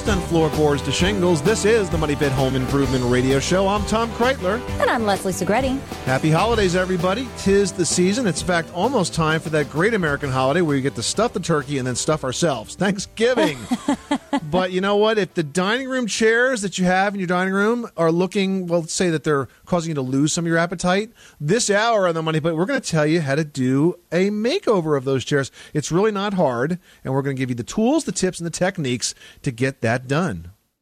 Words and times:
Boston 0.00 0.19
floorboards 0.30 0.80
to 0.80 0.92
shingles, 0.92 1.42
this 1.42 1.64
is 1.64 1.90
the 1.90 1.98
Money 1.98 2.14
Pit 2.14 2.30
Home 2.30 2.54
Improvement 2.54 3.02
Radio 3.06 3.40
Show. 3.40 3.66
I'm 3.66 3.84
Tom 3.86 4.08
Kraeutler. 4.12 4.60
And 4.78 4.88
I'm 4.88 5.04
Leslie 5.04 5.32
Segrete. 5.32 5.76
Happy 6.04 6.30
holidays, 6.30 6.76
everybody. 6.76 7.28
Tis 7.38 7.72
the 7.72 7.84
season. 7.84 8.28
It's, 8.28 8.40
in 8.40 8.46
fact, 8.46 8.72
almost 8.72 9.12
time 9.12 9.40
for 9.40 9.48
that 9.50 9.68
great 9.70 9.92
American 9.92 10.30
holiday 10.30 10.60
where 10.60 10.76
you 10.76 10.82
get 10.82 10.94
to 10.94 11.02
stuff 11.02 11.32
the 11.32 11.40
turkey 11.40 11.78
and 11.78 11.86
then 11.86 11.96
stuff 11.96 12.22
ourselves. 12.22 12.76
Thanksgiving. 12.76 13.58
but 14.52 14.70
you 14.70 14.80
know 14.80 14.94
what? 14.94 15.18
If 15.18 15.34
the 15.34 15.42
dining 15.42 15.88
room 15.88 16.06
chairs 16.06 16.62
that 16.62 16.78
you 16.78 16.84
have 16.84 17.12
in 17.12 17.18
your 17.18 17.26
dining 17.26 17.52
room 17.52 17.90
are 17.96 18.12
looking, 18.12 18.68
well, 18.68 18.82
let's 18.82 18.94
say 18.94 19.10
that 19.10 19.24
they're 19.24 19.48
causing 19.64 19.90
you 19.90 19.94
to 19.96 20.00
lose 20.00 20.32
some 20.32 20.44
of 20.44 20.48
your 20.48 20.58
appetite, 20.58 21.10
this 21.40 21.68
hour 21.70 22.06
on 22.06 22.14
the 22.14 22.22
Money 22.22 22.38
Pit, 22.38 22.54
we're 22.54 22.66
going 22.66 22.80
to 22.80 22.88
tell 22.88 23.04
you 23.04 23.20
how 23.20 23.34
to 23.34 23.42
do 23.42 23.98
a 24.12 24.30
makeover 24.30 24.96
of 24.96 25.04
those 25.04 25.24
chairs. 25.24 25.50
It's 25.74 25.90
really 25.90 26.12
not 26.12 26.34
hard, 26.34 26.78
and 27.02 27.12
we're 27.14 27.22
going 27.22 27.34
to 27.34 27.40
give 27.40 27.48
you 27.48 27.56
the 27.56 27.64
tools, 27.64 28.04
the 28.04 28.12
tips, 28.12 28.38
and 28.38 28.46
the 28.46 28.50
techniques 28.50 29.12
to 29.42 29.50
get 29.50 29.80
that 29.80 30.06
done. 30.06 30.19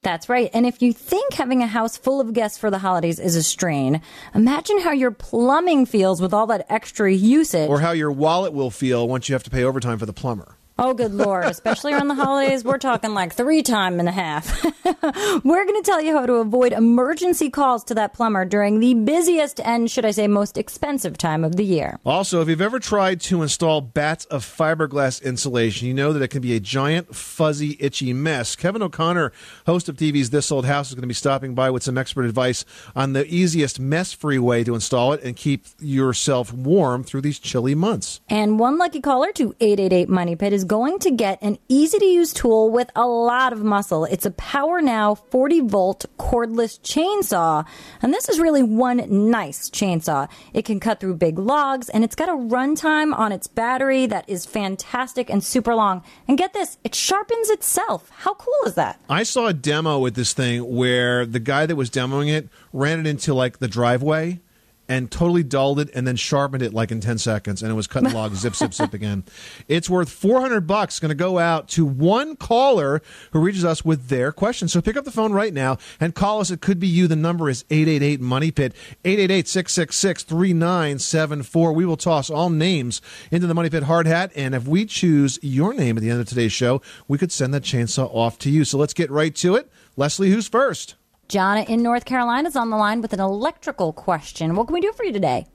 That's 0.02 0.28
right. 0.28 0.48
And 0.54 0.64
if 0.64 0.80
you 0.80 0.92
think 0.92 1.34
having 1.34 1.62
a 1.62 1.66
house 1.66 1.96
full 1.96 2.20
of 2.20 2.32
guests 2.32 2.56
for 2.56 2.70
the 2.70 2.78
holidays 2.78 3.18
is 3.18 3.34
a 3.34 3.42
strain, 3.42 4.00
imagine 4.34 4.80
how 4.80 4.92
your 4.92 5.10
plumbing 5.10 5.86
feels 5.86 6.22
with 6.22 6.32
all 6.32 6.46
that 6.48 6.66
extra 6.68 7.12
usage. 7.12 7.68
Or 7.68 7.80
how 7.80 7.92
your 7.92 8.12
wallet 8.12 8.52
will 8.52 8.70
feel 8.70 9.08
once 9.08 9.28
you 9.28 9.34
have 9.34 9.42
to 9.44 9.50
pay 9.50 9.64
overtime 9.64 9.98
for 9.98 10.06
the 10.06 10.12
plumber. 10.12 10.57
Oh, 10.80 10.94
good 10.94 11.12
lord! 11.12 11.44
Especially 11.46 11.92
around 11.92 12.06
the 12.06 12.14
holidays, 12.14 12.62
we're 12.62 12.78
talking 12.78 13.12
like 13.12 13.34
three 13.34 13.64
time 13.64 13.98
and 13.98 14.08
a 14.08 14.12
half. 14.12 14.64
we're 14.84 15.64
going 15.64 15.74
to 15.74 15.82
tell 15.84 16.00
you 16.00 16.16
how 16.16 16.24
to 16.24 16.34
avoid 16.34 16.72
emergency 16.72 17.50
calls 17.50 17.82
to 17.84 17.94
that 17.94 18.14
plumber 18.14 18.44
during 18.44 18.78
the 18.78 18.94
busiest 18.94 19.58
and, 19.58 19.90
should 19.90 20.04
I 20.04 20.12
say, 20.12 20.28
most 20.28 20.56
expensive 20.56 21.18
time 21.18 21.42
of 21.42 21.56
the 21.56 21.64
year. 21.64 21.98
Also, 22.06 22.40
if 22.42 22.48
you've 22.48 22.60
ever 22.60 22.78
tried 22.78 23.20
to 23.22 23.42
install 23.42 23.80
batts 23.80 24.24
of 24.26 24.44
fiberglass 24.44 25.20
insulation, 25.20 25.88
you 25.88 25.94
know 25.94 26.12
that 26.12 26.22
it 26.22 26.28
can 26.28 26.42
be 26.42 26.54
a 26.54 26.60
giant, 26.60 27.12
fuzzy, 27.12 27.76
itchy 27.80 28.12
mess. 28.12 28.54
Kevin 28.54 28.80
O'Connor, 28.80 29.32
host 29.66 29.88
of 29.88 29.96
TV's 29.96 30.30
This 30.30 30.52
Old 30.52 30.64
House, 30.64 30.90
is 30.90 30.94
going 30.94 31.02
to 31.02 31.08
be 31.08 31.14
stopping 31.14 31.56
by 31.56 31.70
with 31.70 31.82
some 31.82 31.98
expert 31.98 32.24
advice 32.24 32.64
on 32.94 33.14
the 33.14 33.26
easiest 33.26 33.80
mess-free 33.80 34.38
way 34.38 34.62
to 34.62 34.76
install 34.76 35.12
it 35.12 35.24
and 35.24 35.34
keep 35.34 35.64
yourself 35.80 36.52
warm 36.52 37.02
through 37.02 37.22
these 37.22 37.40
chilly 37.40 37.74
months. 37.74 38.20
And 38.28 38.60
one 38.60 38.78
lucky 38.78 39.00
caller 39.00 39.32
to 39.32 39.56
888 39.58 40.08
Money 40.08 40.36
Pit 40.36 40.52
is 40.52 40.67
going 40.68 40.98
to 41.00 41.10
get 41.10 41.42
an 41.42 41.58
easy 41.68 41.98
to 41.98 42.04
use 42.04 42.32
tool 42.32 42.70
with 42.70 42.90
a 42.94 43.06
lot 43.06 43.52
of 43.52 43.64
muscle. 43.64 44.04
It's 44.04 44.26
a 44.26 44.30
PowerNow 44.30 45.18
40 45.30 45.60
volt 45.60 46.04
cordless 46.18 46.78
chainsaw. 46.80 47.66
And 48.02 48.12
this 48.12 48.28
is 48.28 48.38
really 48.38 48.62
one 48.62 49.30
nice 49.30 49.70
chainsaw. 49.70 50.28
It 50.52 50.66
can 50.66 50.78
cut 50.78 51.00
through 51.00 51.14
big 51.16 51.38
logs 51.38 51.88
and 51.88 52.04
it's 52.04 52.14
got 52.14 52.28
a 52.28 52.32
runtime 52.32 53.16
on 53.18 53.32
its 53.32 53.46
battery 53.46 54.06
that 54.06 54.28
is 54.28 54.44
fantastic 54.44 55.30
and 55.30 55.42
super 55.42 55.74
long. 55.74 56.04
And 56.28 56.36
get 56.36 56.52
this, 56.52 56.76
it 56.84 56.94
sharpens 56.94 57.48
itself. 57.48 58.10
How 58.10 58.34
cool 58.34 58.66
is 58.66 58.74
that? 58.74 59.00
I 59.08 59.22
saw 59.22 59.46
a 59.46 59.54
demo 59.54 59.98
with 59.98 60.14
this 60.14 60.34
thing 60.34 60.76
where 60.76 61.24
the 61.24 61.40
guy 61.40 61.64
that 61.64 61.76
was 61.76 61.90
demoing 61.90 62.28
it 62.28 62.48
ran 62.74 63.00
it 63.00 63.06
into 63.06 63.32
like 63.32 63.58
the 63.58 63.68
driveway 63.68 64.40
and 64.88 65.10
totally 65.10 65.42
dulled 65.42 65.78
it 65.78 65.90
and 65.94 66.06
then 66.06 66.16
sharpened 66.16 66.62
it 66.62 66.72
like 66.72 66.90
in 66.90 67.00
10 67.00 67.18
seconds 67.18 67.62
and 67.62 67.70
it 67.70 67.74
was 67.74 67.86
cutting 67.86 68.10
logs 68.12 68.38
zip 68.38 68.56
zip 68.56 68.72
zip 68.72 68.94
again. 68.94 69.24
It's 69.68 69.90
worth 69.90 70.10
400 70.10 70.66
bucks. 70.66 70.98
Going 70.98 71.10
to 71.10 71.14
go 71.14 71.38
out 71.38 71.68
to 71.70 71.84
one 71.84 72.36
caller 72.36 73.02
who 73.32 73.40
reaches 73.40 73.64
us 73.64 73.84
with 73.84 74.08
their 74.08 74.32
question 74.32 74.68
so 74.68 74.80
pick 74.80 74.96
up 74.96 75.04
the 75.04 75.10
phone 75.10 75.32
right 75.32 75.52
now 75.52 75.76
and 76.00 76.14
call 76.14 76.40
us. 76.40 76.50
It 76.50 76.62
could 76.62 76.80
be 76.80 76.86
you. 76.86 77.06
The 77.06 77.16
number 77.16 77.50
is 77.50 77.64
888 77.70 78.20
money 78.20 78.50
pit. 78.50 78.74
888-666-3974 79.04 81.74
we 81.74 81.84
will 81.84 81.98
toss 81.98 82.30
all 82.30 82.48
names 82.50 83.02
into 83.30 83.46
the 83.46 83.54
money 83.54 83.68
pit 83.68 83.82
hard 83.84 84.06
hat 84.06 84.32
and 84.34 84.54
if 84.54 84.66
we 84.66 84.86
choose 84.86 85.38
your 85.42 85.74
name 85.74 85.98
at 85.98 86.02
the 86.02 86.10
end 86.10 86.20
of 86.20 86.28
today's 86.28 86.52
show 86.52 86.80
we 87.06 87.18
could 87.18 87.32
send 87.32 87.52
that 87.52 87.62
chainsaw 87.62 88.08
off 88.14 88.38
to 88.38 88.48
you. 88.50 88.64
So 88.64 88.78
let's 88.78 88.94
get 88.94 89.10
right 89.10 89.34
to 89.36 89.54
it. 89.54 89.70
Leslie 89.96 90.30
who's 90.30 90.48
first 90.48 90.94
Jonna 91.28 91.68
in 91.68 91.82
North 91.82 92.06
Carolina 92.06 92.48
is 92.48 92.56
on 92.56 92.70
the 92.70 92.76
line 92.76 93.02
with 93.02 93.12
an 93.12 93.20
electrical 93.20 93.92
question. 93.92 94.54
What 94.54 94.66
can 94.66 94.74
we 94.74 94.80
do 94.80 94.92
for 94.92 95.04
you 95.04 95.12
today? 95.12 95.46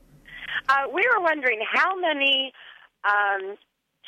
Uh, 0.69 0.83
we 0.93 1.03
were 1.07 1.21
wondering 1.21 1.59
how 1.71 1.99
many 1.99 2.53
um, 3.03 3.57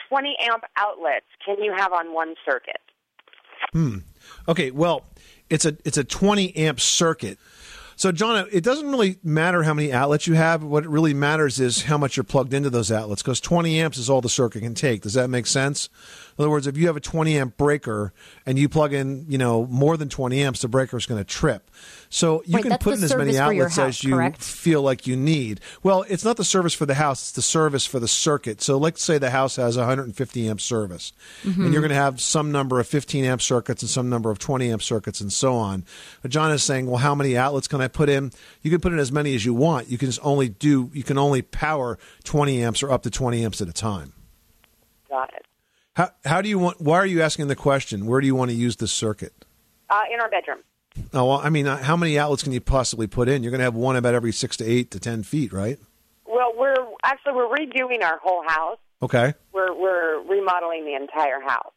20 0.10 0.36
amp 0.48 0.64
outlets 0.78 1.26
can 1.44 1.62
you 1.64 1.74
have 1.76 1.92
on 1.92 2.14
one 2.14 2.36
circuit? 2.46 2.80
Hmm. 3.72 3.98
Okay. 4.48 4.70
Well, 4.70 5.06
it's 5.50 5.66
a 5.66 5.76
it's 5.84 5.98
a 5.98 6.04
20 6.04 6.56
amp 6.56 6.80
circuit. 6.80 7.40
So, 7.98 8.12
John, 8.12 8.48
it 8.52 8.64
doesn't 8.64 8.92
really 8.92 9.18
matter 9.24 9.64
how 9.64 9.74
many 9.74 9.94
outlets 9.94 10.28
you 10.28 10.34
have. 10.34 10.62
What 10.64 10.86
really 10.86 11.14
matters 11.14 11.62
is 11.62 11.84
how 11.84 11.98
much 11.98 12.18
you're 12.18 12.26
plugged 12.26 12.54
into 12.54 12.70
those 12.70 12.92
outlets 12.92 13.22
because 13.22 13.40
20 13.40 13.80
amps 13.80 13.98
is 13.98 14.10
all 14.10 14.20
the 14.20 14.28
circuit 14.28 14.62
can 14.62 14.76
take. 14.76 15.02
Does 15.02 15.14
that 15.14 15.30
make 15.30 15.48
sense? 15.48 15.90
In 16.38 16.44
other 16.44 16.50
words, 16.50 16.68
if 16.68 16.76
you 16.76 16.88
have 16.88 16.98
a 16.98 17.02
20 17.02 17.38
amp 17.38 17.56
breaker 17.58 18.12
and 18.46 18.60
you 18.60 18.68
plug 18.68 18.92
in, 18.94 19.26
you 19.30 19.38
know, 19.38 19.66
more 19.68 19.96
than 19.96 20.10
20 20.10 20.42
amps, 20.42 20.62
the 20.62 20.68
breaker 20.68 20.98
is 20.98 21.06
going 21.06 21.20
to 21.20 21.24
trip. 21.24 21.72
So 22.10 22.44
you 22.46 22.56
Wait, 22.56 22.64
can 22.64 22.78
put 22.78 22.98
in 22.98 23.04
as 23.04 23.16
many 23.16 23.38
outlets 23.38 23.78
house, 23.78 23.88
as 24.00 24.04
you 24.04 24.16
correct? 24.16 24.42
feel 24.42 24.82
like 24.82 25.08
you 25.08 25.16
need. 25.16 25.62
Well, 25.82 26.04
it's 26.10 26.26
not 26.26 26.36
the 26.38 26.44
service 26.44 26.74
for 26.74 26.86
the 26.86 26.96
house; 26.96 27.22
it's 27.22 27.32
the 27.32 27.42
service 27.42 27.86
for 27.86 28.00
the 28.00 28.08
circuit. 28.08 28.62
So, 28.62 28.78
let's 28.78 29.02
say 29.02 29.18
the 29.18 29.30
house 29.32 29.56
has 29.56 29.78
150 29.78 30.50
amp 30.50 30.60
service, 30.62 31.14
Mm-hmm. 31.44 31.64
and 31.64 31.74
you're 31.74 31.82
going 31.82 31.90
to 31.90 31.96
have 31.96 32.20
some 32.20 32.52
number 32.52 32.80
of 32.80 32.88
15 32.88 33.24
amp 33.26 33.42
circuits 33.42 33.82
and 33.82 33.90
some 33.90 34.10
number 34.10 34.30
of 34.30 34.38
20 34.40 34.72
amp 34.72 34.82
circuits, 34.82 35.22
and 35.22 35.32
so 35.32 35.56
on. 35.56 35.86
But 36.22 36.32
John 36.32 36.52
is 36.52 36.64
saying, 36.64 36.88
well, 36.88 36.98
how 36.98 37.16
many 37.16 37.38
outlets 37.38 37.68
can 37.68 37.80
I 37.82 37.88
put 37.88 38.10
in? 38.10 38.32
You 38.62 38.72
can 38.72 38.82
put 38.82 38.92
in 38.94 39.00
as 39.00 39.12
many 39.12 39.36
as 39.36 39.46
you 39.46 39.54
want. 39.54 39.90
You 39.90 39.98
can 39.98 40.08
just 40.08 40.20
only 40.24 40.50
do. 40.50 40.90
You 40.94 41.04
can 41.04 41.18
only 41.18 41.42
power 41.42 41.98
20 42.26 42.62
amps 42.64 42.84
or 42.84 42.92
up 42.92 43.04
to 43.04 43.10
20 43.10 43.44
amps 43.46 43.62
at 43.62 43.68
a 43.70 43.74
time. 43.74 44.14
Got 45.10 45.34
it. 45.34 45.45
How, 45.96 46.10
how 46.26 46.42
do 46.42 46.50
you 46.50 46.60
want? 46.60 46.82
Why 46.82 46.98
are 46.98 47.06
you 47.06 47.22
asking 47.22 47.48
the 47.48 47.56
question? 47.56 48.06
Where 48.06 48.20
do 48.20 48.28
you 48.28 48.36
want 48.36 48.52
to 48.52 48.56
use 48.56 48.76
the 48.76 48.88
circuit? 48.88 49.34
Uh, 49.90 50.02
in 50.14 50.20
our 50.20 50.30
bedroom. 50.30 50.60
Oh, 51.14 51.26
well, 51.26 51.42
I 51.44 51.50
mean, 51.50 51.68
uh, 51.68 51.78
how 51.78 51.96
many 51.96 52.20
outlets 52.20 52.44
can 52.44 52.52
you 52.52 52.62
possibly 52.62 53.08
put 53.08 53.28
in? 53.28 53.44
You're 53.44 53.52
going 53.52 53.60
to 53.60 53.66
have 53.66 53.76
one 53.76 53.96
about 53.96 54.14
every 54.14 54.32
six 54.32 54.58
to 54.58 54.66
eight 54.66 54.92
to 54.92 55.00
ten 55.00 55.24
feet, 55.24 55.54
right? 55.54 55.80
Well, 56.26 56.54
we're 56.58 56.76
actually 57.04 57.34
we're 57.34 57.48
redoing 57.48 58.04
our 58.04 58.20
whole 58.22 58.44
house. 58.48 58.78
Okay. 59.02 59.34
We're 59.54 59.74
we're 59.74 60.22
remodeling 60.22 60.86
the 60.86 60.96
entire 60.96 61.40
house, 61.40 61.74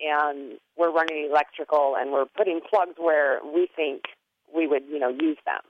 and 0.00 0.58
we're 0.76 0.92
running 0.92 1.28
electrical, 1.30 1.94
and 1.96 2.12
we're 2.12 2.26
putting 2.36 2.60
plugs 2.68 2.94
where 2.98 3.40
we 3.44 3.68
think 3.76 4.02
we 4.54 4.66
would, 4.66 4.82
you 4.90 4.98
know, 4.98 5.08
use 5.08 5.38
them. 5.44 5.60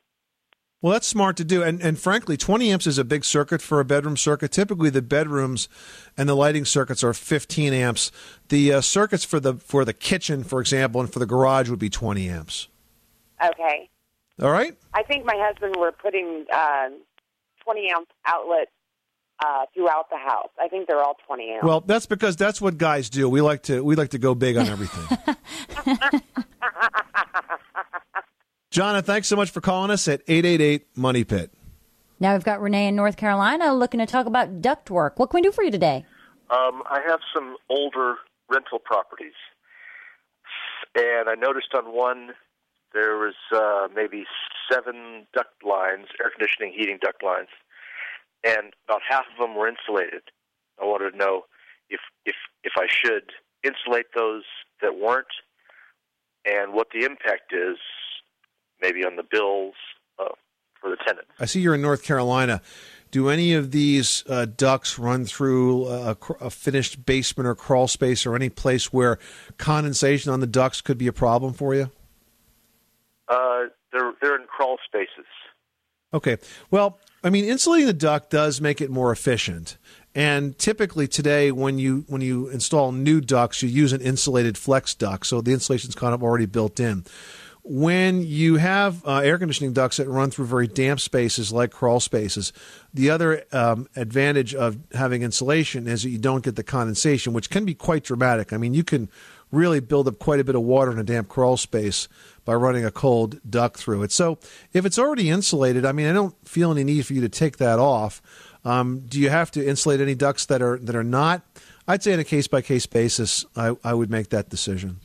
Well, 0.87 0.93
that's 0.93 1.09
smart 1.09 1.37
to 1.39 1.45
do, 1.45 1.65
and 1.65 1.83
and 1.83 1.99
frankly, 1.99 2.37
20 2.37 2.71
amps 2.71 2.87
is 2.87 2.97
a 2.97 3.03
big 3.03 3.25
circuit 3.25 3.61
for 3.61 3.81
a 3.81 3.85
bedroom 3.85 4.17
circuit. 4.17 4.53
Typically, 4.53 4.89
the 4.89 5.03
bedrooms 5.03 5.69
and 6.17 6.29
the 6.29 6.37
lighting 6.37 6.65
circuits 6.65 7.03
are 7.03 7.13
15 7.13 7.73
amps. 7.73 8.13
The 8.51 8.75
uh, 8.75 8.81
circuits 8.81 9.25
for 9.25 9.41
the 9.41 9.55
for 9.55 9.85
the 9.85 9.93
kitchen, 9.93 10.45
for 10.45 10.61
example, 10.61 11.01
and 11.01 11.13
for 11.13 11.19
the 11.19 11.27
garage 11.27 11.69
would 11.71 11.81
be 11.81 11.91
20 11.91 12.29
amps. 12.29 12.69
Okay. 13.45 13.91
All 14.41 14.53
right. 14.53 14.79
I 14.95 15.03
think 15.03 15.25
my 15.25 15.35
husband 15.37 15.75
were 15.75 15.91
putting 15.91 16.45
uh, 16.55 16.91
20 17.65 17.91
amp 17.91 18.09
outlets 18.25 18.71
uh, 19.45 19.67
throughout 19.75 20.09
the 20.09 20.19
house. 20.19 20.51
I 20.63 20.69
think 20.69 20.87
they're 20.87 21.03
all 21.03 21.17
20 21.27 21.51
amps. 21.51 21.65
Well, 21.65 21.81
that's 21.81 22.07
because 22.07 22.37
that's 22.37 22.61
what 22.61 22.79
guys 22.79 23.11
do. 23.11 23.29
We 23.29 23.41
like 23.41 23.65
to 23.65 23.83
we 23.83 23.97
like 23.97 24.11
to 24.11 24.19
go 24.19 24.37
big 24.37 24.57
on 24.57 24.69
everything. 24.69 25.19
Jonna, 28.77 29.03
thanks 29.03 29.27
so 29.27 29.37
much 29.37 29.51
for 29.51 29.63
calling 29.63 29.91
us 29.91 30.07
at 30.07 30.21
888 30.29 30.99
Money 30.99 31.25
Pit. 31.25 31.51
Now 32.21 32.35
we've 32.35 32.45
got 32.45 32.61
Renee 32.61 32.89
in 32.89 32.95
North 32.95 33.17
Carolina 33.17 33.73
looking 33.73 34.01
to 34.01 34.07
talk 34.07 34.27
about 34.27 34.61
ductwork. 34.61 35.13
What 35.17 35.31
can 35.31 35.39
we 35.39 35.43
do 35.43 35.51
for 35.51 35.65
you 35.65 35.71
today? 35.71 36.05
Um, 36.51 36.83
I 36.85 37.01
have 37.07 37.21
some 37.35 37.57
older 37.71 38.17
rental 38.51 38.79
properties, 38.79 39.33
and 40.95 41.31
I 41.31 41.37
noticed 41.37 41.69
on 41.75 41.95
one 41.95 42.33
there 42.93 43.17
was 43.17 43.33
uh, 43.51 43.89
maybe 43.97 44.25
seven 44.71 45.27
duct 45.33 45.65
lines, 45.65 46.09
air 46.23 46.31
conditioning, 46.31 46.75
heating 46.77 46.99
duct 47.01 47.25
lines, 47.25 47.49
and 48.45 48.75
about 48.87 49.01
half 49.09 49.25
of 49.33 49.39
them 49.41 49.57
were 49.57 49.69
insulated. 49.69 50.25
I 50.79 50.85
wanted 50.85 51.13
to 51.13 51.17
know 51.17 51.47
if 51.89 52.01
if 52.27 52.37
if 52.63 52.73
I 52.77 52.89
should 52.91 53.33
insulate 53.65 54.09
those 54.15 54.43
that 54.83 54.99
weren't, 54.99 55.33
and 56.45 56.75
what 56.75 56.89
the 56.93 57.07
impact 57.07 57.55
is, 57.55 57.79
maybe 58.81 59.05
on 59.05 59.17
the 59.17 59.23
bills 59.23 59.75
uh, 60.19 60.29
for 60.81 60.91
the 60.91 60.97
tenant. 61.07 61.27
I 61.39 61.47
see 61.47 61.61
you're 61.61 61.75
in 61.75 61.83
North 61.83 62.03
Carolina. 62.03 62.61
Do 63.11 63.29
any 63.29 63.55
of 63.55 63.71
these 63.71 64.25
uh, 64.29 64.47
ducts 64.47 64.99
run 64.99 65.25
through 65.25 65.87
a, 65.87 66.17
a 66.41 66.51
finished 66.51 67.07
basement 67.07 67.47
or 67.47 67.55
crawl 67.55 67.89
space 67.89 68.27
or 68.27 68.35
any 68.35 68.49
place 68.49 68.93
where 68.93 69.19
condensation 69.59 70.33
on 70.33 70.41
the 70.41 70.47
ducts 70.47 70.81
could 70.81 70.99
be 70.99 71.07
a 71.07 71.13
problem 71.13 71.53
for 71.53 71.75
you? 71.75 71.91
Uh, 73.29 73.65
they're 73.93 74.13
they're 74.21 74.37
in 74.37 74.47
crawl 74.47 74.79
spaces. 74.85 75.27
Okay. 76.13 76.37
Well, 76.71 76.99
I 77.23 77.31
mean, 77.31 77.45
insulating 77.45 77.87
the 77.87 77.93
duct 77.93 78.31
does 78.31 78.61
make 78.61 78.81
it 78.81 78.91
more 78.91 79.13
efficient. 79.13 79.79
And 80.15 80.59
typically 80.59 81.07
today, 81.07 81.53
when 81.53 81.79
you 81.79 82.05
when 82.09 82.23
you 82.23 82.49
install 82.49 82.91
new 82.91 83.21
ducts, 83.21 83.63
you 83.63 83.69
use 83.69 83.93
an 83.93 84.01
insulated 84.01 84.57
flex 84.57 84.95
duct, 84.95 85.27
so 85.27 85.41
the 85.41 85.53
insulation's 85.53 85.95
kind 85.95 86.15
of 86.15 86.23
already 86.23 86.47
built 86.47 86.81
in. 86.81 87.05
When 87.69 88.23
you 88.23 88.57
have 88.57 89.05
uh, 89.05 89.17
air 89.19 89.39
conditioning 89.39 89.73
ducts 89.73 89.97
that 89.97 90.09
run 90.09 90.31
through 90.31 90.47
very 90.47 90.69
damp 90.69 91.01
spaces 91.01 91.53
like 91.53 91.73
crawl 91.73 91.99
spaces, 91.99 92.53
the 92.95 93.11
other 93.11 93.43
um, 93.51 93.89
advantage 93.97 94.55
of 94.55 94.79
having 94.95 95.23
insulation 95.23 95.89
is 95.89 96.05
that 96.05 96.11
you 96.11 96.19
don't 96.19 96.45
get 96.45 96.55
the 96.55 96.63
condensation, 96.63 97.33
which 97.33 97.51
can 97.51 97.65
be 97.65 97.75
quite 97.75 98.05
dramatic. 98.05 98.53
I 98.53 98.57
mean, 98.57 98.73
you 98.73 98.85
can 98.85 99.09
really 99.51 99.81
build 99.81 100.07
up 100.07 100.21
quite 100.21 100.39
a 100.39 100.45
bit 100.45 100.55
of 100.55 100.63
water 100.63 100.93
in 100.93 100.99
a 101.01 101.03
damp 101.03 101.29
crawl 101.29 101.57
space 101.57 102.07
by 102.45 102.55
running 102.55 102.85
a 102.85 102.93
cold 102.93 103.41
duct 103.49 103.77
through 103.77 104.05
it. 104.05 104.13
So 104.13 104.39
if 104.73 104.87
it's 104.87 104.99
already 104.99 105.29
insulated, 105.29 105.85
I 105.85 105.91
mean, 105.91 106.07
I 106.07 106.13
don't 106.13 106.37
feel 106.47 106.71
any 106.71 106.85
need 106.85 107.05
for 107.05 107.15
you 107.15 107.21
to 107.23 107.29
take 107.29 107.57
that 107.57 107.81
off. 107.81 108.23
Um, 108.65 109.01
do 109.09 109.21
you 109.21 109.31
have 109.31 109.51
to 109.53 109.67
insulate 109.67 110.01
any 110.01 110.15
ducts 110.15 110.47
that 110.47 110.63
are 110.63 110.79
that 110.79 110.95
are 110.95 111.05
not? 111.05 111.43
I'd 111.89 112.05
say 112.05 112.13
on 112.13 112.21
a 112.21 112.25
case 112.25 112.47
by 112.47 112.63
case 112.63 112.87
basis, 112.87 113.45
I, 113.57 113.77
I 113.83 113.93
would 113.95 114.11
make 114.11 114.29
that 114.31 114.51
decision. 114.51 115.01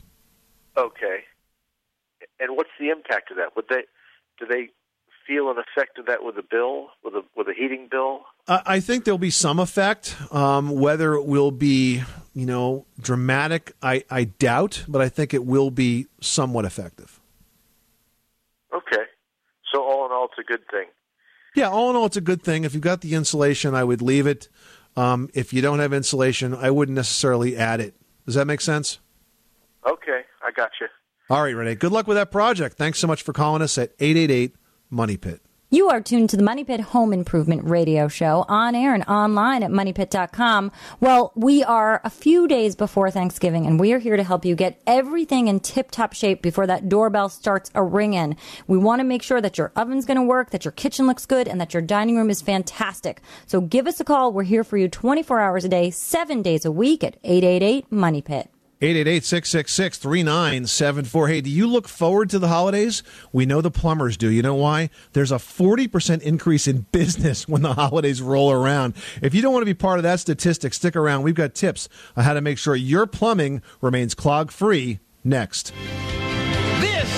Okay. 0.76 1.21
And 2.42 2.56
what's 2.56 2.70
the 2.78 2.90
impact 2.90 3.30
of 3.30 3.36
that? 3.36 3.54
Would 3.54 3.66
they 3.68 3.84
do 4.38 4.46
they 4.46 4.70
feel 5.26 5.48
an 5.48 5.56
effect 5.58 5.98
of 5.98 6.06
that 6.06 6.24
with 6.24 6.36
a 6.36 6.42
bill, 6.42 6.88
with 7.04 7.14
a 7.14 7.22
with 7.36 7.46
a 7.46 7.54
heating 7.54 7.86
bill? 7.88 8.22
I 8.48 8.80
think 8.80 9.04
there'll 9.04 9.18
be 9.18 9.30
some 9.30 9.60
effect. 9.60 10.16
Um, 10.32 10.70
whether 10.70 11.14
it 11.14 11.24
will 11.24 11.52
be, 11.52 12.02
you 12.34 12.44
know, 12.46 12.86
dramatic, 13.00 13.72
I, 13.80 14.02
I 14.10 14.24
doubt, 14.24 14.84
but 14.88 15.00
I 15.00 15.08
think 15.08 15.32
it 15.32 15.44
will 15.44 15.70
be 15.70 16.08
somewhat 16.20 16.64
effective. 16.64 17.20
Okay. 18.74 19.04
So 19.72 19.84
all 19.84 20.04
in 20.06 20.12
all, 20.12 20.24
it's 20.24 20.38
a 20.40 20.42
good 20.42 20.66
thing. 20.68 20.86
Yeah, 21.54 21.68
all 21.68 21.90
in 21.90 21.96
all, 21.96 22.06
it's 22.06 22.16
a 22.16 22.22
good 22.22 22.42
thing. 22.42 22.64
If 22.64 22.74
you've 22.74 22.82
got 22.82 23.02
the 23.02 23.14
insulation, 23.14 23.76
I 23.76 23.84
would 23.84 24.02
leave 24.02 24.26
it. 24.26 24.48
Um, 24.96 25.30
if 25.34 25.52
you 25.52 25.62
don't 25.62 25.78
have 25.78 25.92
insulation, 25.92 26.54
I 26.54 26.70
wouldn't 26.70 26.96
necessarily 26.96 27.56
add 27.56 27.80
it. 27.80 27.94
Does 28.26 28.34
that 28.34 28.46
make 28.46 28.60
sense? 28.60 28.98
Okay, 29.86 30.22
I 30.42 30.50
got 30.50 30.70
you. 30.80 30.88
All 31.32 31.42
right, 31.42 31.56
Renee. 31.56 31.76
Good 31.76 31.92
luck 31.92 32.06
with 32.06 32.18
that 32.18 32.30
project. 32.30 32.76
Thanks 32.76 32.98
so 32.98 33.06
much 33.06 33.22
for 33.22 33.32
calling 33.32 33.62
us 33.62 33.78
at 33.78 33.94
888 33.98 34.54
Money 34.90 35.16
Pit. 35.16 35.40
You 35.70 35.88
are 35.88 36.02
tuned 36.02 36.28
to 36.28 36.36
the 36.36 36.42
Money 36.42 36.62
Pit 36.62 36.80
Home 36.80 37.10
Improvement 37.10 37.64
Radio 37.64 38.06
Show 38.06 38.44
on 38.48 38.74
air 38.74 38.92
and 38.92 39.02
online 39.04 39.62
at 39.62 39.70
moneypit.com. 39.70 40.70
Well, 41.00 41.32
we 41.34 41.64
are 41.64 42.02
a 42.04 42.10
few 42.10 42.46
days 42.46 42.76
before 42.76 43.10
Thanksgiving 43.10 43.64
and 43.64 43.80
we 43.80 43.94
are 43.94 43.98
here 43.98 44.18
to 44.18 44.22
help 44.22 44.44
you 44.44 44.54
get 44.54 44.82
everything 44.86 45.48
in 45.48 45.60
tip 45.60 45.90
top 45.90 46.12
shape 46.12 46.42
before 46.42 46.66
that 46.66 46.90
doorbell 46.90 47.30
starts 47.30 47.70
a 47.74 47.82
ringing. 47.82 48.36
We 48.66 48.76
want 48.76 49.00
to 49.00 49.04
make 49.04 49.22
sure 49.22 49.40
that 49.40 49.56
your 49.56 49.72
oven's 49.74 50.04
going 50.04 50.18
to 50.18 50.22
work, 50.24 50.50
that 50.50 50.66
your 50.66 50.72
kitchen 50.72 51.06
looks 51.06 51.24
good, 51.24 51.48
and 51.48 51.58
that 51.62 51.72
your 51.72 51.80
dining 51.80 52.18
room 52.18 52.28
is 52.28 52.42
fantastic. 52.42 53.22
So 53.46 53.62
give 53.62 53.86
us 53.86 54.00
a 54.00 54.04
call. 54.04 54.34
We're 54.34 54.42
here 54.42 54.64
for 54.64 54.76
you 54.76 54.86
24 54.86 55.40
hours 55.40 55.64
a 55.64 55.70
day, 55.70 55.88
seven 55.88 56.42
days 56.42 56.66
a 56.66 56.70
week 56.70 57.02
at 57.02 57.16
888 57.24 57.90
Money 57.90 58.20
Pit. 58.20 58.50
888-666-3974. 58.82 61.28
Hey, 61.28 61.40
do 61.40 61.48
you 61.48 61.68
look 61.68 61.86
forward 61.86 62.28
to 62.30 62.40
the 62.40 62.48
holidays? 62.48 63.04
We 63.32 63.46
know 63.46 63.60
the 63.60 63.70
plumbers 63.70 64.16
do. 64.16 64.28
You 64.28 64.42
know 64.42 64.56
why? 64.56 64.90
There's 65.12 65.30
a 65.30 65.36
40% 65.36 66.20
increase 66.22 66.66
in 66.66 66.86
business 66.90 67.46
when 67.48 67.62
the 67.62 67.74
holidays 67.74 68.20
roll 68.20 68.50
around. 68.50 68.94
If 69.22 69.34
you 69.34 69.42
don't 69.42 69.52
want 69.52 69.62
to 69.62 69.66
be 69.66 69.74
part 69.74 70.00
of 70.00 70.02
that 70.02 70.18
statistic, 70.18 70.74
stick 70.74 70.96
around. 70.96 71.22
We've 71.22 71.36
got 71.36 71.54
tips 71.54 71.88
on 72.16 72.24
how 72.24 72.34
to 72.34 72.40
make 72.40 72.58
sure 72.58 72.74
your 72.74 73.06
plumbing 73.06 73.62
remains 73.80 74.14
clog-free 74.14 74.98
next. 75.22 75.72
This 76.80 77.08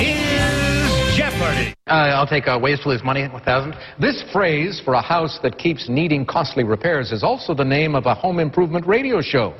is 0.00 1.16
Jeopardy! 1.18 1.74
Uh, 1.86 2.16
I'll 2.16 2.26
take 2.26 2.48
uh, 2.48 2.58
ways 2.62 2.80
to 2.84 2.88
lose 2.88 3.04
money, 3.04 3.28
1000 3.28 3.74
This 4.00 4.24
phrase 4.32 4.80
for 4.82 4.94
a 4.94 5.02
house 5.02 5.38
that 5.42 5.58
keeps 5.58 5.86
needing 5.90 6.24
costly 6.24 6.64
repairs 6.64 7.12
is 7.12 7.22
also 7.22 7.52
the 7.54 7.62
name 7.64 7.94
of 7.94 8.06
a 8.06 8.14
home 8.14 8.38
improvement 8.38 8.86
radio 8.86 9.20
show. 9.20 9.52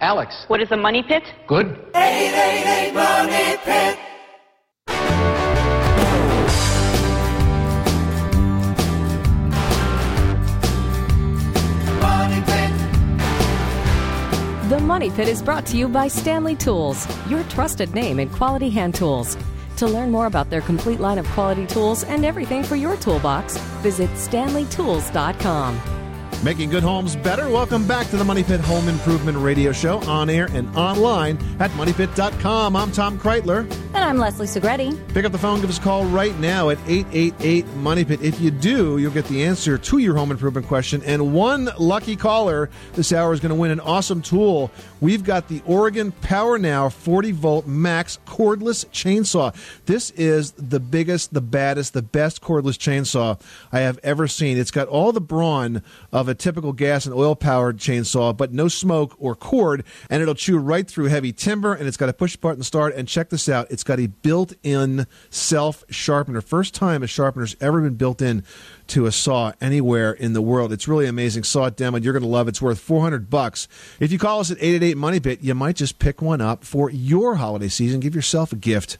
Alex. 0.00 0.44
What 0.48 0.60
is 0.60 0.70
a 0.72 0.76
money 0.76 1.02
pit? 1.02 1.22
Good. 1.46 1.66
888 1.94 2.94
Money 2.94 3.56
Pit. 3.64 3.98
Money 12.00 12.40
Pit. 12.44 12.70
The 14.68 14.80
Money 14.80 15.10
Pit 15.10 15.28
is 15.28 15.42
brought 15.42 15.64
to 15.66 15.76
you 15.76 15.88
by 15.88 16.08
Stanley 16.08 16.56
Tools, 16.56 17.06
your 17.28 17.42
trusted 17.44 17.94
name 17.94 18.18
in 18.20 18.28
quality 18.28 18.68
hand 18.70 18.94
tools. 18.94 19.36
To 19.76 19.86
learn 19.86 20.10
more 20.10 20.26
about 20.26 20.48
their 20.48 20.62
complete 20.62 21.00
line 21.00 21.18
of 21.18 21.26
quality 21.28 21.66
tools 21.66 22.04
and 22.04 22.24
everything 22.24 22.62
for 22.64 22.76
your 22.76 22.96
toolbox, 22.96 23.58
visit 23.82 24.10
stanleytools.com. 24.10 25.95
Making 26.46 26.70
good 26.70 26.84
homes 26.84 27.16
better. 27.16 27.48
Welcome 27.50 27.88
back 27.88 28.08
to 28.10 28.16
the 28.16 28.22
Money 28.22 28.44
Pit 28.44 28.60
Home 28.60 28.86
Improvement 28.86 29.36
Radio 29.36 29.72
Show 29.72 29.98
on 30.02 30.30
air 30.30 30.48
and 30.52 30.68
online 30.76 31.38
at 31.58 31.72
moneypit.com. 31.72 32.76
I'm 32.76 32.92
Tom 32.92 33.18
Kraeutler. 33.18 33.68
And 33.94 34.04
I'm 34.04 34.18
Leslie 34.18 34.46
Segrete. 34.46 35.14
Pick 35.14 35.24
up 35.24 35.32
the 35.32 35.38
phone, 35.38 35.60
give 35.60 35.70
us 35.70 35.78
a 35.78 35.80
call 35.80 36.04
right 36.06 36.36
now 36.38 36.68
at 36.70 36.78
888 36.86 37.66
Money 37.76 38.04
Pit. 38.04 38.20
If 38.22 38.40
you 38.40 38.50
do, 38.50 38.98
you'll 38.98 39.12
get 39.12 39.26
the 39.26 39.44
answer 39.44 39.78
to 39.78 39.98
your 39.98 40.14
home 40.14 40.30
improvement 40.30 40.66
question. 40.66 41.02
And 41.04 41.32
one 41.32 41.70
lucky 41.78 42.16
caller 42.16 42.68
this 42.94 43.12
hour 43.12 43.32
is 43.32 43.40
going 43.40 43.50
to 43.50 43.56
win 43.56 43.70
an 43.70 43.80
awesome 43.80 44.22
tool. 44.22 44.70
We've 45.00 45.24
got 45.24 45.48
the 45.48 45.62
Oregon 45.66 46.12
PowerNow 46.22 46.92
40 46.92 47.32
volt 47.32 47.66
max 47.66 48.18
cordless 48.26 48.86
chainsaw. 48.86 49.54
This 49.86 50.10
is 50.10 50.52
the 50.52 50.80
biggest, 50.80 51.32
the 51.32 51.40
baddest, 51.40 51.92
the 51.92 52.02
best 52.02 52.42
cordless 52.42 52.76
chainsaw 52.76 53.40
I 53.72 53.80
have 53.80 53.98
ever 54.02 54.28
seen. 54.28 54.58
It's 54.58 54.70
got 54.70 54.88
all 54.88 55.12
the 55.12 55.20
brawn 55.20 55.82
of 56.12 56.28
a 56.28 56.34
typical 56.34 56.72
gas 56.72 57.06
and 57.06 57.14
oil 57.14 57.34
powered 57.34 57.78
chainsaw, 57.78 58.36
but 58.36 58.52
no 58.52 58.68
smoke 58.68 59.14
or 59.18 59.34
cord, 59.34 59.84
and 60.10 60.22
it'll 60.22 60.34
chew 60.34 60.58
right 60.58 60.86
through 60.86 61.06
heavy 61.06 61.32
timber. 61.32 61.72
And 61.72 61.86
it's 61.86 61.96
got 61.96 62.08
a 62.08 62.12
push 62.12 62.36
button 62.36 62.62
start. 62.62 62.94
And 62.94 63.06
check 63.06 63.30
this 63.30 63.48
out 63.48 63.70
it's 63.76 63.84
got 63.84 64.00
a 64.00 64.06
built 64.06 64.54
in 64.62 65.06
self 65.28 65.84
sharpener. 65.90 66.40
First 66.40 66.74
time 66.74 67.02
a 67.02 67.06
sharpener's 67.06 67.54
ever 67.60 67.82
been 67.82 67.96
built 67.96 68.22
in 68.22 68.42
to 68.86 69.04
a 69.04 69.12
saw 69.12 69.52
anywhere 69.60 70.12
in 70.12 70.32
the 70.32 70.40
world. 70.40 70.72
It's 70.72 70.88
really 70.88 71.04
amazing. 71.04 71.44
Saw 71.44 71.66
it 71.66 71.76
demoed. 71.76 72.02
You're 72.02 72.14
going 72.14 72.22
to 72.22 72.28
love 72.28 72.48
it. 72.48 72.52
It's 72.52 72.62
worth 72.62 72.80
400 72.80 73.28
bucks. 73.28 73.68
If 74.00 74.12
you 74.12 74.18
call 74.18 74.40
us 74.40 74.50
at 74.50 74.56
888 74.56 74.96
Money 74.96 75.20
Pit, 75.20 75.40
you 75.42 75.54
might 75.54 75.76
just 75.76 75.98
pick 75.98 76.22
one 76.22 76.40
up 76.40 76.64
for 76.64 76.88
your 76.88 77.34
holiday 77.34 77.68
season. 77.68 78.00
Give 78.00 78.14
yourself 78.14 78.50
a 78.50 78.56
gift 78.56 78.96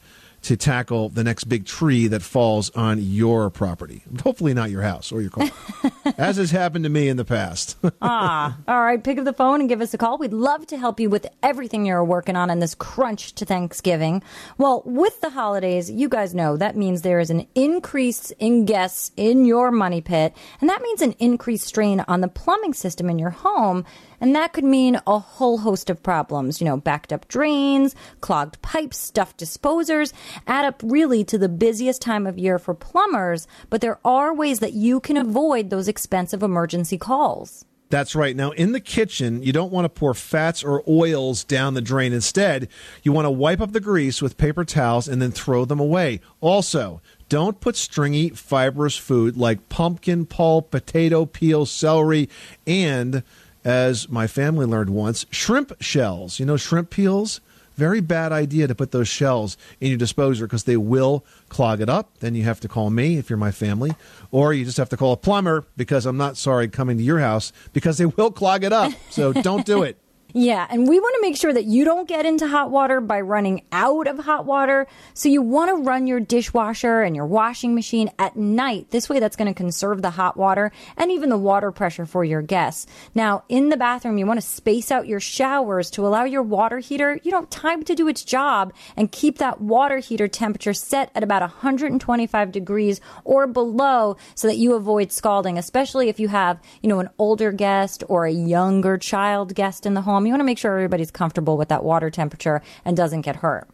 to 0.46 0.56
tackle 0.56 1.08
the 1.08 1.24
next 1.24 1.44
big 1.44 1.66
tree 1.66 2.06
that 2.06 2.22
falls 2.22 2.70
on 2.70 3.00
your 3.02 3.50
property. 3.50 4.02
Hopefully, 4.22 4.54
not 4.54 4.70
your 4.70 4.82
house 4.82 5.10
or 5.10 5.20
your 5.20 5.30
car, 5.30 5.50
as 6.18 6.36
has 6.36 6.52
happened 6.52 6.84
to 6.84 6.88
me 6.88 7.08
in 7.08 7.16
the 7.16 7.24
past. 7.24 7.76
ah, 8.00 8.56
all 8.68 8.80
right. 8.80 9.02
Pick 9.02 9.18
up 9.18 9.24
the 9.24 9.32
phone 9.32 9.58
and 9.58 9.68
give 9.68 9.80
us 9.80 9.92
a 9.92 9.98
call. 9.98 10.18
We'd 10.18 10.32
love 10.32 10.64
to 10.68 10.78
help 10.78 11.00
you 11.00 11.10
with 11.10 11.26
everything 11.42 11.84
you're 11.84 12.04
working 12.04 12.36
on 12.36 12.48
in 12.48 12.60
this 12.60 12.76
crunch 12.76 13.34
to 13.34 13.44
Thanksgiving. 13.44 14.22
Well, 14.56 14.84
with 14.86 15.20
the 15.20 15.30
holidays, 15.30 15.90
you 15.90 16.08
guys 16.08 16.32
know 16.32 16.56
that 16.56 16.76
means 16.76 17.02
there 17.02 17.18
is 17.18 17.30
an 17.30 17.48
increase 17.56 18.30
in 18.38 18.66
guests 18.66 19.10
in 19.16 19.46
your 19.46 19.72
money 19.72 20.00
pit, 20.00 20.32
and 20.60 20.70
that 20.70 20.80
means 20.80 21.02
an 21.02 21.16
increased 21.18 21.66
strain 21.66 22.04
on 22.06 22.20
the 22.20 22.28
plumbing 22.28 22.72
system 22.72 23.10
in 23.10 23.18
your 23.18 23.30
home. 23.30 23.84
And 24.20 24.34
that 24.34 24.52
could 24.52 24.64
mean 24.64 25.00
a 25.06 25.18
whole 25.18 25.58
host 25.58 25.90
of 25.90 26.02
problems, 26.02 26.60
you 26.60 26.64
know, 26.64 26.76
backed 26.76 27.12
up 27.12 27.28
drains, 27.28 27.94
clogged 28.20 28.60
pipes, 28.62 28.98
stuffed 28.98 29.36
disposers, 29.36 30.12
add 30.46 30.64
up 30.64 30.82
really 30.84 31.24
to 31.24 31.38
the 31.38 31.48
busiest 31.48 32.02
time 32.02 32.26
of 32.26 32.38
year 32.38 32.58
for 32.58 32.74
plumbers. 32.74 33.46
But 33.70 33.80
there 33.80 33.98
are 34.04 34.34
ways 34.34 34.60
that 34.60 34.72
you 34.72 35.00
can 35.00 35.16
avoid 35.16 35.70
those 35.70 35.88
expensive 35.88 36.42
emergency 36.42 36.98
calls. 36.98 37.64
That's 37.88 38.16
right. 38.16 38.34
Now, 38.34 38.50
in 38.50 38.72
the 38.72 38.80
kitchen, 38.80 39.44
you 39.44 39.52
don't 39.52 39.70
want 39.70 39.84
to 39.84 39.88
pour 39.88 40.12
fats 40.12 40.64
or 40.64 40.82
oils 40.88 41.44
down 41.44 41.74
the 41.74 41.80
drain. 41.80 42.12
Instead, 42.12 42.68
you 43.04 43.12
want 43.12 43.26
to 43.26 43.30
wipe 43.30 43.60
up 43.60 43.72
the 43.72 43.80
grease 43.80 44.20
with 44.20 44.36
paper 44.36 44.64
towels 44.64 45.06
and 45.06 45.22
then 45.22 45.30
throw 45.30 45.64
them 45.64 45.78
away. 45.78 46.20
Also, 46.40 47.00
don't 47.28 47.60
put 47.60 47.76
stringy, 47.76 48.30
fibrous 48.30 48.96
food 48.96 49.36
like 49.36 49.68
pumpkin 49.68 50.26
pulp, 50.26 50.72
potato 50.72 51.26
peel, 51.26 51.64
celery, 51.64 52.28
and 52.66 53.22
as 53.66 54.08
my 54.08 54.28
family 54.28 54.64
learned 54.64 54.90
once, 54.90 55.26
shrimp 55.32 55.72
shells. 55.80 56.38
You 56.38 56.46
know, 56.46 56.56
shrimp 56.56 56.88
peels? 56.88 57.40
Very 57.74 58.00
bad 58.00 58.30
idea 58.30 58.68
to 58.68 58.76
put 58.76 58.92
those 58.92 59.08
shells 59.08 59.58
in 59.80 59.88
your 59.88 59.98
disposer 59.98 60.46
because 60.46 60.64
they 60.64 60.76
will 60.76 61.24
clog 61.48 61.80
it 61.80 61.88
up. 61.88 62.16
Then 62.20 62.36
you 62.36 62.44
have 62.44 62.60
to 62.60 62.68
call 62.68 62.90
me 62.90 63.18
if 63.18 63.28
you're 63.28 63.36
my 63.36 63.50
family, 63.50 63.90
or 64.30 64.54
you 64.54 64.64
just 64.64 64.78
have 64.78 64.88
to 64.90 64.96
call 64.96 65.12
a 65.12 65.16
plumber 65.16 65.64
because 65.76 66.06
I'm 66.06 66.16
not 66.16 66.36
sorry 66.36 66.68
coming 66.68 66.96
to 66.96 67.02
your 67.02 67.18
house 67.18 67.52
because 67.72 67.98
they 67.98 68.06
will 68.06 68.30
clog 68.30 68.62
it 68.62 68.72
up. 68.72 68.92
So 69.10 69.32
don't 69.32 69.66
do 69.66 69.82
it. 69.82 69.98
Yeah, 70.38 70.66
and 70.68 70.86
we 70.86 71.00
want 71.00 71.14
to 71.14 71.22
make 71.22 71.38
sure 71.38 71.50
that 71.50 71.64
you 71.64 71.86
don't 71.86 72.06
get 72.06 72.26
into 72.26 72.46
hot 72.46 72.70
water 72.70 73.00
by 73.00 73.22
running 73.22 73.64
out 73.72 74.06
of 74.06 74.18
hot 74.18 74.44
water. 74.44 74.86
So 75.14 75.30
you 75.30 75.40
want 75.40 75.70
to 75.70 75.82
run 75.82 76.06
your 76.06 76.20
dishwasher 76.20 77.00
and 77.00 77.16
your 77.16 77.24
washing 77.24 77.74
machine 77.74 78.10
at 78.18 78.36
night. 78.36 78.90
This 78.90 79.08
way, 79.08 79.18
that's 79.18 79.36
going 79.36 79.48
to 79.48 79.54
conserve 79.54 80.02
the 80.02 80.10
hot 80.10 80.36
water 80.36 80.72
and 80.98 81.10
even 81.10 81.30
the 81.30 81.38
water 81.38 81.72
pressure 81.72 82.04
for 82.04 82.22
your 82.22 82.42
guests. 82.42 82.86
Now, 83.14 83.44
in 83.48 83.70
the 83.70 83.78
bathroom, 83.78 84.18
you 84.18 84.26
want 84.26 84.38
to 84.38 84.46
space 84.46 84.90
out 84.90 85.06
your 85.08 85.20
showers 85.20 85.90
to 85.92 86.06
allow 86.06 86.24
your 86.24 86.42
water 86.42 86.80
heater, 86.80 87.18
you 87.22 87.30
know, 87.30 87.46
time 87.46 87.82
to 87.84 87.94
do 87.94 88.06
its 88.06 88.22
job 88.22 88.74
and 88.94 89.10
keep 89.10 89.38
that 89.38 89.62
water 89.62 90.00
heater 90.00 90.28
temperature 90.28 90.74
set 90.74 91.10
at 91.14 91.22
about 91.22 91.40
125 91.40 92.52
degrees 92.52 93.00
or 93.24 93.46
below 93.46 94.18
so 94.34 94.48
that 94.48 94.58
you 94.58 94.74
avoid 94.74 95.12
scalding, 95.12 95.56
especially 95.56 96.10
if 96.10 96.20
you 96.20 96.28
have, 96.28 96.60
you 96.82 96.90
know, 96.90 97.00
an 97.00 97.08
older 97.18 97.52
guest 97.52 98.04
or 98.06 98.26
a 98.26 98.32
younger 98.32 98.98
child 98.98 99.54
guest 99.54 99.86
in 99.86 99.94
the 99.94 100.02
home 100.02 100.25
you 100.26 100.32
want 100.32 100.40
to 100.40 100.44
make 100.44 100.58
sure 100.58 100.72
everybody's 100.72 101.10
comfortable 101.10 101.56
with 101.56 101.68
that 101.68 101.84
water 101.84 102.10
temperature 102.10 102.62
and 102.84 102.96
doesn't 102.96 103.22
get 103.22 103.36
hurt. 103.36 103.68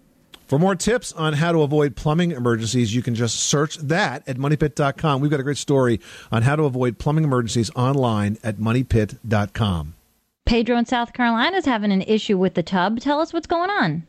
For 0.47 0.59
more 0.59 0.75
tips 0.75 1.12
on 1.12 1.32
how 1.32 1.52
to 1.52 1.62
avoid 1.62 1.97
plumbing 1.97 2.32
emergencies, 2.32 2.94
you 2.94 3.00
can 3.00 3.14
just 3.14 3.40
search 3.40 3.78
that 3.78 4.28
at 4.28 4.37
moneypit.com. 4.37 5.23
We've 5.23 5.30
got 5.30 5.40
a 5.40 5.42
great 5.42 5.56
story 5.56 5.99
on 6.30 6.42
how 6.42 6.56
to 6.56 6.64
avoid 6.64 6.99
plumbing 6.99 7.25
emergencies 7.25 7.71
online 7.75 8.37
at 8.44 8.56
moneypit.com. 8.56 9.94
Pedro 10.44 10.76
in 10.76 10.85
South 10.85 11.14
Carolina 11.14 11.56
is 11.56 11.64
having 11.64 11.90
an 11.90 12.02
issue 12.02 12.37
with 12.37 12.52
the 12.52 12.62
tub. 12.62 13.00
Tell 13.00 13.21
us 13.21 13.32
what's 13.32 13.47
going 13.47 13.71
on. 13.71 14.06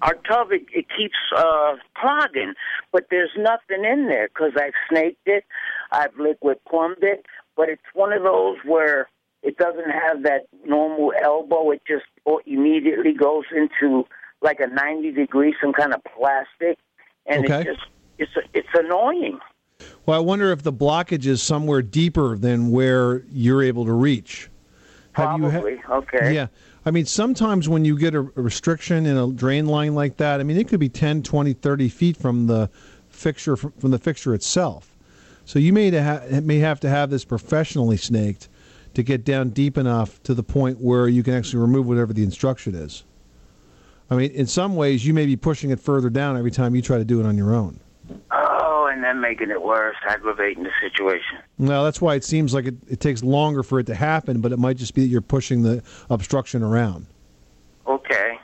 Our 0.00 0.14
tub 0.14 0.52
it, 0.52 0.62
it 0.72 0.86
keeps 0.96 1.16
uh, 1.36 1.74
clogging, 1.96 2.54
but 2.92 3.08
there's 3.10 3.32
nothing 3.36 3.84
in 3.84 4.06
there 4.06 4.28
because 4.28 4.52
I've 4.56 4.72
snaked 4.88 5.26
it, 5.26 5.44
I've 5.92 6.16
liquid 6.18 6.58
plumbed 6.66 7.02
it, 7.02 7.26
but 7.56 7.68
it's 7.68 7.82
one 7.92 8.14
of 8.14 8.22
those 8.22 8.56
where 8.64 9.10
it 9.42 9.56
doesn't 9.56 9.90
have 9.90 10.22
that 10.24 10.46
normal 10.64 11.12
elbow. 11.22 11.70
It 11.70 11.82
just 11.86 12.04
oh, 12.26 12.40
immediately 12.46 13.12
goes 13.12 13.44
into 13.54 14.06
like 14.40 14.60
a 14.60 14.66
90 14.66 15.12
degree, 15.12 15.54
some 15.60 15.72
kind 15.72 15.94
of 15.94 16.00
plastic, 16.04 16.78
and 17.26 17.44
Okay. 17.44 17.60
it 17.60 17.64
just 17.64 17.86
it's 18.18 18.32
it's 18.54 18.68
annoying. 18.74 19.38
Well, 20.06 20.16
I 20.16 20.20
wonder 20.20 20.50
if 20.50 20.62
the 20.62 20.72
blockage 20.72 21.26
is 21.26 21.42
somewhere 21.42 21.82
deeper 21.82 22.36
than 22.36 22.70
where 22.70 23.22
you're 23.30 23.62
able 23.62 23.84
to 23.84 23.92
reach. 23.92 24.48
Have 25.12 25.38
you 25.38 25.44
ha- 25.44 25.60
Probably 25.60 25.80
okay. 25.90 26.34
Yeah. 26.34 26.46
I 26.84 26.90
mean, 26.90 27.06
sometimes 27.06 27.68
when 27.68 27.84
you 27.84 27.98
get 27.98 28.14
a, 28.14 28.22
restriction 28.22 29.04
in 29.04 29.16
a 29.16 29.30
drain 29.30 29.66
line 29.66 29.94
like 29.94 30.16
that, 30.16 30.40
I 30.40 30.42
mean, 30.44 30.56
it 30.56 30.68
could 30.68 30.80
be 30.80 30.88
10, 30.88 31.22
20, 31.22 31.52
30 31.52 31.88
feet 31.88 32.16
from 32.16 32.46
the 32.46 32.70
fixture 33.08 33.56
from, 33.56 33.72
from 33.72 33.90
the 33.90 33.98
fixture 33.98 34.34
itself. 34.34 34.96
So 35.44 35.58
you 35.58 35.72
may 35.72 35.90
ha- 35.90 36.22
may 36.42 36.58
have 36.58 36.80
to 36.80 36.88
have 36.88 37.10
this 37.10 37.24
professionally 37.24 37.96
snaked 37.96 38.48
to 38.98 39.04
get 39.04 39.24
down 39.24 39.50
deep 39.50 39.78
enough 39.78 40.20
to 40.24 40.34
the 40.34 40.42
point 40.42 40.80
where 40.80 41.06
you 41.06 41.22
can 41.22 41.32
actually 41.32 41.60
remove 41.60 41.86
whatever 41.86 42.12
the 42.12 42.24
instruction 42.24 42.74
is. 42.74 43.04
I 44.10 44.16
mean, 44.16 44.32
in 44.32 44.48
some 44.48 44.74
ways, 44.74 45.06
you 45.06 45.14
may 45.14 45.24
be 45.24 45.36
pushing 45.36 45.70
it 45.70 45.78
further 45.78 46.10
down 46.10 46.36
every 46.36 46.50
time 46.50 46.74
you 46.74 46.82
try 46.82 46.98
to 46.98 47.04
do 47.04 47.20
it 47.20 47.24
on 47.24 47.38
your 47.38 47.54
own. 47.54 47.78
Oh, 48.32 48.90
and 48.92 49.04
then 49.04 49.20
making 49.20 49.50
it 49.50 49.62
worse, 49.62 49.94
aggravating 50.08 50.64
the 50.64 50.72
situation. 50.82 51.38
Well, 51.58 51.84
that's 51.84 52.00
why 52.00 52.16
it 52.16 52.24
seems 52.24 52.52
like 52.52 52.66
it, 52.66 52.74
it 52.88 52.98
takes 52.98 53.22
longer 53.22 53.62
for 53.62 53.78
it 53.78 53.86
to 53.86 53.94
happen, 53.94 54.40
but 54.40 54.50
it 54.50 54.58
might 54.58 54.76
just 54.76 54.96
be 54.96 55.02
that 55.02 55.06
you're 55.06 55.20
pushing 55.20 55.62
the 55.62 55.80
obstruction 56.10 56.64
around. 56.64 57.06
Okay. 57.86 58.40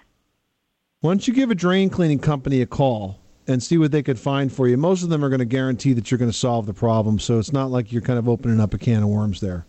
Why 1.00 1.10
don't 1.10 1.26
you 1.26 1.34
give 1.34 1.50
a 1.50 1.56
drain 1.56 1.90
cleaning 1.90 2.20
company 2.20 2.62
a 2.62 2.66
call 2.66 3.18
and 3.48 3.60
see 3.60 3.76
what 3.76 3.90
they 3.90 4.04
could 4.04 4.20
find 4.20 4.52
for 4.52 4.68
you? 4.68 4.76
Most 4.76 5.02
of 5.02 5.08
them 5.08 5.24
are 5.24 5.30
going 5.30 5.40
to 5.40 5.44
guarantee 5.46 5.94
that 5.94 6.12
you're 6.12 6.18
going 6.18 6.30
to 6.30 6.36
solve 6.36 6.66
the 6.66 6.74
problem, 6.74 7.18
so 7.18 7.40
it's 7.40 7.52
not 7.52 7.72
like 7.72 7.90
you're 7.90 8.02
kind 8.02 8.20
of 8.20 8.28
opening 8.28 8.60
up 8.60 8.72
a 8.72 8.78
can 8.78 9.02
of 9.02 9.08
worms 9.08 9.40
there. 9.40 9.66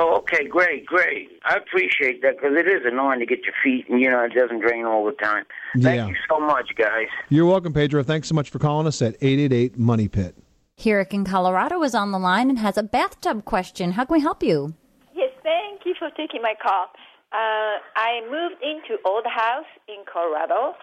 Oh, 0.00 0.14
okay, 0.18 0.46
great, 0.46 0.86
great. 0.86 1.28
I 1.44 1.56
appreciate 1.56 2.22
that 2.22 2.36
because 2.36 2.56
it 2.56 2.68
is 2.68 2.82
annoying 2.84 3.18
to 3.18 3.26
get 3.26 3.40
your 3.44 3.54
feet 3.64 3.88
and 3.88 4.00
you 4.00 4.08
know 4.08 4.22
it 4.22 4.32
doesn't 4.32 4.60
drain 4.60 4.84
all 4.84 5.04
the 5.04 5.10
time. 5.12 5.44
Thank 5.80 5.96
Yeah. 5.96 6.06
you 6.06 6.14
so 6.30 6.38
much, 6.38 6.70
guys. 6.76 7.08
You're 7.30 7.46
welcome, 7.46 7.72
Pedro. 7.72 8.04
Thanks 8.04 8.28
so 8.28 8.34
much 8.36 8.48
for 8.50 8.60
calling 8.60 8.86
us 8.86 9.02
at 9.02 9.16
888 9.20 9.76
Money 9.76 10.06
Pit. 10.06 10.36
Herrick 10.82 11.12
in 11.12 11.24
Colorado 11.24 11.82
is 11.82 11.96
on 11.96 12.12
the 12.12 12.18
line 12.20 12.48
and 12.48 12.60
has 12.60 12.78
a 12.78 12.84
bathtub 12.84 13.44
question. 13.44 13.90
How 13.92 14.04
can 14.04 14.14
we 14.14 14.20
help 14.20 14.40
you? 14.44 14.74
Yes, 15.16 15.32
thank 15.42 15.80
you 15.84 15.94
for 15.98 16.10
taking 16.16 16.42
my 16.42 16.54
call. 16.62 16.86
Uh, 17.32 17.82
I 17.96 18.20
moved 18.30 18.62
into 18.62 19.02
old 19.04 19.26
house 19.26 19.66
in 19.88 19.96
Colorado, 20.10 20.76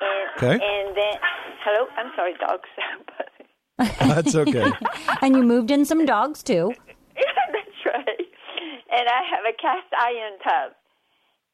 and 0.00 0.42
Okay. 0.52 0.52
and 0.64 0.96
then 0.96 1.14
hello, 1.64 1.86
I'm 1.96 2.10
sorry, 2.16 2.34
dogs. 2.40 2.68
That's 4.00 4.34
okay. 4.34 4.72
and 5.22 5.36
you 5.36 5.44
moved 5.44 5.70
in 5.70 5.84
some 5.84 6.04
dogs 6.04 6.42
too. 6.42 6.74
And 9.08 9.16
I 9.16 9.24
have 9.24 9.44
a 9.48 9.56
cast 9.56 9.88
iron 9.96 10.36
tub. 10.44 10.72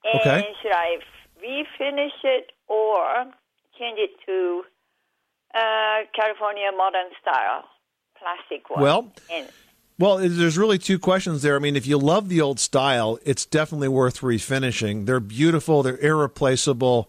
And 0.02 0.20
Okay. 0.20 0.54
should 0.60 0.72
I 0.72 0.98
refinish 1.38 2.18
it 2.24 2.50
or 2.66 3.30
change 3.78 3.98
it 3.98 4.10
to 4.26 4.62
uh, 5.54 6.02
California 6.14 6.70
modern 6.76 7.10
style 7.22 7.64
plastic 8.18 8.68
one? 8.70 8.82
Well, 8.82 9.12
and 9.30 9.48
Well, 9.98 10.16
there's 10.16 10.58
really 10.58 10.78
two 10.78 10.98
questions 10.98 11.42
there. 11.42 11.54
I 11.54 11.60
mean, 11.60 11.76
if 11.76 11.86
you 11.86 11.96
love 11.96 12.28
the 12.28 12.40
old 12.40 12.58
style, 12.58 13.20
it's 13.24 13.46
definitely 13.46 13.86
worth 13.88 14.20
refinishing. 14.20 15.06
They're 15.06 15.20
beautiful, 15.20 15.84
they're 15.84 15.98
irreplaceable. 15.98 17.08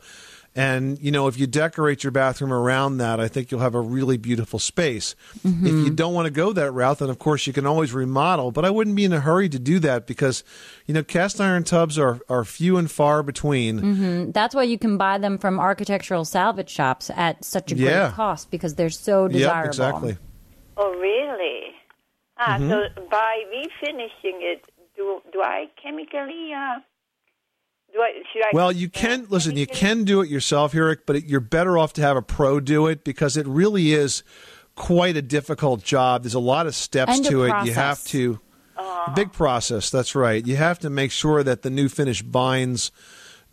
And, 0.58 0.98
you 1.02 1.12
know, 1.12 1.28
if 1.28 1.38
you 1.38 1.48
decorate 1.48 2.04
your 2.06 2.12
bathroom 2.12 2.54
around 2.54 2.98
that, 3.00 3.20
I 3.20 3.28
think 3.28 3.52
you'll 3.52 3.60
have 3.60 3.76
a 3.76 3.82
really 3.82 4.16
beautiful 4.16 4.58
space. 4.58 5.14
If 5.44 5.44
you 5.70 5.90
don't 5.90 6.14
want 6.14 6.28
to 6.28 6.32
go 6.32 6.54
that 6.54 6.72
route, 6.72 7.00
then 7.00 7.10
of 7.10 7.20
course 7.20 7.46
you 7.46 7.52
can 7.52 7.66
always 7.66 7.92
remodel, 7.92 8.52
but 8.52 8.64
I 8.64 8.70
wouldn't 8.70 8.96
be 8.96 9.04
in 9.04 9.12
a 9.12 9.20
hurry 9.20 9.50
to 9.50 9.60
do 9.60 9.80
that 9.80 10.08
because, 10.08 10.46
you 10.86 10.94
know, 10.94 11.04
cast 11.04 11.42
iron 11.42 11.66
tubs 11.66 12.00
are, 12.00 12.22
are 12.30 12.46
few 12.46 12.78
and 12.78 12.90
far 12.90 13.22
between. 13.22 13.80
hmm 13.80 14.32
That's 14.32 14.56
why 14.56 14.64
you 14.64 14.78
can 14.78 14.96
buy 14.98 15.18
them 15.18 15.38
from 15.38 15.60
architectural 15.60 16.24
salvage 16.24 16.70
shops 16.70 17.12
at 17.14 17.44
such 17.44 17.74
a 17.74 17.76
great 17.76 17.86
Yeah. 17.88 18.12
cost 18.12 18.50
because 18.50 18.76
they're 18.76 18.90
so 18.90 19.28
desirable. 19.28 19.66
Yep, 19.66 19.68
exactly. 19.68 20.18
oh, 20.78 20.94
really? 20.98 21.72
Ah, 22.38 22.58
Mhm. 22.60 22.70
so 22.70 23.02
by 23.12 23.44
refinishing 23.54 24.40
it, 24.42 24.64
do 24.96 25.22
do 25.34 25.42
I 25.42 25.66
chemically? 25.82 26.54
Uh, 26.54 26.80
do 26.80 26.84
I 28.02 28.12
should 28.32 28.44
I? 28.46 28.50
Well, 28.54 28.72
you 28.72 28.90
can 28.90 29.28
listen. 29.30 29.56
You 29.58 29.68
can 29.68 30.04
do 30.04 30.22
it 30.22 30.30
yourself, 30.30 30.76
Eric, 30.76 31.06
but 31.06 31.18
it, 31.18 31.26
you're 31.26 31.40
better 31.40 31.78
off 31.78 31.94
to 31.94 32.02
have 32.02 32.18
a 32.18 32.22
pro 32.22 32.60
do 32.60 32.88
it 32.88 33.04
because 33.04 33.38
it 33.38 33.48
really 33.48 33.94
is 33.94 34.24
quite 34.76 35.16
a 35.16 35.22
difficult 35.22 35.84
job. 35.84 36.24
There's 36.24 36.34
a 36.34 36.40
lot 36.40 36.68
of 36.68 36.76
steps 36.76 37.18
And 37.18 37.26
a 37.26 37.30
to 37.30 37.44
it. 37.44 37.66
You 37.66 37.74
have 37.74 38.04
to 38.06 38.40
a 38.78 39.12
big 39.16 39.32
process. 39.32 39.90
That's 39.90 40.16
right. 40.16 40.46
You 40.46 40.56
have 40.58 40.80
to 40.80 40.90
make 40.90 41.12
sure 41.12 41.44
that 41.44 41.62
the 41.62 41.70
new 41.70 41.90
finish 41.90 42.22
binds 42.22 42.92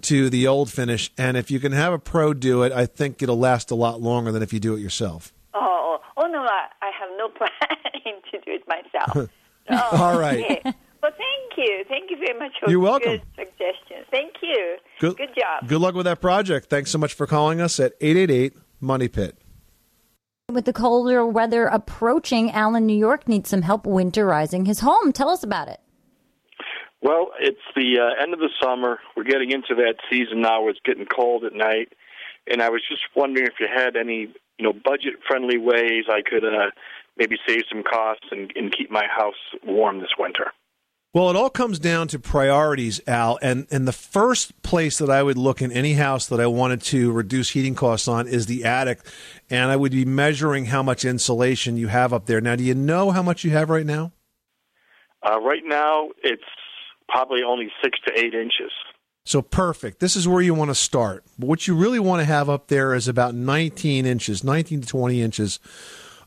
to 0.03 0.29
the 0.29 0.49
old 0.49 0.71
finish, 0.71 1.13
and 1.17 1.37
if 1.37 1.51
you 1.51 1.61
can 1.61 1.73
have 1.73 1.93
a 1.93 1.99
pro 1.99 2.35
do 2.35 2.63
it, 2.65 2.73
I 2.73 2.87
think 2.87 3.23
it'll 3.23 3.39
last 3.39 3.71
a 3.71 3.77
lot 3.77 4.01
longer 4.01 4.33
than 4.33 4.43
if 4.43 4.53
you 4.53 4.59
do 4.59 4.75
it 4.75 4.81
yourself. 4.81 5.33
Oh, 5.55 6.01
oh 6.17 6.27
no, 6.27 6.41
I, 6.43 6.67
I 6.83 6.91
have 6.99 7.11
no 7.17 7.29
plan 7.37 7.51
to 8.33 8.41
do 8.41 8.53
it 8.53 8.65
myself. 8.67 9.31
Oh, 9.71 9.91
All 9.93 10.19
right. 10.19 10.45
okay. 10.45 10.75
Well, 11.03 11.13
thank 11.13 11.67
you. 11.69 11.85
Thank 11.89 12.11
you 12.11 12.17
very 12.17 12.39
much 12.39 12.53
for 12.61 12.71
You're 12.71 12.79
welcome. 12.81 13.13
good 13.13 13.23
suggestions. 13.35 14.07
Thank 14.13 14.35
you. 14.41 14.77
Good, 15.01 15.17
Good 15.17 15.35
job. 15.37 15.69
Good 15.69 15.81
luck 15.81 15.95
with 15.95 16.05
that 16.07 16.21
project. 16.21 16.71
Thanks 16.71 16.91
so 16.91 16.99
much 16.99 17.15
for 17.15 17.27
calling 17.27 17.61
us 17.61 17.81
at 17.81 17.95
888 18.01 18.55
Money 18.81 19.09
Pit. 19.09 19.37
With 20.49 20.65
the 20.65 20.73
colder 20.73 21.27
weather 21.27 21.67
approaching, 21.67 22.53
Alan, 22.53 22.87
New 22.87 22.97
York 22.97 23.27
needs 23.27 23.49
some 23.51 23.63
help 23.63 23.85
winterizing 23.85 24.67
his 24.67 24.81
home. 24.81 25.13
Tell 25.13 25.29
us 25.29 25.43
about 25.43 25.69
it. 25.69 25.81
Well, 27.01 27.31
it's 27.41 27.59
the 27.75 27.99
uh, 27.99 28.23
end 28.23 28.33
of 28.33 28.39
the 28.39 28.51
summer. 28.63 29.01
We're 29.17 29.25
getting 29.25 29.51
into 29.51 29.75
that 29.75 29.95
season 30.09 30.41
now 30.43 30.61
where 30.61 30.71
it's 30.71 30.81
getting 30.85 31.07
cold 31.07 31.45
at 31.45 31.53
night. 31.53 31.93
And 32.47 32.63
I 32.63 32.69
was 32.69 32.83
just 32.89 33.03
wondering 33.17 33.47
if 33.47 33.55
you 33.59 33.67
had 33.73 33.97
any, 33.97 34.33
you 34.59 34.65
know, 34.65 34.73
budget-friendly 34.73 35.59
ways 35.59 36.05
I 36.09 36.23
could 36.23 36.45
uh, 36.45 36.71
maybe 37.17 37.37
save 37.47 37.63
some 37.69 37.83
costs 37.83 38.27
and, 38.31 38.53
and 38.55 38.73
keep 38.77 38.91
my 38.91 39.07
house 39.07 39.35
warm 39.65 39.99
this 39.99 40.15
winter. 40.17 40.53
Well, 41.15 41.29
it 41.29 41.37
all 41.37 41.51
comes 41.51 41.79
down 41.79 42.09
to 42.09 42.19
priorities, 42.19 43.01
Al. 43.07 43.39
And 43.43 43.67
and 43.71 43.87
the 43.87 43.93
first 43.93 44.63
place 44.63 44.97
that 44.97 45.11
I 45.11 45.23
would 45.23 45.37
look 45.37 45.61
in 45.61 45.71
any 45.71 45.93
house 45.93 46.27
that 46.29 46.41
I 46.41 46.47
wanted 46.47 46.81
to 46.83 47.13
reduce 47.13 47.51
heating 47.51 47.75
costs 47.75 48.09
on 48.09 48.27
is 48.27 48.47
the 48.47 48.65
attic, 48.65 49.01
and 49.51 49.71
I 49.71 49.77
would 49.77 49.93
be 49.93 50.07
measuring 50.07 50.67
how 50.67 50.83
much 50.83 51.05
insulation 51.05 51.77
you 51.77 51.89
have 51.89 52.15
up 52.15 52.25
there. 52.25 52.41
Now, 52.41 52.57
do 52.57 52.65
you 52.65 52.75
know 52.75 53.11
how 53.11 53.23
much 53.23 53.45
you 53.45 53.51
have 53.51 53.69
right 53.69 53.85
now? 53.85 54.13
Uh, 55.23 55.39
right 55.41 55.63
now, 55.65 56.09
it's 56.23 56.43
probably 57.09 57.43
only 57.43 57.71
six 57.83 57.99
to 58.07 58.19
eight 58.19 58.33
inches. 58.33 58.73
So 59.25 59.43
perfect. 59.43 60.01
This 60.01 60.17
is 60.17 60.27
where 60.27 60.43
you 60.43 60.55
want 60.55 60.71
to 60.71 60.75
start. 60.75 61.25
But 61.39 61.47
what 61.47 61.69
you 61.69 61.77
really 61.77 62.01
want 62.01 62.21
to 62.21 62.25
have 62.25 62.49
up 62.49 62.69
there 62.69 62.95
is 62.95 63.07
about 63.07 63.35
19 63.35 64.05
inches, 64.05 64.43
19 64.43 64.81
to 64.81 64.89
20 64.89 65.23
inches 65.23 65.61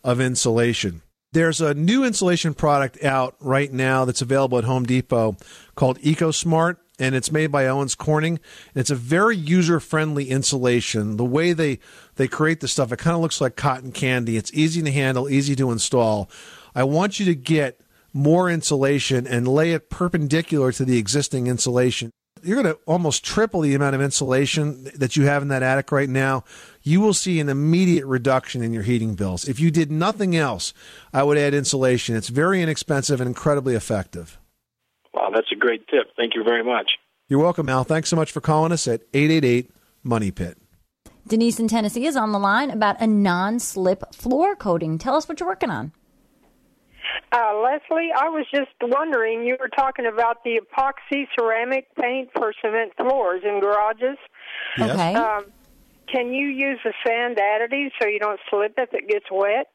of 0.03 0.21
insulation. 0.21 1.01
There's 1.35 1.59
a 1.59 1.73
new 1.73 2.05
insulation 2.05 2.53
product 2.53 3.03
out 3.03 3.35
right 3.41 3.69
now 3.69 4.05
that's 4.05 4.21
available 4.21 4.57
at 4.57 4.63
Home 4.63 4.85
Depot 4.85 5.35
called 5.75 5.99
EcoSmart, 5.99 6.77
and 6.97 7.13
it's 7.13 7.29
made 7.29 7.51
by 7.51 7.67
Owens 7.67 7.93
Corning. 7.93 8.39
And 8.73 8.79
it's 8.79 8.89
a 8.89 8.95
very 8.95 9.35
user-friendly 9.35 10.29
insulation. 10.29 11.17
The 11.17 11.25
way 11.25 11.51
they 11.51 11.79
they 12.15 12.29
create 12.29 12.61
the 12.61 12.69
stuff, 12.69 12.93
it 12.93 12.99
kind 12.99 13.15
of 13.15 13.21
looks 13.21 13.41
like 13.41 13.57
cotton 13.57 13.91
candy. 13.91 14.37
It's 14.37 14.53
easy 14.53 14.81
to 14.81 14.89
handle, 14.89 15.27
easy 15.27 15.57
to 15.57 15.71
install. 15.71 16.29
I 16.73 16.85
want 16.85 17.19
you 17.19 17.25
to 17.25 17.35
get 17.35 17.81
more 18.13 18.49
insulation 18.49 19.27
and 19.27 19.45
lay 19.45 19.73
it 19.73 19.89
perpendicular 19.89 20.71
to 20.71 20.85
the 20.85 20.97
existing 20.97 21.47
insulation. 21.47 22.11
You're 22.43 22.61
going 22.61 22.75
to 22.75 22.79
almost 22.85 23.23
triple 23.23 23.61
the 23.61 23.73
amount 23.73 23.95
of 23.95 24.01
insulation 24.01 24.91
that 24.95 25.15
you 25.15 25.25
have 25.25 25.41
in 25.41 25.47
that 25.47 25.63
attic 25.63 25.91
right 25.91 26.09
now. 26.09 26.43
You 26.83 27.01
will 27.01 27.13
see 27.13 27.39
an 27.39 27.49
immediate 27.49 28.05
reduction 28.05 28.61
in 28.61 28.73
your 28.73 28.83
heating 28.83 29.15
bills. 29.15 29.47
If 29.47 29.59
you 29.59 29.71
did 29.71 29.91
nothing 29.91 30.35
else, 30.35 30.73
I 31.13 31.23
would 31.23 31.37
add 31.37 31.53
insulation. 31.53 32.15
It's 32.15 32.29
very 32.29 32.61
inexpensive 32.61 33.19
and 33.21 33.27
incredibly 33.27 33.73
effective. 33.73 34.37
Wow, 35.13 35.31
that's 35.33 35.51
a 35.51 35.55
great 35.55 35.87
tip. 35.87 36.07
Thank 36.17 36.35
you 36.35 36.43
very 36.43 36.63
much. 36.63 36.91
You're 37.29 37.39
welcome, 37.39 37.69
Al. 37.69 37.83
Thanks 37.83 38.09
so 38.09 38.15
much 38.15 38.31
for 38.31 38.41
calling 38.41 38.71
us 38.71 38.87
at 38.87 39.01
888 39.13 39.71
Money 40.03 40.29
Pit. 40.29 40.57
Denise 41.27 41.59
in 41.59 41.67
Tennessee 41.67 42.05
is 42.05 42.15
on 42.15 42.31
the 42.31 42.37
line 42.37 42.69
about 42.69 43.01
a 43.01 43.07
non 43.07 43.59
slip 43.59 44.13
floor 44.13 44.55
coating. 44.55 44.99
Tell 44.99 45.15
us 45.15 45.27
what 45.27 45.39
you're 45.39 45.49
working 45.49 45.71
on. 45.71 45.91
Uh, 47.31 47.61
Leslie, 47.61 48.09
I 48.15 48.29
was 48.29 48.45
just 48.53 48.71
wondering, 48.81 49.45
you 49.45 49.57
were 49.59 49.69
talking 49.69 50.05
about 50.05 50.43
the 50.43 50.59
epoxy 50.59 51.25
ceramic 51.37 51.87
paint 51.95 52.29
for 52.33 52.53
cement 52.61 52.93
floors 52.97 53.41
in 53.43 53.59
garages. 53.59 54.17
Yes. 54.77 54.91
Okay. 54.91 55.13
Um, 55.15 55.45
can 56.07 56.33
you 56.33 56.47
use 56.47 56.79
the 56.83 56.93
sand 57.05 57.37
additive 57.37 57.91
so 58.01 58.07
you 58.07 58.19
don't 58.19 58.39
slip 58.49 58.75
if 58.77 58.93
it 58.93 59.07
gets 59.07 59.25
wet? 59.31 59.67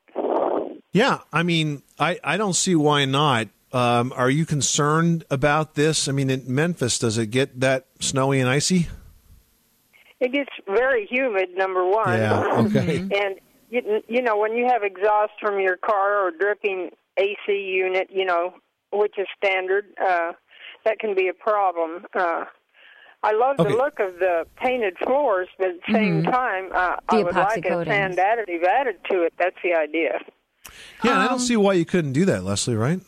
Yeah, 0.92 1.20
I 1.32 1.42
mean, 1.42 1.82
I, 1.98 2.18
I 2.22 2.36
don't 2.36 2.54
see 2.54 2.74
why 2.74 3.04
not. 3.04 3.48
Um, 3.72 4.12
are 4.16 4.30
you 4.30 4.46
concerned 4.46 5.24
about 5.30 5.74
this? 5.74 6.08
I 6.08 6.12
mean, 6.12 6.30
in 6.30 6.42
Memphis, 6.46 6.98
does 6.98 7.18
it 7.18 7.26
get 7.26 7.60
that 7.60 7.86
snowy 8.00 8.40
and 8.40 8.48
icy? 8.48 8.88
It 10.18 10.32
gets 10.32 10.50
very 10.66 11.06
humid. 11.06 11.50
Number 11.56 11.86
one. 11.86 12.18
Yeah, 12.18 12.64
okay. 12.66 12.98
and 12.98 13.36
you, 13.70 14.02
you 14.08 14.22
know 14.22 14.36
when 14.36 14.56
you 14.56 14.66
have 14.66 14.82
exhaust 14.82 15.32
from 15.40 15.60
your 15.60 15.76
car 15.76 16.26
or 16.26 16.32
dripping 16.32 16.90
AC 17.20 17.52
unit, 17.52 18.08
you 18.10 18.24
know 18.24 18.54
which 18.92 19.14
is 19.18 19.26
standard, 19.36 19.84
uh, 20.04 20.32
that 20.84 20.98
can 20.98 21.14
be 21.14 21.28
a 21.28 21.32
problem. 21.32 22.04
Uh, 22.12 22.44
I 23.22 23.32
love 23.32 23.58
Okay. 23.60 23.70
the 23.70 23.76
look 23.76 24.00
of 24.00 24.18
the 24.18 24.46
painted 24.56 24.96
floors, 25.04 25.48
but 25.58 25.68
at 25.68 25.74
the 25.86 25.92
same 25.92 26.22
Mhm. 26.22 26.32
time, 26.32 26.70
uh, 26.74 26.96
The 27.08 27.16
I 27.18 27.22
would 27.22 27.34
epoxy 27.34 27.36
like 27.36 27.64
a 27.66 27.68
coatings. 27.68 27.86
sand 27.86 28.18
additive 28.18 28.64
added 28.64 28.96
to 29.10 29.22
it. 29.22 29.34
That's 29.38 29.56
the 29.62 29.74
idea. 29.74 30.18
Yeah, 31.04 31.12
and 31.12 31.20
I 31.20 31.24
Um, 31.24 31.30
don't 31.30 31.38
see 31.40 31.56
why 31.56 31.74
you 31.74 31.84
couldn't 31.84 32.14
do 32.14 32.24
that, 32.24 32.42
Leslie. 32.42 32.74
Right? 32.76 33.00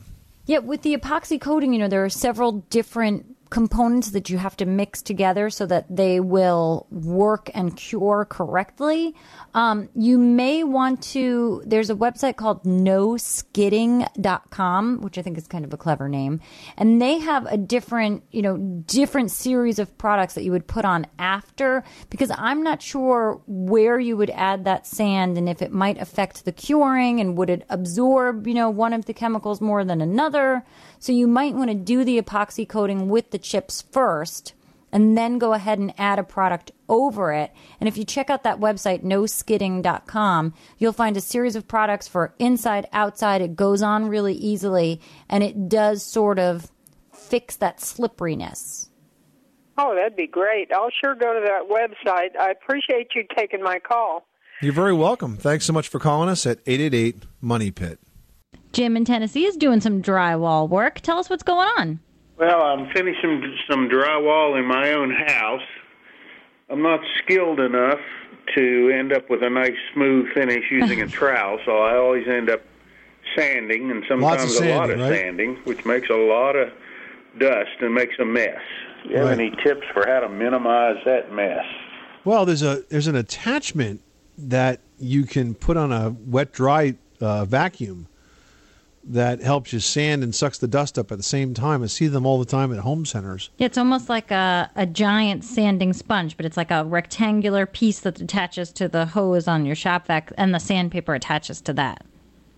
Yeah, 0.46 0.58
with 0.58 0.82
the 0.82 0.96
epoxy 0.96 1.40
coating, 1.40 1.72
you 1.72 1.78
know, 1.78 1.88
there 1.88 2.04
are 2.04 2.08
several 2.10 2.52
different 2.52 3.31
components 3.52 4.10
that 4.12 4.30
you 4.30 4.38
have 4.38 4.56
to 4.56 4.64
mix 4.64 5.02
together 5.02 5.50
so 5.50 5.66
that 5.66 5.84
they 5.94 6.20
will 6.20 6.86
work 6.90 7.50
and 7.52 7.76
cure 7.76 8.24
correctly. 8.24 9.14
Um, 9.52 9.90
you 9.94 10.16
may 10.16 10.64
want 10.64 11.02
to, 11.12 11.62
there's 11.66 11.90
a 11.90 11.94
website 11.94 12.36
called 12.36 12.64
noskidding.com, 12.64 15.02
which 15.02 15.18
I 15.18 15.22
think 15.22 15.36
is 15.36 15.46
kind 15.46 15.66
of 15.66 15.74
a 15.74 15.76
clever 15.76 16.08
name. 16.08 16.40
And 16.78 17.02
they 17.02 17.18
have 17.18 17.44
a 17.44 17.58
different, 17.58 18.22
you 18.30 18.40
know, 18.40 18.56
different 18.56 19.30
series 19.30 19.78
of 19.78 19.98
products 19.98 20.32
that 20.32 20.44
you 20.44 20.52
would 20.52 20.66
put 20.66 20.86
on 20.86 21.06
after 21.18 21.84
because 22.08 22.32
I'm 22.34 22.62
not 22.62 22.80
sure 22.80 23.42
where 23.46 24.00
you 24.00 24.16
would 24.16 24.30
add 24.30 24.64
that 24.64 24.86
sand 24.86 25.36
and 25.36 25.46
if 25.46 25.60
it 25.60 25.72
might 25.72 26.00
affect 26.00 26.46
the 26.46 26.52
curing 26.52 27.20
and 27.20 27.36
would 27.36 27.50
it 27.50 27.66
absorb, 27.68 28.46
you 28.46 28.54
know, 28.54 28.70
one 28.70 28.94
of 28.94 29.04
the 29.04 29.12
chemicals 29.12 29.60
more 29.60 29.84
than 29.84 30.00
another. 30.00 30.64
So 31.02 31.10
you 31.10 31.26
might 31.26 31.56
want 31.56 31.68
to 31.68 31.74
do 31.74 32.04
the 32.04 32.22
epoxy 32.22 32.66
coating 32.66 33.08
with 33.08 33.32
the 33.32 33.38
chips 33.38 33.82
first 33.82 34.54
and 34.92 35.18
then 35.18 35.36
go 35.38 35.52
ahead 35.52 35.80
and 35.80 35.92
add 35.98 36.20
a 36.20 36.22
product 36.22 36.70
over 36.88 37.32
it. 37.32 37.50
And 37.80 37.88
if 37.88 37.96
you 37.96 38.04
check 38.04 38.30
out 38.30 38.44
that 38.44 38.60
website, 38.60 39.02
noskidding.com, 39.02 40.54
you'll 40.78 40.92
find 40.92 41.16
a 41.16 41.20
series 41.20 41.56
of 41.56 41.66
products 41.66 42.06
for 42.06 42.36
inside, 42.38 42.86
outside. 42.92 43.42
It 43.42 43.56
goes 43.56 43.82
on 43.82 44.06
really 44.06 44.34
easily 44.34 45.00
and 45.28 45.42
it 45.42 45.68
does 45.68 46.04
sort 46.04 46.38
of 46.38 46.70
fix 47.12 47.56
that 47.56 47.80
slipperiness. 47.80 48.88
Oh, 49.76 49.96
that'd 49.96 50.14
be 50.14 50.28
great. 50.28 50.70
I'll 50.72 50.92
sure 51.02 51.16
go 51.16 51.34
to 51.34 51.40
that 51.40 51.68
website. 51.68 52.38
I 52.38 52.52
appreciate 52.52 53.08
you 53.16 53.24
taking 53.36 53.60
my 53.60 53.80
call. 53.80 54.24
You're 54.60 54.72
very 54.72 54.94
welcome. 54.94 55.36
Thanks 55.36 55.64
so 55.64 55.72
much 55.72 55.88
for 55.88 55.98
calling 55.98 56.28
us 56.28 56.46
at 56.46 56.60
888 56.64 57.24
Money 57.40 57.72
Pit. 57.72 57.98
Jim 58.72 58.96
in 58.96 59.04
Tennessee 59.04 59.44
is 59.44 59.56
doing 59.56 59.80
some 59.80 60.02
drywall 60.02 60.68
work. 60.68 61.00
Tell 61.00 61.18
us 61.18 61.28
what's 61.28 61.42
going 61.42 61.68
on. 61.78 62.00
Well, 62.38 62.62
I'm 62.62 62.90
finishing 62.92 63.56
some 63.70 63.88
drywall 63.88 64.58
in 64.58 64.64
my 64.66 64.92
own 64.92 65.10
house. 65.26 65.62
I'm 66.70 66.82
not 66.82 67.00
skilled 67.22 67.60
enough 67.60 68.00
to 68.56 68.90
end 68.94 69.12
up 69.12 69.28
with 69.30 69.42
a 69.42 69.50
nice 69.50 69.76
smooth 69.94 70.32
finish 70.34 70.64
using 70.70 71.02
a 71.02 71.06
trowel, 71.18 71.58
so 71.64 71.78
I 71.78 71.96
always 71.96 72.26
end 72.26 72.48
up 72.50 72.62
sanding 73.36 73.90
and 73.90 74.00
Lots 74.20 74.44
of 74.44 74.50
sometimes 74.50 74.56
a 74.56 74.78
lot 74.78 74.90
of 74.90 74.98
right? 75.00 75.14
sanding, 75.20 75.56
which 75.64 75.84
makes 75.84 76.08
a 76.10 76.14
lot 76.14 76.56
of 76.56 76.70
dust 77.38 77.70
and 77.80 77.94
makes 77.94 78.14
a 78.18 78.24
mess. 78.24 78.58
Do 79.04 79.10
You 79.10 79.16
have 79.18 79.28
Right. 79.28 79.38
any 79.38 79.50
tips 79.62 79.86
for 79.92 80.06
how 80.06 80.20
to 80.20 80.28
minimize 80.28 80.96
that 81.04 81.32
mess? 81.32 81.64
Well, 82.24 82.44
there's 82.46 82.62
a 82.62 82.82
there's 82.88 83.06
an 83.08 83.16
attachment 83.16 84.00
that 84.38 84.80
you 84.98 85.24
can 85.24 85.54
put 85.54 85.76
on 85.76 85.92
a 85.92 86.10
wet 86.26 86.52
dry 86.52 86.94
uh, 87.20 87.44
vacuum 87.44 88.06
that 89.04 89.42
helps 89.42 89.72
you 89.72 89.80
sand 89.80 90.22
and 90.22 90.34
sucks 90.34 90.58
the 90.58 90.68
dust 90.68 90.98
up 90.98 91.10
at 91.10 91.18
the 91.18 91.24
same 91.24 91.54
time. 91.54 91.82
I 91.82 91.86
see 91.86 92.06
them 92.06 92.24
all 92.24 92.38
the 92.38 92.44
time 92.44 92.72
at 92.72 92.78
home 92.78 93.04
centers. 93.04 93.50
It's 93.58 93.76
almost 93.76 94.08
like 94.08 94.30
a, 94.30 94.70
a 94.76 94.86
giant 94.86 95.44
sanding 95.44 95.92
sponge, 95.92 96.36
but 96.36 96.46
it's 96.46 96.56
like 96.56 96.70
a 96.70 96.84
rectangular 96.84 97.66
piece 97.66 98.00
that 98.00 98.20
attaches 98.20 98.72
to 98.74 98.88
the 98.88 99.06
hose 99.06 99.48
on 99.48 99.66
your 99.66 99.74
shop 99.74 100.06
vac, 100.06 100.32
and 100.36 100.54
the 100.54 100.60
sandpaper 100.60 101.14
attaches 101.14 101.60
to 101.62 101.72
that. 101.74 102.04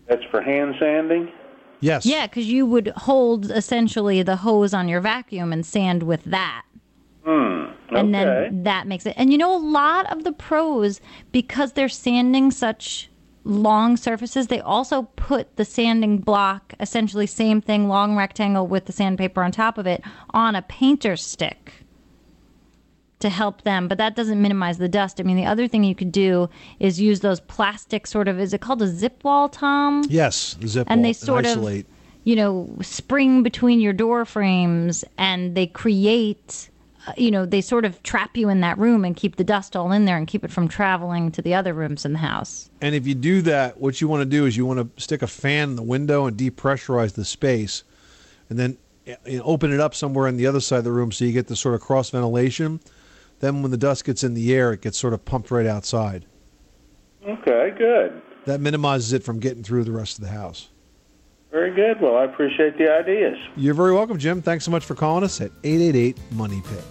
That's 0.07 0.25
for 0.31 0.43
hand 0.43 0.75
sanding? 0.79 1.33
Yes. 1.81 2.07
Yeah, 2.07 2.27
because 2.27 2.47
you 2.47 2.67
would 2.67 2.89
hold 2.97 3.51
essentially 3.51 4.23
the 4.23 4.37
hose 4.37 4.75
on 4.75 4.89
your 4.89 5.01
vacuum 5.01 5.53
and 5.53 5.65
sand 5.65 6.03
with 6.03 6.25
that. 6.25 6.65
Hmm. 7.25 7.65
And 7.91 8.15
then 8.15 8.65
that 8.65 8.87
makes 8.87 9.07
it. 9.07 9.15
And 9.17 9.31
you 9.33 9.39
know, 9.39 9.57
a 9.57 9.59
lot 9.59 10.11
of 10.13 10.25
the 10.25 10.33
pros, 10.33 11.01
because 11.33 11.73
they're 11.73 11.89
sanding 11.89 12.51
such 12.51 13.09
long 13.45 13.97
surfaces, 13.97 14.47
they 14.47 14.61
also 14.61 15.03
put 15.17 15.57
the 15.57 15.65
sanding 15.65 16.19
block, 16.19 16.75
essentially 16.81 17.27
same 17.27 17.61
thing, 17.61 17.89
long 17.89 18.17
rectangle 18.17 18.67
with 18.67 18.87
the 18.87 18.93
sandpaper 18.93 19.43
on 19.43 19.53
top 19.53 19.79
of 19.79 19.87
it, 19.87 20.03
on 20.31 20.57
a 20.57 20.63
painter's 20.63 21.23
stick 21.25 21.73
to 23.21 23.29
help 23.29 23.63
them. 23.63 23.89
But 23.89 23.99
that 23.99 24.17
doesn't 24.17 24.41
minimize 24.41 24.79
the 24.79 24.89
dust. 24.89 25.21
I 25.21 25.25
mean, 25.25 25.37
the 25.37 25.47
other 25.47 25.69
thing 25.69 25.85
you 25.85 25.95
could 25.95 26.13
do 26.13 26.49
is 26.81 27.01
use 27.01 27.21
those 27.21 27.41
plastic 27.41 28.07
sort 28.07 28.29
of, 28.29 28.41
is 28.41 28.53
it 28.53 28.61
called 28.61 28.83
a 28.83 28.89
zip 28.89 29.25
wall, 29.25 29.49
Tom? 29.49 30.05
Yes, 30.09 30.57
zip 30.67 30.87
and 30.91 31.01
wall 31.01 31.09
they 31.09 31.13
sort 31.13 31.47
isolate. 31.47 31.87
of 31.87 31.91
you 32.25 32.37
know 32.37 32.75
spring 32.81 33.43
between 33.43 33.81
your 33.81 33.93
door 33.93 34.25
frames 34.25 35.05
and 35.19 35.55
they 35.55 35.67
create 35.67 36.71
you 37.17 37.31
know 37.31 37.47
they 37.47 37.61
sort 37.61 37.85
of 37.85 38.03
trap 38.03 38.37
you 38.37 38.49
in 38.49 38.61
that 38.61 38.79
room 38.79 39.05
and 39.05 39.17
keep 39.17 39.37
the 39.37 39.45
dust 39.45 39.77
all 39.77 39.93
in 39.93 40.05
there 40.05 40.17
and 40.17 40.27
keep 40.27 40.45
it 40.45 40.51
from 40.51 40.69
traveling 40.69 41.31
to 41.31 41.43
the 41.43 41.55
other 41.55 41.75
rooms 41.75 42.05
in 42.05 42.13
the 42.13 42.19
house 42.19 42.71
And 42.81 42.95
if 42.95 43.07
you 43.07 43.15
do 43.15 43.43
that, 43.43 43.81
what 43.81 44.01
you 44.01 44.09
want 44.09 44.23
to 44.23 44.27
do 44.27 44.47
is 44.47 44.57
you 44.57 44.67
want 44.67 44.97
to 44.97 45.03
stick 45.03 45.23
a 45.23 45.27
fan 45.27 45.71
in 45.71 45.77
the 45.77 45.83
window 45.83 46.27
and 46.27 46.37
depressurize 46.37 47.15
the 47.15 47.25
space, 47.25 47.85
and 48.49 48.59
then 48.59 48.79
eh, 49.07 49.17
you 49.27 49.39
know, 49.39 49.45
open 49.45 49.73
it 49.73 49.81
up 49.81 49.95
somewhere 49.95 50.27
on 50.29 50.37
the 50.37 50.47
other 50.47 50.61
side 50.61 50.79
of 50.79 50.85
the 50.85 50.93
room 50.93 51.13
so 51.13 51.25
you 51.25 51.33
get 51.33 51.47
the 51.47 51.57
sort 51.57 51.75
of 51.75 51.81
cross 51.81 52.11
ventilation. 52.11 52.81
Then 53.41 53.63
when 53.63 53.71
the 53.71 53.77
dust 53.77 54.05
gets 54.05 54.25
in 54.25 54.35
the 54.35 54.55
air, 54.55 54.73
it 54.73 54.81
gets 54.81 54.99
sort 54.99 55.13
of 55.13 55.25
pumped 55.25 55.51
right 55.51 55.67
outside. 55.67 56.25
Okay, 57.27 57.75
good. 57.77 58.23
That 58.45 58.61
minimizes 58.61 59.13
it 59.13 59.23
from 59.23 59.41
getting 59.41 59.63
through 59.63 59.85
the 59.85 59.93
rest 59.93 60.19
of 60.19 60.25
the 60.25 60.31
house. 60.31 60.69
Very 61.55 61.71
good. 61.73 62.01
Well, 62.01 62.17
I 62.17 62.25
appreciate 62.25 62.79
the 62.79 62.93
ideas. 62.93 63.39
You're 63.55 63.75
very 63.75 63.95
welcome, 63.95 64.19
Jim. 64.19 64.43
Thanks 64.43 64.65
so 64.65 64.73
much 64.73 64.85
for 64.85 64.97
calling 64.97 65.23
us 65.23 65.41
at 65.41 65.53
888 65.63 66.19
Money 66.33 66.61
Pit. 66.69 66.83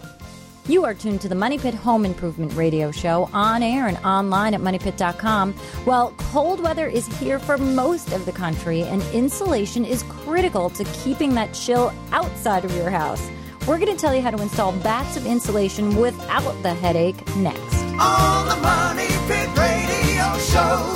You 0.69 0.86
are 0.86 0.93
tuned 0.93 1.19
to 1.19 1.28
the 1.28 1.36
Money 1.36 1.58
Pit 1.58 1.73
Home 1.73 2.06
Improvement 2.06 2.54
Radio 2.54 2.89
Show 2.89 3.30
on 3.34 3.62
air 3.62 3.89
and 3.89 3.97
online 4.06 4.54
at 4.54 4.62
moneypit.com. 4.62 5.54
Well, 5.86 6.13
cold 6.17 6.62
weather 6.62 6.88
is 6.88 7.06
here 7.19 7.39
for 7.39 7.58
most 7.58 8.13
of 8.13 8.26
the 8.26 8.32
country, 8.32 8.84
and 8.84 9.02
insulation 9.13 9.84
is 9.84 10.04
critical 10.04 10.69
to 10.69 10.86
keeping 11.04 11.36
that 11.36 11.54
chill 11.54 11.91
outside 12.13 12.63
of 12.63 12.73
your 12.73 12.89
house. 12.89 13.30
We're 13.67 13.80
going 13.80 13.93
to 13.93 13.99
tell 13.99 14.15
you 14.15 14.21
how 14.21 14.32
to 14.32 14.41
install 14.41 14.71
batts 14.71 15.17
of 15.17 15.26
insulation 15.26 15.97
without 15.97 16.54
the 16.63 16.73
headache 16.73 17.17
next. 17.36 17.76
On 17.99 18.47
the 18.47 18.56
Money 18.62 19.08
Pit 19.28 19.49
Radio 19.58 20.38
Show. 20.38 20.93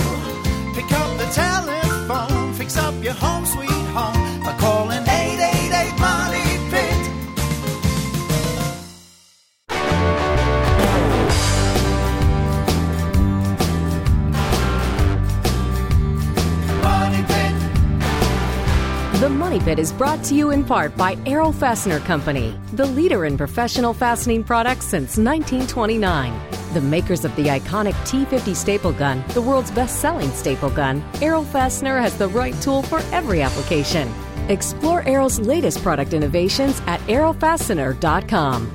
Pick 0.74 0.90
up 0.94 1.18
the 1.18 1.26
telephone, 1.34 1.87
home 3.16 3.46
sweet 3.46 3.70
home 3.70 4.44
by 4.44 4.56
calling 4.60 5.02
888 5.02 6.00
Money 6.00 6.58
Pit. 6.72 7.08
Money 16.84 17.24
Pit. 17.28 17.54
The 19.22 19.30
Money 19.30 19.60
Pit 19.60 19.80
is 19.80 19.92
brought 19.94 20.24
to 20.26 20.36
you 20.36 20.52
in 20.52 20.64
part 20.64 20.96
by 20.98 21.18
Arrow 21.26 21.52
Fastener 21.52 22.00
Company, 22.02 22.60
the 22.74 22.86
leader 22.86 23.26
in 23.26 23.38
professional 23.38 23.94
fastening 23.94 24.44
products 24.44 24.86
since 24.86 25.18
1929. 25.18 26.57
The 26.74 26.82
makers 26.82 27.24
of 27.24 27.36
the 27.36 27.46
iconic 27.46 27.94
T50 28.06 28.56
staple 28.56 28.92
gun, 28.92 29.24
the 29.30 29.42
world's 29.42 29.72
best 29.72 30.02
selling 30.02 30.30
staple 30.32 30.70
gun, 30.70 31.04
Arrow 31.22 31.44
Fastener 31.44 32.00
has 32.00 32.18
the 32.18 32.28
right 32.28 32.54
tool 32.62 32.82
for 32.82 33.00
every 33.12 33.42
application. 33.42 34.12
Explore 34.50 35.08
Arrow's 35.08 35.40
latest 35.40 35.82
product 35.82 36.14
innovations 36.14 36.82
at 36.88 37.00
arrowfastener.com. 37.02 38.72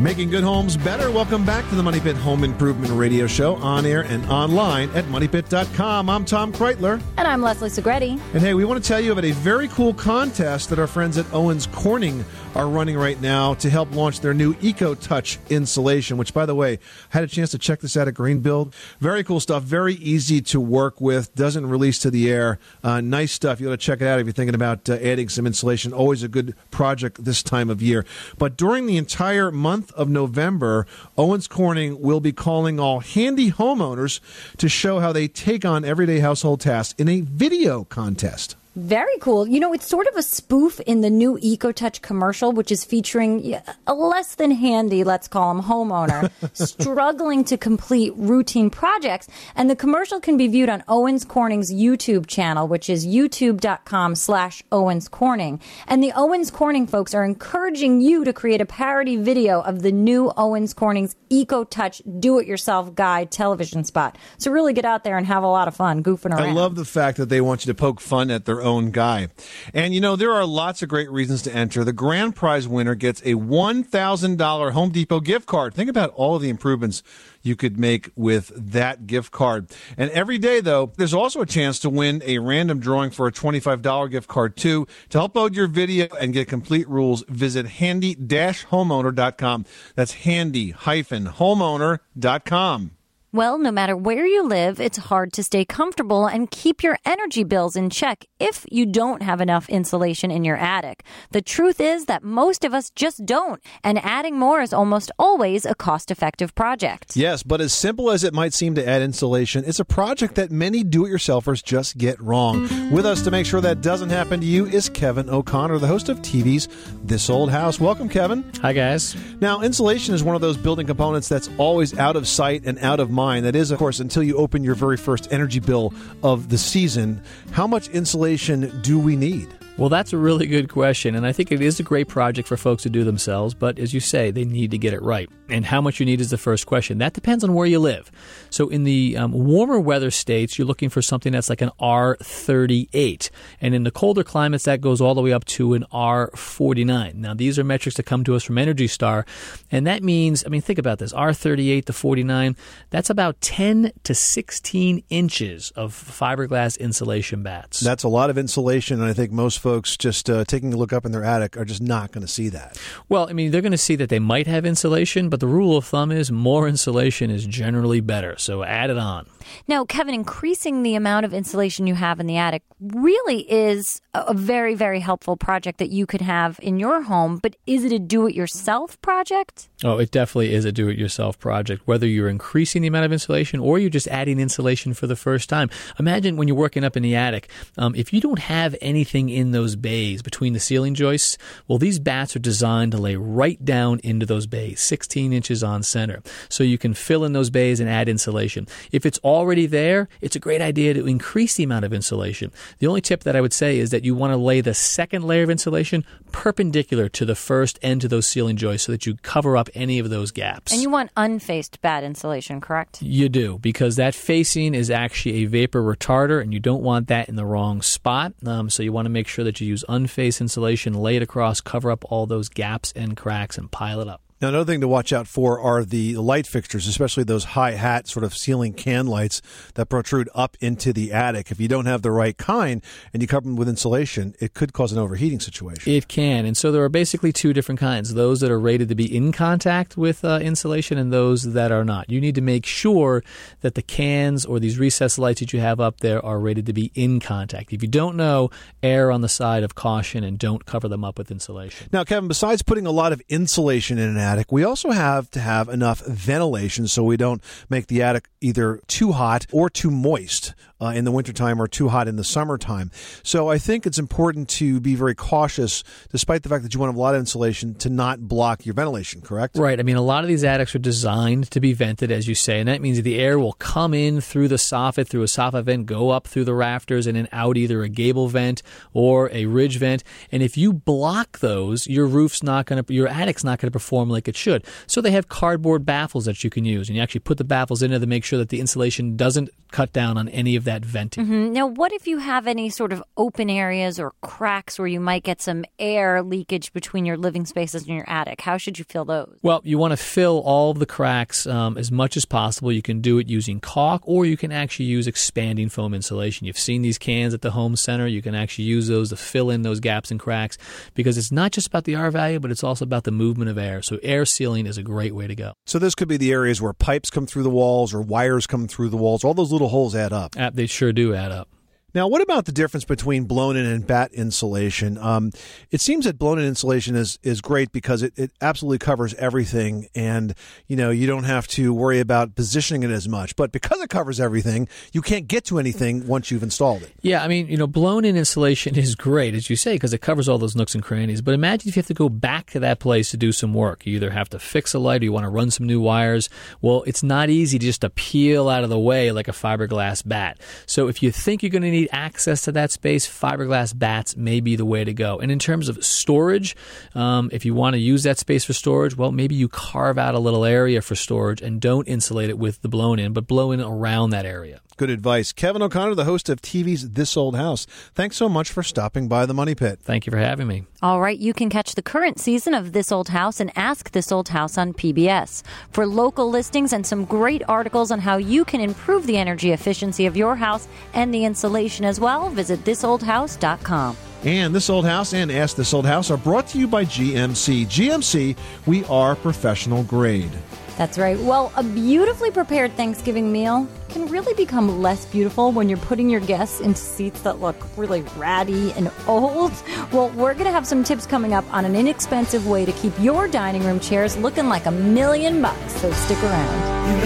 Making 0.00 0.30
good 0.30 0.42
homes 0.42 0.78
better. 0.78 1.10
Welcome 1.10 1.44
back 1.44 1.68
to 1.68 1.74
the 1.74 1.82
Money 1.82 2.00
Pit 2.00 2.16
Home 2.16 2.42
Improvement 2.42 2.90
Radio 2.94 3.26
Show 3.26 3.56
on 3.56 3.84
air 3.84 4.00
and 4.00 4.24
online 4.30 4.88
at 4.92 5.04
moneypit.com. 5.04 6.08
I'm 6.08 6.24
Tom 6.24 6.54
Kraeutler. 6.54 7.02
And 7.18 7.28
I'm 7.28 7.42
Leslie 7.42 7.68
Segrete. 7.68 8.18
And 8.32 8.40
hey, 8.40 8.54
we 8.54 8.64
want 8.64 8.82
to 8.82 8.88
tell 8.88 8.98
you 8.98 9.12
about 9.12 9.26
a 9.26 9.32
very 9.32 9.68
cool 9.68 9.92
contest 9.92 10.70
that 10.70 10.78
our 10.78 10.86
friends 10.86 11.18
at 11.18 11.30
Owens 11.34 11.66
Corning 11.66 12.24
are 12.54 12.68
running 12.68 12.96
right 12.96 13.20
now 13.20 13.54
to 13.54 13.70
help 13.70 13.94
launch 13.94 14.20
their 14.20 14.34
new 14.34 14.54
EcoTouch 14.54 15.38
insulation, 15.50 16.16
which, 16.16 16.34
by 16.34 16.46
the 16.46 16.54
way, 16.54 16.74
I 16.74 16.78
had 17.10 17.24
a 17.24 17.28
chance 17.28 17.50
to 17.52 17.58
check 17.58 17.80
this 17.80 17.96
out 17.96 18.08
at 18.08 18.14
Greenbuild. 18.14 18.74
Very 18.98 19.22
cool 19.22 19.38
stuff, 19.38 19.62
very 19.62 19.94
easy 19.94 20.40
to 20.42 20.60
work 20.60 21.00
with, 21.00 21.34
doesn't 21.34 21.66
release 21.66 21.98
to 22.00 22.10
the 22.10 22.30
air. 22.30 22.58
Uh, 22.82 23.00
nice 23.00 23.32
stuff. 23.32 23.60
You 23.60 23.68
ought 23.68 23.72
to 23.72 23.76
check 23.76 24.00
it 24.00 24.06
out 24.06 24.18
if 24.18 24.26
you're 24.26 24.32
thinking 24.32 24.54
about 24.54 24.88
uh, 24.88 24.94
adding 24.94 25.28
some 25.28 25.46
insulation. 25.46 25.92
Always 25.92 26.22
a 26.22 26.28
good 26.28 26.54
project 26.70 27.24
this 27.24 27.42
time 27.42 27.70
of 27.70 27.80
year. 27.80 28.04
But 28.38 28.56
during 28.56 28.86
the 28.86 28.96
entire 28.96 29.50
month 29.52 29.92
of 29.92 30.08
November, 30.08 30.86
Owens 31.16 31.46
Corning 31.46 32.00
will 32.00 32.20
be 32.20 32.32
calling 32.32 32.80
all 32.80 33.00
handy 33.00 33.52
homeowners 33.52 34.20
to 34.56 34.68
show 34.68 35.00
how 35.00 35.12
they 35.12 35.28
take 35.28 35.64
on 35.64 35.84
everyday 35.84 36.18
household 36.18 36.60
tasks 36.60 36.94
in 36.98 37.08
a 37.08 37.20
video 37.20 37.84
contest. 37.84 38.56
Very 38.76 39.18
cool. 39.18 39.48
You 39.48 39.58
know, 39.58 39.72
it's 39.72 39.86
sort 39.86 40.06
of 40.06 40.14
a 40.14 40.22
spoof 40.22 40.78
in 40.80 41.00
the 41.00 41.10
new 41.10 41.36
EcoTouch 41.38 42.02
commercial, 42.02 42.52
which 42.52 42.70
is 42.70 42.84
featuring 42.84 43.56
a 43.86 43.94
less 43.94 44.36
than 44.36 44.52
handy, 44.52 45.02
let's 45.02 45.26
call 45.26 45.50
him 45.50 45.62
homeowner, 45.62 46.30
struggling 46.54 47.42
to 47.44 47.56
complete 47.56 48.12
routine 48.14 48.70
projects. 48.70 49.26
And 49.56 49.68
the 49.68 49.74
commercial 49.74 50.20
can 50.20 50.36
be 50.36 50.46
viewed 50.46 50.68
on 50.68 50.84
Owens 50.86 51.24
Corning's 51.24 51.72
YouTube 51.72 52.28
channel, 52.28 52.68
which 52.68 52.88
is 52.88 53.04
youtube.com 53.04 54.14
slash 54.14 54.62
Owens 54.70 55.08
Corning. 55.08 55.60
And 55.88 56.00
the 56.00 56.12
Owens 56.14 56.52
Corning 56.52 56.86
folks 56.86 57.12
are 57.12 57.24
encouraging 57.24 58.00
you 58.00 58.24
to 58.24 58.32
create 58.32 58.60
a 58.60 58.66
parody 58.66 59.16
video 59.16 59.60
of 59.62 59.82
the 59.82 59.90
new 59.90 60.32
Owens 60.36 60.74
Corning's 60.74 61.16
EcoTouch 61.28 62.20
do-it-yourself 62.20 62.94
guide 62.94 63.32
television 63.32 63.82
spot. 63.82 64.16
So 64.38 64.52
really 64.52 64.74
get 64.74 64.84
out 64.84 65.02
there 65.02 65.18
and 65.18 65.26
have 65.26 65.42
a 65.42 65.48
lot 65.48 65.66
of 65.66 65.74
fun 65.74 66.04
goofing 66.04 66.30
around. 66.30 66.50
I 66.50 66.52
love 66.52 66.76
the 66.76 66.84
fact 66.84 67.18
that 67.18 67.28
they 67.28 67.40
want 67.40 67.66
you 67.66 67.72
to 67.72 67.76
poke 67.76 68.00
fun 68.00 68.30
at 68.30 68.44
their 68.44 68.59
own 68.60 68.90
guy. 68.90 69.28
And 69.74 69.94
you 69.94 70.00
know, 70.00 70.16
there 70.16 70.32
are 70.32 70.44
lots 70.44 70.82
of 70.82 70.88
great 70.88 71.10
reasons 71.10 71.42
to 71.42 71.54
enter. 71.54 71.84
The 71.84 71.92
grand 71.92 72.36
prize 72.36 72.68
winner 72.68 72.94
gets 72.94 73.20
a 73.22 73.34
$1,000 73.34 74.72
Home 74.72 74.90
Depot 74.90 75.20
gift 75.20 75.46
card. 75.46 75.74
Think 75.74 75.90
about 75.90 76.10
all 76.14 76.36
of 76.36 76.42
the 76.42 76.48
improvements 76.48 77.02
you 77.42 77.56
could 77.56 77.78
make 77.78 78.10
with 78.16 78.52
that 78.54 79.06
gift 79.06 79.32
card. 79.32 79.70
And 79.96 80.10
every 80.10 80.36
day, 80.38 80.60
though, 80.60 80.92
there's 80.96 81.14
also 81.14 81.40
a 81.40 81.46
chance 81.46 81.78
to 81.80 81.90
win 81.90 82.22
a 82.24 82.38
random 82.38 82.78
drawing 82.80 83.10
for 83.10 83.26
a 83.26 83.32
$25 83.32 84.10
gift 84.10 84.28
card, 84.28 84.56
too. 84.56 84.86
To 85.10 85.18
help 85.18 85.36
load 85.36 85.54
your 85.54 85.66
video 85.66 86.08
and 86.20 86.32
get 86.32 86.48
complete 86.48 86.88
rules, 86.88 87.22
visit 87.28 87.66
handy-homeowner.com. 87.66 89.66
That's 89.94 90.12
handy-homeowner.com. 90.12 92.90
Well, 93.32 93.58
no 93.58 93.70
matter 93.70 93.96
where 93.96 94.26
you 94.26 94.42
live, 94.42 94.80
it's 94.80 94.98
hard 94.98 95.32
to 95.34 95.44
stay 95.44 95.64
comfortable 95.64 96.26
and 96.26 96.50
keep 96.50 96.82
your 96.82 96.98
energy 97.04 97.44
bills 97.44 97.76
in 97.76 97.88
check 97.88 98.24
if 98.40 98.66
you 98.72 98.84
don't 98.86 99.22
have 99.22 99.40
enough 99.40 99.68
insulation 99.68 100.32
in 100.32 100.42
your 100.42 100.56
attic. 100.56 101.04
The 101.30 101.40
truth 101.40 101.80
is 101.80 102.06
that 102.06 102.24
most 102.24 102.64
of 102.64 102.74
us 102.74 102.90
just 102.90 103.24
don't, 103.24 103.62
and 103.84 104.04
adding 104.04 104.36
more 104.36 104.60
is 104.62 104.72
almost 104.72 105.12
always 105.16 105.64
a 105.64 105.76
cost 105.76 106.10
effective 106.10 106.56
project. 106.56 107.16
Yes, 107.16 107.44
but 107.44 107.60
as 107.60 107.72
simple 107.72 108.10
as 108.10 108.24
it 108.24 108.34
might 108.34 108.52
seem 108.52 108.74
to 108.74 108.84
add 108.84 109.00
insulation, 109.00 109.62
it's 109.64 109.78
a 109.78 109.84
project 109.84 110.34
that 110.34 110.50
many 110.50 110.82
do 110.82 111.06
it 111.06 111.10
yourselfers 111.10 111.62
just 111.62 111.98
get 111.98 112.20
wrong. 112.20 112.62
With 112.90 113.06
us 113.06 113.22
to 113.22 113.30
make 113.30 113.46
sure 113.46 113.60
that 113.60 113.80
doesn't 113.80 114.10
happen 114.10 114.40
to 114.40 114.46
you 114.46 114.66
is 114.66 114.88
Kevin 114.88 115.30
O'Connor, 115.30 115.78
the 115.78 115.86
host 115.86 116.08
of 116.08 116.20
TV's 116.20 116.66
This 117.04 117.30
Old 117.30 117.52
House. 117.52 117.78
Welcome, 117.78 118.08
Kevin. 118.08 118.50
Hi, 118.60 118.72
guys. 118.72 119.14
Now, 119.40 119.60
insulation 119.60 120.16
is 120.16 120.24
one 120.24 120.34
of 120.34 120.40
those 120.40 120.56
building 120.56 120.88
components 120.88 121.28
that's 121.28 121.48
always 121.58 121.96
out 121.96 122.16
of 122.16 122.26
sight 122.26 122.64
and 122.64 122.76
out 122.80 122.98
of 122.98 123.08
mind. 123.08 123.19
That 123.20 123.54
is, 123.54 123.70
of 123.70 123.78
course, 123.78 124.00
until 124.00 124.22
you 124.22 124.36
open 124.36 124.64
your 124.64 124.74
very 124.74 124.96
first 124.96 125.30
energy 125.30 125.60
bill 125.60 125.92
of 126.22 126.48
the 126.48 126.56
season. 126.56 127.22
How 127.52 127.66
much 127.66 127.88
insulation 127.88 128.80
do 128.80 128.98
we 128.98 129.14
need? 129.14 129.48
Well, 129.76 129.88
that's 129.88 130.12
a 130.12 130.18
really 130.18 130.46
good 130.46 130.68
question, 130.68 131.14
and 131.14 131.24
I 131.26 131.32
think 131.32 131.50
it 131.50 131.62
is 131.62 131.80
a 131.80 131.82
great 131.82 132.06
project 132.06 132.46
for 132.46 132.58
folks 132.58 132.82
to 132.82 132.90
do 132.90 133.02
themselves, 133.02 133.54
but 133.54 133.78
as 133.78 133.94
you 133.94 134.00
say, 134.00 134.30
they 134.30 134.44
need 134.44 134.72
to 134.72 134.78
get 134.78 134.92
it 134.92 135.00
right. 135.00 135.30
And 135.48 135.64
how 135.64 135.80
much 135.80 135.98
you 135.98 136.06
need 136.06 136.20
is 136.20 136.30
the 136.30 136.36
first 136.36 136.66
question. 136.66 136.98
That 136.98 137.14
depends 137.14 137.42
on 137.44 137.54
where 137.54 137.66
you 137.66 137.78
live. 137.78 138.10
So, 138.50 138.68
in 138.68 138.84
the 138.84 139.16
um, 139.16 139.32
warmer 139.32 139.80
weather 139.80 140.10
states, 140.10 140.58
you're 140.58 140.66
looking 140.66 140.90
for 140.90 141.00
something 141.00 141.32
that's 141.32 141.48
like 141.48 141.62
an 141.62 141.70
R38. 141.80 143.30
And 143.60 143.74
in 143.74 143.84
the 143.84 143.90
colder 143.90 144.22
climates, 144.22 144.64
that 144.64 144.80
goes 144.80 145.00
all 145.00 145.14
the 145.14 145.22
way 145.22 145.32
up 145.32 145.44
to 145.46 145.72
an 145.72 145.86
R49. 145.92 147.14
Now, 147.14 147.34
these 147.34 147.58
are 147.58 147.64
metrics 147.64 147.96
that 147.96 148.04
come 148.04 148.22
to 148.24 148.36
us 148.36 148.44
from 148.44 148.58
Energy 148.58 148.86
Star, 148.86 149.24
and 149.70 149.86
that 149.86 150.02
means, 150.02 150.44
I 150.44 150.50
mean, 150.50 150.60
think 150.60 150.78
about 150.78 150.98
this 150.98 151.12
R38 151.14 151.86
to 151.86 151.92
49, 151.92 152.54
that's 152.90 153.08
about 153.08 153.40
10 153.40 153.92
to 154.04 154.14
16 154.14 155.04
inches 155.08 155.72
of 155.74 155.94
fiberglass 155.94 156.78
insulation 156.78 157.42
batts. 157.42 157.80
That's 157.80 158.04
a 158.04 158.08
lot 158.08 158.28
of 158.28 158.36
insulation, 158.36 159.00
and 159.00 159.08
I 159.08 159.14
think 159.14 159.32
most 159.32 159.59
folks 159.60 159.96
just 159.96 160.28
uh, 160.28 160.44
taking 160.44 160.74
a 160.74 160.76
look 160.76 160.92
up 160.92 161.04
in 161.06 161.12
their 161.12 161.24
attic 161.24 161.56
are 161.56 161.64
just 161.64 161.82
not 161.82 162.12
going 162.12 162.26
to 162.26 162.32
see 162.32 162.48
that. 162.48 162.78
Well, 163.08 163.28
I 163.28 163.32
mean, 163.32 163.50
they're 163.50 163.60
going 163.60 163.72
to 163.72 163.78
see 163.78 163.96
that 163.96 164.08
they 164.08 164.18
might 164.18 164.46
have 164.46 164.64
insulation, 164.66 165.28
but 165.28 165.40
the 165.40 165.46
rule 165.46 165.76
of 165.76 165.84
thumb 165.84 166.10
is 166.10 166.32
more 166.32 166.66
insulation 166.66 167.30
is 167.30 167.46
generally 167.46 168.00
better. 168.00 168.36
So 168.38 168.62
add 168.64 168.90
it 168.90 168.98
on. 168.98 169.26
Now, 169.68 169.84
Kevin, 169.84 170.14
increasing 170.14 170.82
the 170.82 170.94
amount 170.94 171.26
of 171.26 171.34
insulation 171.34 171.86
you 171.86 171.94
have 171.94 172.20
in 172.20 172.26
the 172.26 172.36
attic 172.36 172.62
really 172.80 173.50
is 173.50 174.00
a 174.14 174.34
very, 174.34 174.74
very 174.74 175.00
helpful 175.00 175.36
project 175.36 175.78
that 175.78 175.90
you 175.90 176.06
could 176.06 176.20
have 176.20 176.58
in 176.62 176.78
your 176.78 177.02
home. 177.02 177.38
But 177.42 177.56
is 177.66 177.84
it 177.84 177.92
a 177.92 177.98
do 177.98 178.26
it 178.26 178.34
yourself 178.34 179.00
project? 179.02 179.68
Oh, 179.84 179.98
it 179.98 180.10
definitely 180.10 180.54
is 180.54 180.64
a 180.64 180.72
do 180.72 180.88
it 180.88 180.98
yourself 180.98 181.38
project. 181.38 181.86
Whether 181.86 182.06
you're 182.06 182.28
increasing 182.28 182.82
the 182.82 182.88
amount 182.88 183.06
of 183.06 183.12
insulation 183.12 183.60
or 183.60 183.78
you're 183.78 183.90
just 183.90 184.08
adding 184.08 184.40
insulation 184.40 184.94
for 184.94 185.06
the 185.06 185.16
first 185.16 185.48
time. 185.48 185.70
Imagine 185.98 186.36
when 186.36 186.48
you're 186.48 186.56
working 186.56 186.84
up 186.84 186.96
in 186.96 187.02
the 187.02 187.16
attic, 187.16 187.50
um, 187.76 187.94
if 187.94 188.12
you 188.12 188.20
don't 188.20 188.38
have 188.38 188.74
anything 188.80 189.28
in 189.28 189.49
those 189.52 189.76
bays 189.76 190.22
between 190.22 190.52
the 190.52 190.60
ceiling 190.60 190.94
joists, 190.94 191.38
well, 191.68 191.78
these 191.78 191.98
batts 191.98 192.36
are 192.36 192.40
designed 192.40 192.92
to 192.92 192.98
lay 192.98 193.16
right 193.16 193.62
down 193.64 194.00
into 194.04 194.26
those 194.26 194.46
bays, 194.46 194.80
16 194.80 195.32
inches 195.32 195.62
on 195.62 195.82
center. 195.82 196.22
So 196.48 196.64
you 196.64 196.78
can 196.78 196.94
fill 196.94 197.24
in 197.24 197.32
those 197.32 197.50
bays 197.50 197.80
and 197.80 197.88
add 197.88 198.08
insulation. 198.08 198.66
If 198.92 199.06
it's 199.06 199.18
already 199.20 199.66
there, 199.66 200.08
it's 200.20 200.36
a 200.36 200.40
great 200.40 200.60
idea 200.60 200.94
to 200.94 201.06
increase 201.06 201.56
the 201.56 201.64
amount 201.64 201.84
of 201.84 201.92
insulation. 201.92 202.52
The 202.78 202.86
only 202.86 203.00
tip 203.00 203.24
that 203.24 203.36
I 203.36 203.40
would 203.40 203.52
say 203.52 203.78
is 203.78 203.90
that 203.90 204.04
you 204.04 204.14
want 204.14 204.32
to 204.32 204.36
lay 204.36 204.60
the 204.60 204.74
second 204.74 205.24
layer 205.24 205.42
of 205.42 205.50
insulation 205.50 206.04
perpendicular 206.32 207.08
to 207.08 207.24
the 207.24 207.34
first 207.34 207.78
end 207.82 208.00
to 208.02 208.08
those 208.08 208.26
ceiling 208.26 208.56
joists 208.56 208.86
so 208.86 208.92
that 208.92 209.06
you 209.06 209.16
cover 209.22 209.56
up 209.56 209.68
any 209.74 209.98
of 209.98 210.10
those 210.10 210.30
gaps. 210.30 210.72
And 210.72 210.80
you 210.80 210.90
want 210.90 211.10
unfaced 211.16 211.80
batt 211.80 212.04
insulation, 212.04 212.60
correct? 212.60 213.02
You 213.02 213.28
do, 213.28 213.58
because 213.58 213.96
that 213.96 214.14
facing 214.14 214.74
is 214.74 214.90
actually 214.90 215.42
a 215.42 215.44
vapor 215.46 215.82
retarder, 215.82 216.40
and 216.40 216.52
you 216.52 216.60
don't 216.60 216.82
want 216.82 217.08
that 217.08 217.28
in 217.28 217.36
the 217.36 217.44
wrong 217.44 217.82
spot. 217.82 218.32
Um, 218.46 218.70
so 218.70 218.82
you 218.82 218.92
want 218.92 219.06
to 219.06 219.10
make 219.10 219.28
sure 219.28 219.39
that 219.44 219.60
you 219.60 219.66
use 219.66 219.84
unfaced 219.88 220.40
insulation, 220.40 220.94
lay 220.94 221.16
it 221.16 221.22
across, 221.22 221.60
cover 221.60 221.90
up 221.90 222.04
all 222.10 222.26
those 222.26 222.48
gaps 222.48 222.92
and 222.96 223.16
cracks, 223.16 223.58
and 223.58 223.70
pile 223.70 224.00
it 224.00 224.08
up. 224.08 224.22
Now, 224.40 224.48
another 224.48 224.72
thing 224.72 224.80
to 224.80 224.88
watch 224.88 225.12
out 225.12 225.28
for 225.28 225.60
are 225.60 225.84
the 225.84 226.16
light 226.16 226.46
fixtures, 226.46 226.86
especially 226.86 227.24
those 227.24 227.44
high 227.44 227.72
hat 227.72 228.08
sort 228.08 228.24
of 228.24 228.34
ceiling 228.34 228.72
can 228.72 229.06
lights 229.06 229.42
that 229.74 229.86
protrude 229.86 230.30
up 230.34 230.56
into 230.60 230.94
the 230.94 231.12
attic. 231.12 231.50
If 231.50 231.60
you 231.60 231.68
don't 231.68 231.84
have 231.84 232.00
the 232.00 232.10
right 232.10 232.36
kind 232.38 232.82
and 233.12 233.20
you 233.20 233.28
cover 233.28 233.44
them 233.44 233.56
with 233.56 233.68
insulation, 233.68 234.34
it 234.40 234.54
could 234.54 234.72
cause 234.72 234.92
an 234.92 234.98
overheating 234.98 235.40
situation. 235.40 235.92
It 235.92 236.08
can. 236.08 236.46
And 236.46 236.56
so 236.56 236.72
there 236.72 236.82
are 236.82 236.88
basically 236.88 237.32
two 237.34 237.52
different 237.52 237.80
kinds 237.80 238.14
those 238.14 238.40
that 238.40 238.50
are 238.50 238.58
rated 238.58 238.88
to 238.88 238.94
be 238.94 239.14
in 239.14 239.30
contact 239.30 239.98
with 239.98 240.24
uh, 240.24 240.38
insulation 240.40 240.96
and 240.96 241.12
those 241.12 241.52
that 241.52 241.70
are 241.70 241.84
not. 241.84 242.08
You 242.08 242.18
need 242.18 242.34
to 242.36 242.40
make 242.40 242.64
sure 242.64 243.22
that 243.60 243.74
the 243.74 243.82
cans 243.82 244.46
or 244.46 244.58
these 244.58 244.78
recessed 244.78 245.18
lights 245.18 245.40
that 245.40 245.52
you 245.52 245.60
have 245.60 245.80
up 245.80 246.00
there 246.00 246.24
are 246.24 246.40
rated 246.40 246.64
to 246.64 246.72
be 246.72 246.90
in 246.94 247.20
contact. 247.20 247.74
If 247.74 247.82
you 247.82 247.88
don't 247.88 248.16
know, 248.16 248.50
err 248.82 249.12
on 249.12 249.20
the 249.20 249.28
side 249.28 249.64
of 249.64 249.74
caution 249.74 250.24
and 250.24 250.38
don't 250.38 250.64
cover 250.64 250.88
them 250.88 251.04
up 251.04 251.18
with 251.18 251.30
insulation. 251.30 251.88
Now, 251.92 252.04
Kevin, 252.04 252.26
besides 252.26 252.62
putting 252.62 252.86
a 252.86 252.90
lot 252.90 253.12
of 253.12 253.20
insulation 253.28 253.98
in 253.98 254.08
an 254.08 254.16
attic, 254.16 254.29
we 254.50 254.64
also 254.64 254.90
have 254.90 255.30
to 255.30 255.40
have 255.40 255.68
enough 255.68 256.00
ventilation 256.06 256.86
so 256.86 257.02
we 257.02 257.16
don't 257.16 257.42
make 257.68 257.86
the 257.86 258.02
attic 258.02 258.28
either 258.40 258.80
too 258.86 259.12
hot 259.12 259.46
or 259.52 259.70
too 259.70 259.90
moist 259.90 260.54
uh, 260.80 260.86
in 260.94 261.04
the 261.04 261.12
wintertime 261.12 261.60
or 261.60 261.66
too 261.66 261.88
hot 261.88 262.08
in 262.08 262.16
the 262.16 262.24
summertime. 262.24 262.90
So 263.22 263.48
I 263.48 263.58
think 263.58 263.86
it's 263.86 263.98
important 263.98 264.48
to 264.50 264.80
be 264.80 264.94
very 264.94 265.14
cautious, 265.14 265.84
despite 266.10 266.42
the 266.42 266.48
fact 266.48 266.62
that 266.62 266.74
you 266.74 266.80
want 266.80 266.96
a 266.96 266.98
lot 266.98 267.14
of 267.14 267.20
insulation, 267.20 267.74
to 267.74 267.90
not 267.90 268.28
block 268.28 268.64
your 268.64 268.74
ventilation, 268.74 269.20
correct? 269.20 269.56
Right. 269.56 269.78
I 269.78 269.82
mean, 269.82 269.96
a 269.96 270.02
lot 270.02 270.24
of 270.24 270.28
these 270.28 270.44
attics 270.44 270.74
are 270.74 270.80
designed 270.80 271.50
to 271.50 271.60
be 271.60 271.72
vented, 271.72 272.10
as 272.10 272.28
you 272.28 272.34
say, 272.34 272.60
and 272.60 272.68
that 272.68 272.80
means 272.80 273.00
the 273.02 273.18
air 273.18 273.38
will 273.38 273.54
come 273.54 273.94
in 273.94 274.20
through 274.20 274.48
the 274.48 274.56
soffit, 274.56 275.08
through 275.08 275.22
a 275.22 275.26
soffit 275.26 275.64
vent, 275.64 275.86
go 275.86 276.10
up 276.10 276.26
through 276.26 276.44
the 276.44 276.54
rafters, 276.54 277.06
and 277.06 277.16
then 277.16 277.28
out 277.32 277.56
either 277.56 277.82
a 277.82 277.88
gable 277.88 278.28
vent 278.28 278.62
or 278.92 279.30
a 279.32 279.46
ridge 279.46 279.78
vent. 279.78 280.02
And 280.32 280.42
if 280.42 280.56
you 280.56 280.72
block 280.72 281.40
those, 281.40 281.86
your 281.86 282.06
roof's 282.06 282.42
not 282.42 282.66
going 282.66 282.82
to, 282.82 282.94
your 282.94 283.08
attic's 283.08 283.44
not 283.44 283.58
going 283.58 283.68
to 283.68 283.72
perform 283.72 284.08
like 284.08 284.28
it 284.28 284.36
should. 284.36 284.64
So 284.86 285.00
they 285.00 285.10
have 285.10 285.28
cardboard 285.28 285.84
baffles 285.84 286.24
that 286.24 286.42
you 286.44 286.50
can 286.50 286.64
use, 286.64 286.88
and 286.88 286.96
you 286.96 287.02
actually 287.02 287.20
put 287.20 287.38
the 287.38 287.44
baffles 287.44 287.82
in 287.82 287.90
there 287.90 288.00
to 288.00 288.06
make 288.06 288.24
sure 288.24 288.38
that 288.38 288.48
the 288.48 288.60
insulation 288.60 289.16
doesn't 289.16 289.50
cut 289.70 289.92
down 289.92 290.18
on 290.18 290.28
any 290.28 290.56
of 290.56 290.64
that 290.64 290.69
venting. 290.84 291.26
hmm 291.26 291.52
Now, 291.52 291.66
what 291.66 291.92
if 291.92 292.06
you 292.06 292.18
have 292.18 292.46
any 292.46 292.70
sort 292.70 292.92
of 292.92 293.02
open 293.16 293.50
areas 293.50 293.98
or 293.98 294.12
cracks 294.22 294.78
where 294.78 294.88
you 294.88 295.00
might 295.00 295.22
get 295.22 295.42
some 295.42 295.64
air 295.78 296.22
leakage 296.22 296.72
between 296.72 297.04
your 297.04 297.16
living 297.16 297.44
spaces 297.44 297.82
and 297.86 297.96
your 297.96 298.08
attic? 298.08 298.40
How 298.40 298.56
should 298.56 298.78
you 298.78 298.84
fill 298.84 299.04
those? 299.04 299.38
Well, 299.42 299.60
you 299.64 299.78
want 299.78 299.92
to 299.92 299.96
fill 299.96 300.40
all 300.40 300.70
of 300.70 300.78
the 300.78 300.86
cracks 300.86 301.46
um, 301.46 301.76
as 301.76 301.90
much 301.90 302.16
as 302.16 302.24
possible. 302.24 302.72
You 302.72 302.82
can 302.82 303.00
do 303.00 303.18
it 303.18 303.28
using 303.28 303.60
caulk, 303.60 304.02
or 304.04 304.24
you 304.24 304.36
can 304.36 304.52
actually 304.52 304.86
use 304.86 305.06
expanding 305.06 305.68
foam 305.68 305.94
insulation. 305.94 306.46
You've 306.46 306.58
seen 306.58 306.82
these 306.82 306.98
cans 306.98 307.34
at 307.34 307.42
the 307.42 307.50
home 307.50 307.76
center. 307.76 308.06
You 308.06 308.22
can 308.22 308.34
actually 308.34 308.64
use 308.64 308.88
those 308.88 309.10
to 309.10 309.16
fill 309.16 309.50
in 309.50 309.62
those 309.62 309.80
gaps 309.80 310.10
and 310.10 310.20
cracks 310.20 310.56
because 310.94 311.18
it's 311.18 311.32
not 311.32 311.52
just 311.52 311.66
about 311.66 311.84
the 311.84 311.94
R 311.94 312.10
value, 312.10 312.38
but 312.38 312.50
it's 312.50 312.64
also 312.64 312.84
about 312.84 313.04
the 313.04 313.10
movement 313.10 313.50
of 313.50 313.58
air. 313.58 313.82
So, 313.82 313.98
air 314.02 314.24
sealing 314.24 314.66
is 314.66 314.78
a 314.78 314.82
great 314.82 315.14
way 315.14 315.26
to 315.26 315.34
go. 315.34 315.52
So 315.66 315.78
this 315.78 315.94
could 315.94 316.08
be 316.08 316.16
the 316.16 316.32
areas 316.32 316.60
where 316.60 316.72
pipes 316.72 317.10
come 317.10 317.26
through 317.26 317.42
the 317.44 317.50
walls 317.50 317.94
or 317.94 318.00
wires 318.02 318.46
come 318.46 318.66
through 318.66 318.88
the 318.88 318.96
walls. 318.96 319.24
All 319.24 319.34
those 319.34 319.52
little 319.52 319.68
holes 319.68 319.94
add 319.94 320.12
up. 320.12 320.34
Uh, 320.38 320.50
They 320.60 320.66
sure 320.66 320.92
do 320.92 321.14
add 321.14 321.32
up. 321.32 321.48
Now, 321.94 322.08
what 322.08 322.22
about 322.22 322.44
the 322.44 322.52
difference 322.52 322.84
between 322.84 323.24
blown 323.24 323.56
in 323.56 323.66
and 323.66 323.86
batt 323.86 324.12
insulation? 324.12 324.98
Um, 324.98 325.32
it 325.70 325.80
seems 325.80 326.04
that 326.04 326.18
blown 326.18 326.38
in 326.38 326.46
insulation 326.46 326.94
is, 326.94 327.18
is 327.22 327.40
great 327.40 327.72
because 327.72 328.02
it, 328.02 328.12
it 328.16 328.30
absolutely 328.40 328.78
covers 328.78 329.14
everything 329.14 329.88
and, 329.94 330.34
you 330.66 330.76
know, 330.76 330.90
you 330.90 331.06
don't 331.06 331.24
have 331.24 331.48
to 331.48 331.72
worry 331.74 332.00
about 332.00 332.34
positioning 332.34 332.82
it 332.82 332.90
as 332.90 333.08
much. 333.08 333.36
But 333.36 333.52
because 333.52 333.80
it 333.80 333.90
covers 333.90 334.20
everything, 334.20 334.68
you 334.92 335.02
can't 335.02 335.26
get 335.26 335.44
to 335.46 335.58
anything 335.58 336.06
once 336.06 336.30
you've 336.30 336.42
installed 336.42 336.82
it. 336.82 336.92
Yeah, 337.02 337.24
I 337.24 337.28
mean, 337.28 337.48
you 337.48 337.56
know, 337.56 337.66
blown 337.66 338.04
in 338.04 338.16
insulation 338.16 338.76
is 338.76 338.94
great, 338.94 339.34
as 339.34 339.50
you 339.50 339.56
say, 339.56 339.74
because 339.74 339.92
it 339.92 340.00
covers 340.00 340.28
all 340.28 340.38
those 340.38 340.54
nooks 340.54 340.74
and 340.74 340.84
crannies. 340.84 341.22
But 341.22 341.34
imagine 341.34 341.68
if 341.68 341.76
you 341.76 341.80
have 341.80 341.86
to 341.88 341.94
go 341.94 342.08
back 342.08 342.50
to 342.50 342.60
that 342.60 342.78
place 342.78 343.10
to 343.10 343.16
do 343.16 343.32
some 343.32 343.54
work. 343.54 343.86
You 343.86 343.96
either 343.96 344.10
have 344.10 344.28
to 344.30 344.38
fix 344.38 344.74
a 344.74 344.78
light 344.78 345.02
or 345.02 345.04
you 345.04 345.12
want 345.12 345.24
to 345.24 345.30
run 345.30 345.50
some 345.50 345.66
new 345.66 345.80
wires. 345.80 346.28
Well, 346.60 346.84
it's 346.86 347.02
not 347.02 347.30
easy 347.30 347.58
to 347.58 347.66
just 347.66 347.80
to 347.80 347.90
peel 347.90 348.48
out 348.48 348.64
of 348.64 348.70
the 348.70 348.78
way 348.78 349.12
like 349.12 349.28
a 349.28 349.32
fiberglass 349.32 350.06
batt. 350.06 350.40
So 350.66 350.88
if 350.88 351.02
you 351.02 351.10
think 351.10 351.42
you're 351.42 351.50
going 351.50 351.62
to 351.62 351.70
need 351.70 351.79
access 351.90 352.42
to 352.42 352.52
that 352.52 352.70
space, 352.70 353.06
fiberglass 353.06 353.76
batts 353.76 354.16
may 354.16 354.40
be 354.40 354.56
the 354.56 354.64
way 354.64 354.84
to 354.84 354.92
go. 354.92 355.18
And 355.18 355.30
in 355.30 355.38
terms 355.38 355.68
of 355.68 355.84
storage, 355.84 356.56
um, 356.94 357.30
if 357.32 357.44
you 357.44 357.54
want 357.54 357.74
to 357.74 357.78
use 357.78 358.02
that 358.02 358.18
space 358.18 358.44
for 358.44 358.52
storage, 358.52 358.96
well, 358.96 359.12
maybe 359.12 359.34
you 359.34 359.48
carve 359.48 359.98
out 359.98 360.14
a 360.14 360.18
little 360.18 360.44
area 360.44 360.82
for 360.82 360.94
storage 360.94 361.40
and 361.40 361.60
don't 361.60 361.88
insulate 361.88 362.30
it 362.30 362.38
with 362.38 362.62
the 362.62 362.68
blown 362.68 362.98
in, 362.98 363.12
but 363.12 363.26
blow 363.26 363.52
in 363.52 363.60
around 363.60 364.10
that 364.10 364.26
area. 364.26 364.60
Good 364.80 364.88
advice. 364.88 365.34
Kevin 365.34 365.60
O'Connor, 365.60 365.94
the 365.94 366.06
host 366.06 366.30
of 366.30 366.40
TV's 366.40 366.92
This 366.92 367.14
Old 367.14 367.36
House. 367.36 367.66
Thanks 367.94 368.16
so 368.16 368.30
much 368.30 368.50
for 368.50 368.62
stopping 368.62 369.08
by 369.08 369.26
the 369.26 369.34
Money 369.34 369.54
Pit. 369.54 369.78
Thank 369.82 370.06
you 370.06 370.10
for 370.10 370.16
having 370.16 370.46
me. 370.46 370.64
All 370.80 371.02
right, 371.02 371.18
you 371.18 371.34
can 371.34 371.50
catch 371.50 371.74
the 371.74 371.82
current 371.82 372.18
season 372.18 372.54
of 372.54 372.72
This 372.72 372.90
Old 372.90 373.10
House 373.10 373.40
and 373.40 373.52
Ask 373.54 373.90
This 373.90 374.10
Old 374.10 374.30
House 374.30 374.56
on 374.56 374.72
PBS. 374.72 375.42
For 375.70 375.86
local 375.86 376.30
listings 376.30 376.72
and 376.72 376.86
some 376.86 377.04
great 377.04 377.42
articles 377.46 377.90
on 377.90 377.98
how 377.98 378.16
you 378.16 378.42
can 378.42 378.62
improve 378.62 379.06
the 379.06 379.18
energy 379.18 379.50
efficiency 379.50 380.06
of 380.06 380.16
your 380.16 380.34
house 380.34 380.66
and 380.94 381.12
the 381.12 381.26
insulation 381.26 381.84
as 381.84 382.00
well, 382.00 382.30
visit 382.30 382.64
thisoldhouse.com. 382.64 383.98
And 384.24 384.54
This 384.54 384.70
Old 384.70 384.86
House 384.86 385.12
and 385.12 385.30
Ask 385.30 385.56
This 385.56 385.74
Old 385.74 385.84
House 385.84 386.10
are 386.10 386.16
brought 386.16 386.46
to 386.48 386.58
you 386.58 386.66
by 386.66 386.86
GMC. 386.86 387.66
GMC, 387.66 388.34
we 388.64 388.86
are 388.86 389.14
professional 389.14 389.82
grade. 389.82 390.32
That's 390.80 390.96
right. 390.96 391.18
Well, 391.18 391.52
a 391.56 391.62
beautifully 391.62 392.30
prepared 392.30 392.72
Thanksgiving 392.72 393.30
meal 393.30 393.68
can 393.90 394.06
really 394.06 394.32
become 394.32 394.80
less 394.80 395.04
beautiful 395.04 395.52
when 395.52 395.68
you're 395.68 395.76
putting 395.76 396.08
your 396.08 396.20
guests 396.20 396.58
into 396.60 396.80
seats 396.80 397.20
that 397.20 397.38
look 397.38 397.54
really 397.76 398.00
ratty 398.16 398.72
and 398.72 398.90
old. 399.06 399.52
Well, 399.92 400.08
we're 400.12 400.32
going 400.32 400.46
to 400.46 400.50
have 400.50 400.66
some 400.66 400.82
tips 400.82 401.04
coming 401.04 401.34
up 401.34 401.44
on 401.52 401.66
an 401.66 401.76
inexpensive 401.76 402.46
way 402.46 402.64
to 402.64 402.72
keep 402.72 402.98
your 402.98 403.28
dining 403.28 403.62
room 403.62 403.78
chairs 403.78 404.16
looking 404.16 404.48
like 404.48 404.64
a 404.64 404.70
million 404.70 405.42
bucks, 405.42 405.74
so 405.82 405.92
stick 405.92 406.22
around. 406.22 407.02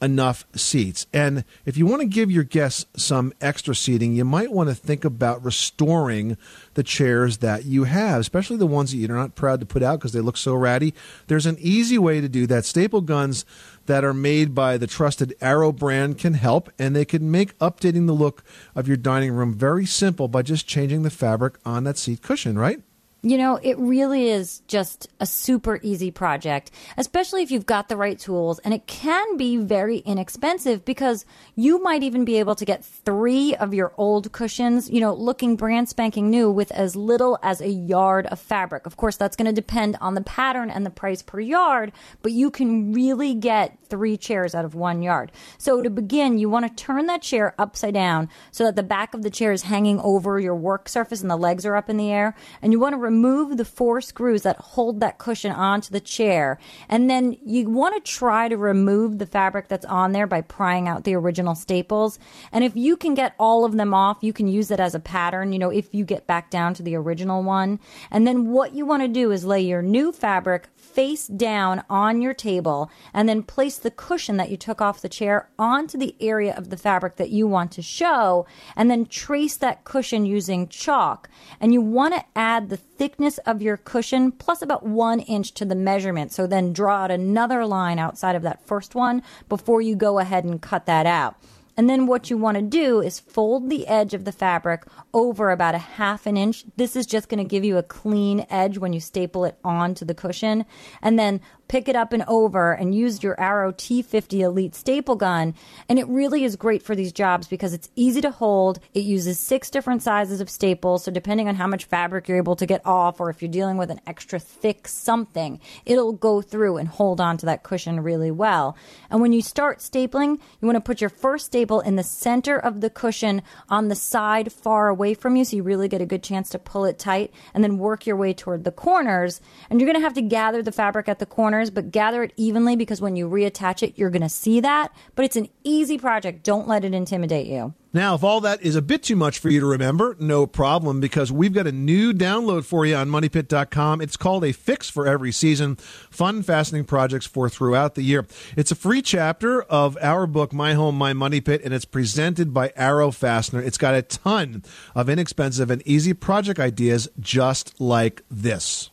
enough 0.04 0.46
seats. 0.54 1.08
And 1.13 1.46
if 1.66 1.78
you 1.78 1.86
want 1.86 2.02
to 2.02 2.08
give 2.08 2.30
your 2.30 2.44
guests 2.44 2.86
some 3.02 3.34
extra 3.39 3.74
seating, 3.74 4.13
you 4.13 4.26
might 4.26 4.52
want 4.52 4.68
to 4.68 4.76
think 4.76 5.06
about 5.06 5.44
restoring 5.44 6.38
the 6.74 6.84
chairs 6.84 7.38
that 7.38 7.63
you 7.63 7.86
have, 7.86 8.20
especially 8.20 8.58
the 8.58 8.68
ones 8.68 8.92
that 8.92 8.98
you're 8.98 9.16
not 9.16 9.36
proud 9.36 9.62
to 9.62 9.66
put 9.66 9.82
out 9.82 10.00
because 10.00 10.12
they 10.12 10.20
look 10.20 10.36
so 10.36 10.54
ratty. 10.54 10.94
There's 11.28 11.46
an 11.46 11.58
easy 11.60 11.98
way 11.98 12.20
to 12.20 12.28
do 12.28 12.46
that. 12.48 12.66
Staple 12.66 13.02
guns 13.02 13.46
that 13.86 14.04
are 14.04 14.13
made 14.13 14.54
by 14.54 14.78
the 14.78 14.88
trusted 14.88 15.36
Arrow 15.39 15.72
brand 15.72 16.18
can 16.18 16.34
help, 16.34 16.70
and 16.78 16.96
they 16.96 17.06
can 17.06 17.32
make 17.32 17.58
updating 17.60 18.06
the 18.06 18.13
look 18.13 18.44
of 18.76 18.88
your 18.88 18.98
dining 18.98 19.32
room 19.32 19.54
very 19.54 19.86
simple 19.86 20.28
by 20.28 20.42
just 20.42 20.68
changing 20.68 21.04
the 21.04 21.10
fabric 21.10 21.56
on 21.66 21.86
that 21.86 21.98
seat 21.98 22.22
cushion, 22.22 22.60
right? 22.60 22.82
You 23.25 23.38
know, 23.38 23.57
it 23.63 23.79
really 23.79 24.27
is 24.27 24.59
just 24.67 25.07
a 25.21 25.25
super 25.25 25.79
easy 25.81 26.12
project, 26.12 26.71
especially 26.97 27.41
if 27.41 27.51
you've 27.51 27.65
got 27.65 27.88
the 27.88 27.95
right 27.95 28.19
tools. 28.19 28.59
And 28.59 28.73
it 28.73 28.86
can 28.86 29.38
be 29.38 29.55
very 29.55 29.99
inexpensive 29.99 30.83
because 30.83 31.25
you 31.55 31.81
might 31.81 32.03
even 32.03 32.25
be 32.25 32.39
able 32.39 32.55
to 32.55 32.65
get 32.65 32.83
three 32.83 33.55
of 33.55 33.73
your 33.73 33.93
old 33.95 34.33
cushions, 34.33 34.89
you 34.89 34.99
know, 34.99 35.13
looking 35.13 35.55
brand 35.55 35.88
spanking 35.88 36.29
new 36.29 36.51
with 36.51 36.69
as 36.73 36.97
little 36.97 37.39
as 37.41 37.62
a 37.62 37.69
yard 37.69 38.25
of 38.25 38.41
fabric. 38.41 38.86
Of 38.86 38.97
course, 38.97 39.15
that's 39.15 39.38
going 39.38 39.45
to 39.45 39.53
depend 39.53 39.95
on 40.01 40.15
the 40.15 40.21
pattern 40.21 40.69
and 40.69 40.86
the 40.86 40.89
price 40.89 41.21
per 41.21 41.39
yard, 41.39 41.93
but 42.23 42.33
you 42.33 42.51
can 42.51 42.91
really 42.91 43.36
get 43.36 43.77
three 43.88 44.17
chairs 44.17 44.53
out 44.53 44.65
of 44.65 44.75
one 44.75 45.01
yard. 45.01 45.31
So 45.57 45.81
to 45.81 45.89
begin, 45.89 46.39
you 46.39 46.49
want 46.49 46.65
to 46.65 46.83
turn 46.83 47.05
that 47.05 47.21
chair 47.21 47.55
upside 47.57 47.93
down 47.93 48.27
so 48.51 48.65
that 48.65 48.75
the 48.75 48.83
back 48.83 49.13
of 49.13 49.21
the 49.21 49.29
chair 49.29 49.53
is 49.53 49.62
hanging 49.62 50.01
over 50.01 50.39
your 50.41 50.55
work 50.55 50.89
surface 50.89 51.21
and 51.21 51.31
the 51.31 51.38
legs 51.38 51.65
are 51.65 51.77
up 51.77 51.89
in 51.89 51.95
the 51.95 52.12
air. 52.12 52.36
And 52.62 52.73
you 52.73 52.79
want 52.81 52.93
to 52.93 52.97
remove 53.13 53.58
the 53.58 53.65
four 53.65 54.02
screws 54.02 54.41
that 54.41 54.58
hold 54.58 54.99
that 54.99 55.19
cushion 55.19 55.52
onto 55.52 55.91
the 55.91 55.99
chair. 55.99 56.58
And 56.89 57.10
then 57.10 57.38
you 57.45 57.69
want 57.69 57.93
to 57.95 58.12
try 58.12 58.47
to 58.47 58.58
remove 58.58 59.19
the 59.19 59.28
fabric 59.28 59.67
that's 59.67 59.86
on 59.86 60.13
there 60.13 60.26
by 60.26 60.41
prying 60.41 60.88
out 60.88 61.04
the 61.04 61.13
original 61.13 61.54
staples. 61.54 62.17
And 62.52 62.63
if 62.63 62.76
you 62.76 62.97
can 62.97 63.13
get 63.13 63.36
all 63.38 63.65
of 63.65 63.78
them 63.78 63.93
off, 63.93 64.17
you 64.21 64.34
can 64.34 64.47
use 64.47 64.71
it 64.71 64.80
as 64.80 64.95
a 64.95 64.99
pattern, 64.99 65.54
you 65.54 65.60
know, 65.60 65.69
if 65.69 65.93
you 65.93 66.06
get 66.06 66.26
back 66.26 66.49
down 66.49 66.73
to 66.73 66.84
the 66.84 66.95
original 66.95 67.43
one. 67.43 67.80
And 68.10 68.26
then 68.26 68.49
what 68.49 68.73
you 68.73 68.86
want 68.86 69.04
to 69.04 69.08
do 69.08 69.32
is 69.32 69.45
lay 69.45 69.62
your 69.62 69.84
new 69.84 70.12
fabric 70.12 70.67
face 70.76 71.28
down 71.28 71.84
on 71.89 72.21
your 72.21 72.34
table 72.34 72.91
and 73.13 73.28
then 73.28 73.43
place 73.43 73.78
the 73.78 73.91
cushion 73.91 74.38
that 74.38 74.49
you 74.49 74.58
took 74.58 74.82
off 74.82 75.02
the 75.02 75.10
chair 75.10 75.49
onto 75.58 75.97
the 75.97 76.15
area 76.19 76.54
of 76.56 76.69
the 76.69 76.78
fabric 76.78 77.15
that 77.17 77.30
you 77.30 77.47
want 77.47 77.71
to 77.71 77.82
show 77.82 78.45
and 78.76 78.89
then 78.89 79.06
trace 79.06 79.58
that 79.58 79.84
cushion 79.84 80.26
using 80.26 80.67
chalk. 80.67 81.30
And 81.60 81.73
you 81.73 81.82
want 81.82 82.13
to 82.15 82.26
add 82.36 82.69
the 82.69 82.78
thickness 82.97 83.38
of 83.39 83.62
your 83.62 83.77
cushion 83.77 84.32
plus 84.32 84.62
about 84.62 84.84
one 84.84 85.19
inch 85.19 85.53
to 85.53 85.65
the 85.65 85.75
measurement. 85.75 86.32
So 86.32 86.47
then 86.47 86.73
draw 86.73 87.03
out 87.03 87.12
another 87.12 87.65
line 87.65 87.99
outside 87.99 88.36
of 88.36 88.43
that 88.43 88.65
first 88.65 88.95
one 88.95 89.23
before 89.49 89.82
you 89.82 89.95
go 89.95 90.19
ahead 90.19 90.43
and 90.43 90.62
cut 90.62 90.86
that 90.86 91.06
out. 91.06 91.36
And 91.75 91.89
then 91.89 92.05
what 92.05 92.29
you 92.29 92.38
want 92.38 92.55
to 92.55 92.62
do 92.62 93.01
is 93.01 93.19
fold 93.19 93.69
the 93.69 93.88
edge 93.88 94.13
of 94.13 94.25
the 94.25 94.31
fabric 94.31 94.83
over 95.13 95.49
about 95.49 95.75
a 95.75 95.79
half 95.79 96.25
an 96.25 96.38
inch. 96.38 96.65
This 96.75 96.95
is 96.95 97.05
just 97.05 97.29
going 97.29 97.43
to 97.43 97.49
give 97.49 97.63
you 97.63 97.77
a 97.77 97.83
clean 97.83 98.45
edge 98.49 98.77
when 98.77 98.93
you 98.93 98.99
staple 98.99 99.45
it 99.45 99.57
onto 99.63 100.05
the 100.05 100.13
cushion. 100.13 100.65
And 101.01 101.17
then 101.17 101.41
pick 101.67 101.88
it 101.88 101.95
up 101.95 102.13
and 102.13 102.23
over 102.27 102.73
and 102.73 102.93
use 102.93 103.23
your 103.23 103.39
Arrow 103.39 103.71
T50 103.71 104.41
Elite 104.41 104.75
staple 104.75 105.15
gun. 105.15 105.55
And 105.89 105.97
it 105.97 106.07
really 106.07 106.43
is 106.43 106.55
great 106.55 106.83
for 106.83 106.95
these 106.95 107.12
jobs 107.12 107.47
because 107.47 107.73
it's 107.73 107.89
easy 107.95 108.21
to 108.21 108.29
hold. 108.29 108.79
It 108.93 109.03
uses 109.03 109.39
six 109.39 109.71
different 109.71 110.03
sizes 110.03 110.39
of 110.39 110.51
staples. 110.51 111.03
So 111.03 111.12
depending 111.12 111.47
on 111.47 111.55
how 111.55 111.65
much 111.65 111.86
fabric 111.86 112.27
you're 112.27 112.38
able 112.38 112.55
to 112.57 112.67
get 112.67 112.86
off 112.86 113.19
or 113.19 113.31
if 113.31 113.41
you're 113.41 113.49
dealing 113.49 113.77
with 113.77 113.89
an 113.89 114.01
extra 114.05 114.38
thick 114.38 114.88
something, 114.88 115.59
it'll 115.86 116.13
go 116.13 116.41
through 116.41 116.77
and 116.77 116.88
hold 116.88 117.19
on 117.19 117.38
to 117.38 117.45
that 117.47 117.63
cushion 117.63 118.01
really 118.01 118.31
well. 118.31 118.77
And 119.09 119.21
when 119.21 119.31
you 119.31 119.41
start 119.41 119.79
stapling, 119.79 120.39
you 120.62 120.67
want 120.67 120.75
to 120.75 120.81
put 120.81 121.01
your 121.01 121.09
first 121.09 121.47
staple 121.47 121.62
staple 121.63 121.80
in 121.80 121.95
the 121.95 122.04
center 122.04 122.58
of 122.58 122.82
the 122.82 122.89
cushion 122.89 123.41
on 123.69 123.88
the 123.88 123.95
side 123.95 124.52
far 124.52 124.89
away 124.89 125.13
from 125.13 125.38
you 125.38 125.45
so 125.45 125.56
you 125.56 125.63
really 125.63 125.88
get 125.88 126.02
a 126.02 126.06
good 126.06 126.21
chance 126.21 126.49
to 126.49 126.60
pull 126.60 126.84
it 126.84 126.99
tight 126.99 127.32
and 127.54 127.63
then 127.63 127.78
work 127.78 128.06
your 128.06 128.17
way 128.17 128.34
toward 128.34 128.65
the 128.65 128.71
corners. 128.71 129.39
And 129.69 129.80
you're 129.80 129.88
going 129.88 129.99
to 129.99 130.04
have 130.04 130.13
to 130.15 130.21
gather 130.21 130.62
the 130.62 130.73
fabric 130.73 131.08
at 131.08 131.19
the 131.19 131.26
corners, 131.26 131.69
but 131.69 131.89
gather 131.89 132.21
it 132.21 132.34
evenly 132.36 132.76
because 132.76 132.99
when 132.99 133.15
you 133.15 133.30
reattach 133.30 133.82
it, 133.82 133.97
you're 133.97 134.10
going 134.10 134.23
to 134.23 134.28
see 134.28 134.60
that. 134.60 134.93
But 135.15 135.23
it's 135.23 135.38
an 135.38 135.47
easy 135.63 135.97
project. 135.97 136.43
Don't 136.43 136.67
let 136.67 136.84
it 136.84 136.93
intimidate 136.93 137.47
you. 137.47 137.73
Now, 137.95 138.15
if 138.15 138.23
all 138.23 138.41
that 138.41 138.63
is 138.63 138.75
a 138.75 138.82
bit 138.82 139.03
too 139.03 139.15
much 139.15 139.38
for 139.38 139.49
you 139.49 139.60
to 139.60 139.67
remember, 139.67 140.17
no 140.19 140.47
problem, 140.47 140.99
because 140.99 141.32
we've 141.32 141.53
got 141.53 141.67
a 141.67 141.71
new 141.71 142.12
download 142.12 142.65
for 142.65 142.88
you 142.88 142.95
on 142.95 143.08
MoneyPit.com. 143.08 144.01
It's 144.01 144.17
called 144.17 144.43
A 144.43 144.51
Fix 144.51 144.89
for 144.89 145.06
Every 145.06 145.32
Season 145.32 145.75
Fun 145.75 146.41
Fastening 146.41 146.86
Projects 146.86 147.27
for 147.27 147.49
Throughout 147.49 147.93
the 147.93 148.01
Year. 148.01 148.25
It's 148.58 148.71
a 148.71 148.75
free 148.75 149.03
chapter 149.03 149.62
of 149.62 149.95
our 150.01 150.25
book, 150.25 150.53
My 150.53 150.73
Home, 150.73 150.97
My 150.97 151.13
Money 151.13 151.39
Pit, 151.39 151.62
and 151.63 151.71
it's 151.71 151.86
presented 151.86 152.51
by 152.51 152.73
Arrow 152.75 153.12
Fastener. 153.12 153.62
It's 153.62 153.77
got 153.77 153.93
a 153.93 154.01
ton 154.01 154.63
of 154.95 155.08
inexpensive 155.08 155.69
and 155.69 155.84
easy 155.86 156.15
project 156.15 156.60
ideas 156.60 157.08
just 157.19 157.79
like 157.79 158.23
this. 158.32 158.89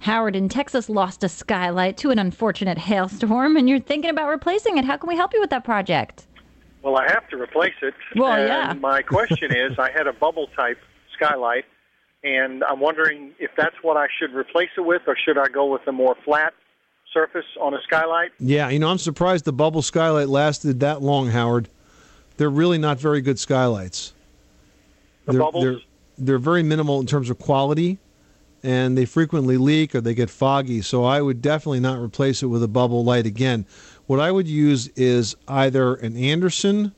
Howard 0.00 0.36
in 0.36 0.50
Texas 0.50 0.90
lost 0.90 1.24
a 1.24 1.28
skylight 1.30 1.96
to 1.98 2.10
an 2.10 2.18
unfortunate 2.18 2.76
hailstorm, 2.76 3.56
and 3.56 3.66
you're 3.66 3.80
thinking 3.80 4.10
about 4.10 4.28
replacing 4.28 4.76
it. 4.76 4.84
How 4.84 4.98
can 4.98 5.08
we 5.08 5.16
help 5.16 5.32
you 5.32 5.40
with 5.40 5.50
that 5.50 5.64
project? 5.64 6.26
Well, 6.82 6.96
I 6.96 7.08
have 7.08 7.28
to 7.28 7.40
replace 7.40 7.74
it. 7.80 7.94
Well, 8.16 8.32
and 8.32 8.48
yeah. 8.48 8.72
my 8.74 9.02
question 9.02 9.54
is, 9.54 9.78
I 9.78 9.90
had 9.90 10.06
a 10.06 10.12
bubble 10.12 10.48
type 10.48 10.78
skylight, 11.14 11.64
and 12.24 12.64
I'm 12.64 12.80
wondering 12.80 13.32
if 13.38 13.50
that's 13.56 13.76
what 13.82 13.96
I 13.96 14.08
should 14.18 14.34
replace 14.34 14.70
it 14.76 14.80
with, 14.80 15.02
or 15.06 15.16
should 15.16 15.38
I 15.38 15.46
go 15.46 15.66
with 15.66 15.86
a 15.86 15.92
more 15.92 16.16
flat 16.24 16.54
surface 17.12 17.46
on 17.60 17.74
a 17.74 17.80
skylight? 17.82 18.32
Yeah, 18.40 18.68
you 18.68 18.78
know, 18.78 18.88
I'm 18.88 18.98
surprised 18.98 19.44
the 19.44 19.52
bubble 19.52 19.82
skylight 19.82 20.28
lasted 20.28 20.80
that 20.80 21.02
long, 21.02 21.28
Howard. 21.28 21.68
They're 22.36 22.50
really 22.50 22.78
not 22.78 22.98
very 22.98 23.20
good 23.20 23.38
skylights. 23.38 24.12
The 25.26 25.32
they're, 25.32 25.40
bubbles? 25.40 25.64
They're, 25.64 25.78
they're 26.18 26.38
very 26.38 26.62
minimal 26.62 26.98
in 27.00 27.06
terms 27.06 27.30
of 27.30 27.38
quality, 27.38 27.98
and 28.62 28.96
they 28.96 29.04
frequently 29.04 29.56
leak 29.56 29.94
or 29.94 30.00
they 30.00 30.14
get 30.14 30.30
foggy. 30.30 30.82
So 30.82 31.04
I 31.04 31.20
would 31.20 31.42
definitely 31.42 31.80
not 31.80 32.00
replace 32.00 32.42
it 32.42 32.46
with 32.46 32.62
a 32.62 32.68
bubble 32.68 33.04
light 33.04 33.26
again. 33.26 33.66
What 34.06 34.20
I 34.20 34.30
would 34.30 34.48
use 34.48 34.88
is 34.88 35.36
either 35.48 35.94
an 35.94 36.16
Andersen, 36.16 36.94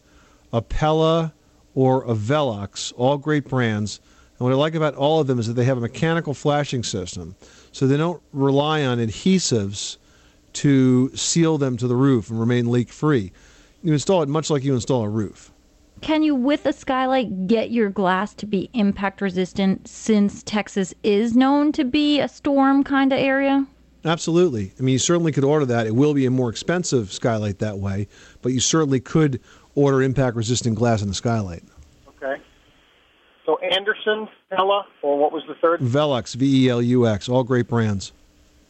a 0.53 0.63
Pella, 0.63 1.33
or 1.75 2.03
a 2.05 2.15
Velux, 2.15 2.93
all 2.97 3.19
great 3.19 3.49
brands. 3.49 4.01
And 4.39 4.41
what 4.41 4.53
I 4.53 4.57
like 4.57 4.75
about 4.75 4.95
all 4.95 5.21
of 5.21 5.27
them 5.27 5.39
is 5.39 5.47
that 5.47 5.55
they 5.55 5.65
have 5.65 5.79
a 5.79 5.83
mechanical 5.83 6.35
flashing 6.35 6.83
system. 6.83 7.37
So 7.73 7.87
they 7.87 7.97
don't 7.97 8.23
rely 8.33 8.85
on 8.85 8.99
adhesives 8.99 9.99
to 10.55 11.15
seal 11.15 11.59
them 11.59 11.77
to 11.77 11.89
the 11.89 11.97
roof 11.97 12.31
and 12.31 12.39
remain 12.39 12.71
leak 12.71 12.91
free. 12.91 13.33
You 13.83 13.93
install 13.93 14.23
it 14.23 14.29
much 14.29 14.51
like 14.51 14.65
you 14.65 14.75
install 14.75 15.03
a 15.03 15.09
roof. 15.09 15.51
Can 16.01 16.23
you, 16.23 16.35
with 16.35 16.67
a 16.67 16.73
skylight, 16.73 17.47
get 17.47 17.71
your 17.71 17.89
glass 17.89 18.35
to 18.35 18.47
be 18.47 18.69
impact 18.75 19.21
resistant 19.21 19.89
since 19.89 20.43
Texas 20.43 20.95
is 21.03 21.35
known 21.35 21.73
to 21.73 21.85
be 21.85 22.21
a 22.21 22.29
storm 22.29 22.85
kind 22.85 23.13
of 23.13 23.19
area? 23.19 23.67
Absolutely. 24.05 24.73
I 24.79 24.83
mean, 24.83 24.93
you 24.93 24.99
certainly 24.99 25.33
could 25.33 25.45
order 25.45 25.65
that. 25.67 25.87
It 25.87 25.95
will 25.95 26.15
be 26.15 26.27
a 26.27 26.31
more 26.31 26.51
expensive 26.51 27.13
skylight 27.13 27.59
that 27.61 27.79
way, 27.79 28.07
but 28.43 28.53
you 28.53 28.61
certainly 28.61 29.01
could 29.01 29.41
order 29.75 30.03
impact 30.03 30.37
resistant 30.37 30.77
glass 30.77 31.03
in 31.03 31.09
the 31.09 31.15
skylight. 31.15 31.63
Okay. 32.09 32.43
So 33.47 33.59
Andersen, 33.59 34.29
Pella, 34.51 34.87
or 35.03 35.19
what 35.19 35.33
was 35.33 35.43
the 35.49 35.55
third? 35.55 35.81
Velux, 35.81 36.35
V 36.35 36.67
E 36.67 36.69
L 36.69 36.83
U 36.83 37.07
X, 37.07 37.29
all 37.29 37.45
great 37.45 37.67
brands. 37.67 38.13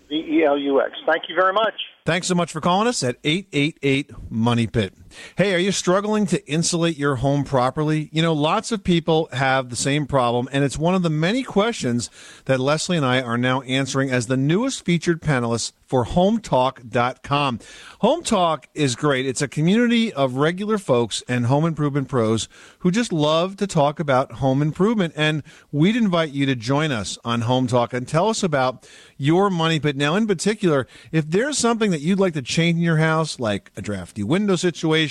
V 0.09 0.15
E 0.15 0.45
L 0.45 0.57
U 0.57 0.81
X. 0.81 0.93
Thank 1.07 1.25
you 1.29 1.35
very 1.35 1.53
much. 1.53 1.75
Thanks 2.07 2.29
so 2.29 2.35
much 2.35 2.53
for 2.53 2.61
calling 2.61 2.87
us 2.87 3.03
at 3.03 3.17
888 3.25 4.13
Money 4.31 4.67
Pit. 4.67 4.93
Hey, 5.37 5.55
are 5.55 5.59
you 5.59 5.73
struggling 5.73 6.27
to 6.27 6.47
insulate 6.49 6.97
your 6.97 7.17
home 7.17 7.45
properly? 7.45 8.09
You 8.13 8.23
know, 8.23 8.33
lots 8.33 8.73
of 8.73 8.85
people 8.85 9.29
have 9.33 9.71
the 9.71 9.77
same 9.77 10.07
problem, 10.07 10.49
and 10.53 10.65
it's 10.65 10.79
one 10.79 10.95
of 10.95 11.03
the 11.03 11.11
many 11.11 11.43
questions 11.43 12.11
that 12.47 12.61
Leslie 12.61 12.97
and 12.97 13.07
I 13.07 13.21
are 13.21 13.39
now 13.39 13.63
answering 13.63 14.11
as 14.11 14.27
the 14.27 14.37
newest 14.37 14.85
featured 14.85 15.21
panelists 15.21 15.73
for 15.87 16.07
HomeTalk.com. 16.07 17.61
Home 18.01 18.23
Talk 18.23 18.69
is 18.75 18.97
great. 18.97 19.27
It's 19.27 19.43
a 19.43 19.49
community 19.49 20.13
of 20.13 20.37
regular 20.37 20.79
folks 20.79 21.23
and 21.29 21.47
home 21.47 21.65
improvement 21.65 22.09
pros 22.09 22.49
who 22.81 22.91
just 22.91 23.13
love 23.13 23.57
to 23.59 23.67
talk 23.67 24.01
about 24.01 24.33
home 24.33 24.61
improvement. 24.61 25.13
And 25.17 25.43
we'd 25.71 25.97
invite 25.97 26.31
you 26.31 26.47
to 26.47 26.57
join 26.57 26.91
us 26.91 27.19
on 27.25 27.43
Home 27.43 27.67
Talk 27.67 27.93
and 27.93 28.09
tell 28.09 28.29
us 28.29 28.43
about 28.43 28.89
your 29.17 29.51
money 29.51 29.79
pit. 29.79 29.97
Now, 29.97 30.17
in 30.17 30.27
particular, 30.27 30.87
if 31.13 31.31
there's 31.31 31.59
something 31.59 31.91
that 31.93 32.01
you'd 32.01 32.19
like 32.19 32.35
to 32.35 32.43
change 32.43 32.77
in 32.77 32.83
your 32.83 32.99
house, 32.99 33.39
like 33.39 33.71
a 33.77 33.83
drafty 33.83 34.23
window 34.23 34.57
situation, 34.57 35.04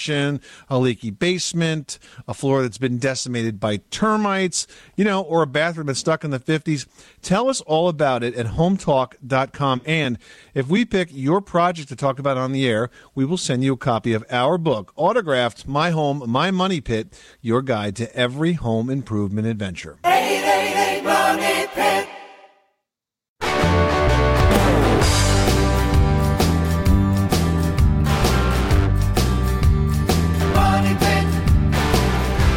a 0.69 0.79
leaky 0.79 1.11
basement, 1.11 1.99
a 2.27 2.33
floor 2.33 2.61
that's 2.61 2.77
been 2.77 2.97
decimated 2.97 3.59
by 3.59 3.77
termites, 3.91 4.67
you 4.95 5.03
know, 5.03 5.21
or 5.21 5.43
a 5.43 5.47
bathroom 5.47 5.87
that's 5.87 5.99
stuck 5.99 6.23
in 6.23 6.31
the 6.31 6.39
50s, 6.39 6.87
tell 7.21 7.49
us 7.49 7.61
all 7.61 7.87
about 7.87 8.23
it 8.23 8.35
at 8.35 8.47
hometalk.com. 8.47 9.81
And 9.85 10.17
if 10.53 10.67
we 10.67 10.85
pick 10.85 11.09
your 11.11 11.41
project 11.41 11.89
to 11.89 11.95
talk 11.95 12.19
about 12.19 12.37
on 12.37 12.51
the 12.51 12.67
air, 12.67 12.89
we 13.15 13.25
will 13.25 13.37
send 13.37 13.63
you 13.63 13.73
a 13.73 13.77
copy 13.77 14.13
of 14.13 14.25
our 14.29 14.57
book, 14.57 14.91
autographed 14.95 15.67
My 15.67 15.91
Home, 15.91 16.23
My 16.27 16.51
Money 16.51 16.81
Pit, 16.81 17.19
your 17.41 17.61
guide 17.61 17.95
to 17.97 18.15
every 18.15 18.53
home 18.53 18.89
improvement 18.89 19.47
adventure. 19.47 19.97
888 20.05 21.03
Money 21.03 21.41
Pit. 21.41 21.52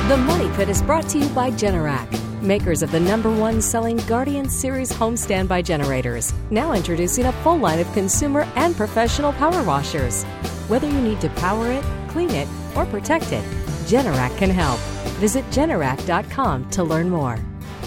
The 0.09 0.16
Money 0.16 0.49
Pit 0.55 0.69
is 0.69 0.83
brought 0.83 1.09
to 1.09 1.19
you 1.19 1.29
by 1.31 1.51
Generac, 1.51 2.07
makers 2.40 2.85
of 2.85 2.92
the 2.92 3.01
number 3.01 3.29
one 3.29 3.61
selling 3.61 3.97
Guardian 4.07 4.49
Series 4.49 4.92
home 4.92 5.16
standby 5.16 5.62
generators. 5.62 6.33
Now 6.49 6.75
introducing 6.75 7.25
a 7.25 7.33
full 7.42 7.59
line 7.59 7.81
of 7.81 7.92
consumer 7.92 8.47
and 8.55 8.77
professional 8.77 9.33
power 9.33 9.64
washers. 9.64 10.23
Whether 10.69 10.88
you 10.88 11.01
need 11.01 11.21
to 11.23 11.29
power 11.31 11.73
it, 11.73 11.85
clean 12.07 12.31
it, 12.31 12.47
or 12.77 12.87
protect 12.87 13.33
it, 13.33 13.42
Generac 13.87 14.38
can 14.38 14.49
help. 14.49 14.79
Visit 15.19 15.45
Generac.com 15.51 16.71
to 16.71 16.85
learn 16.85 17.11
more. 17.11 17.40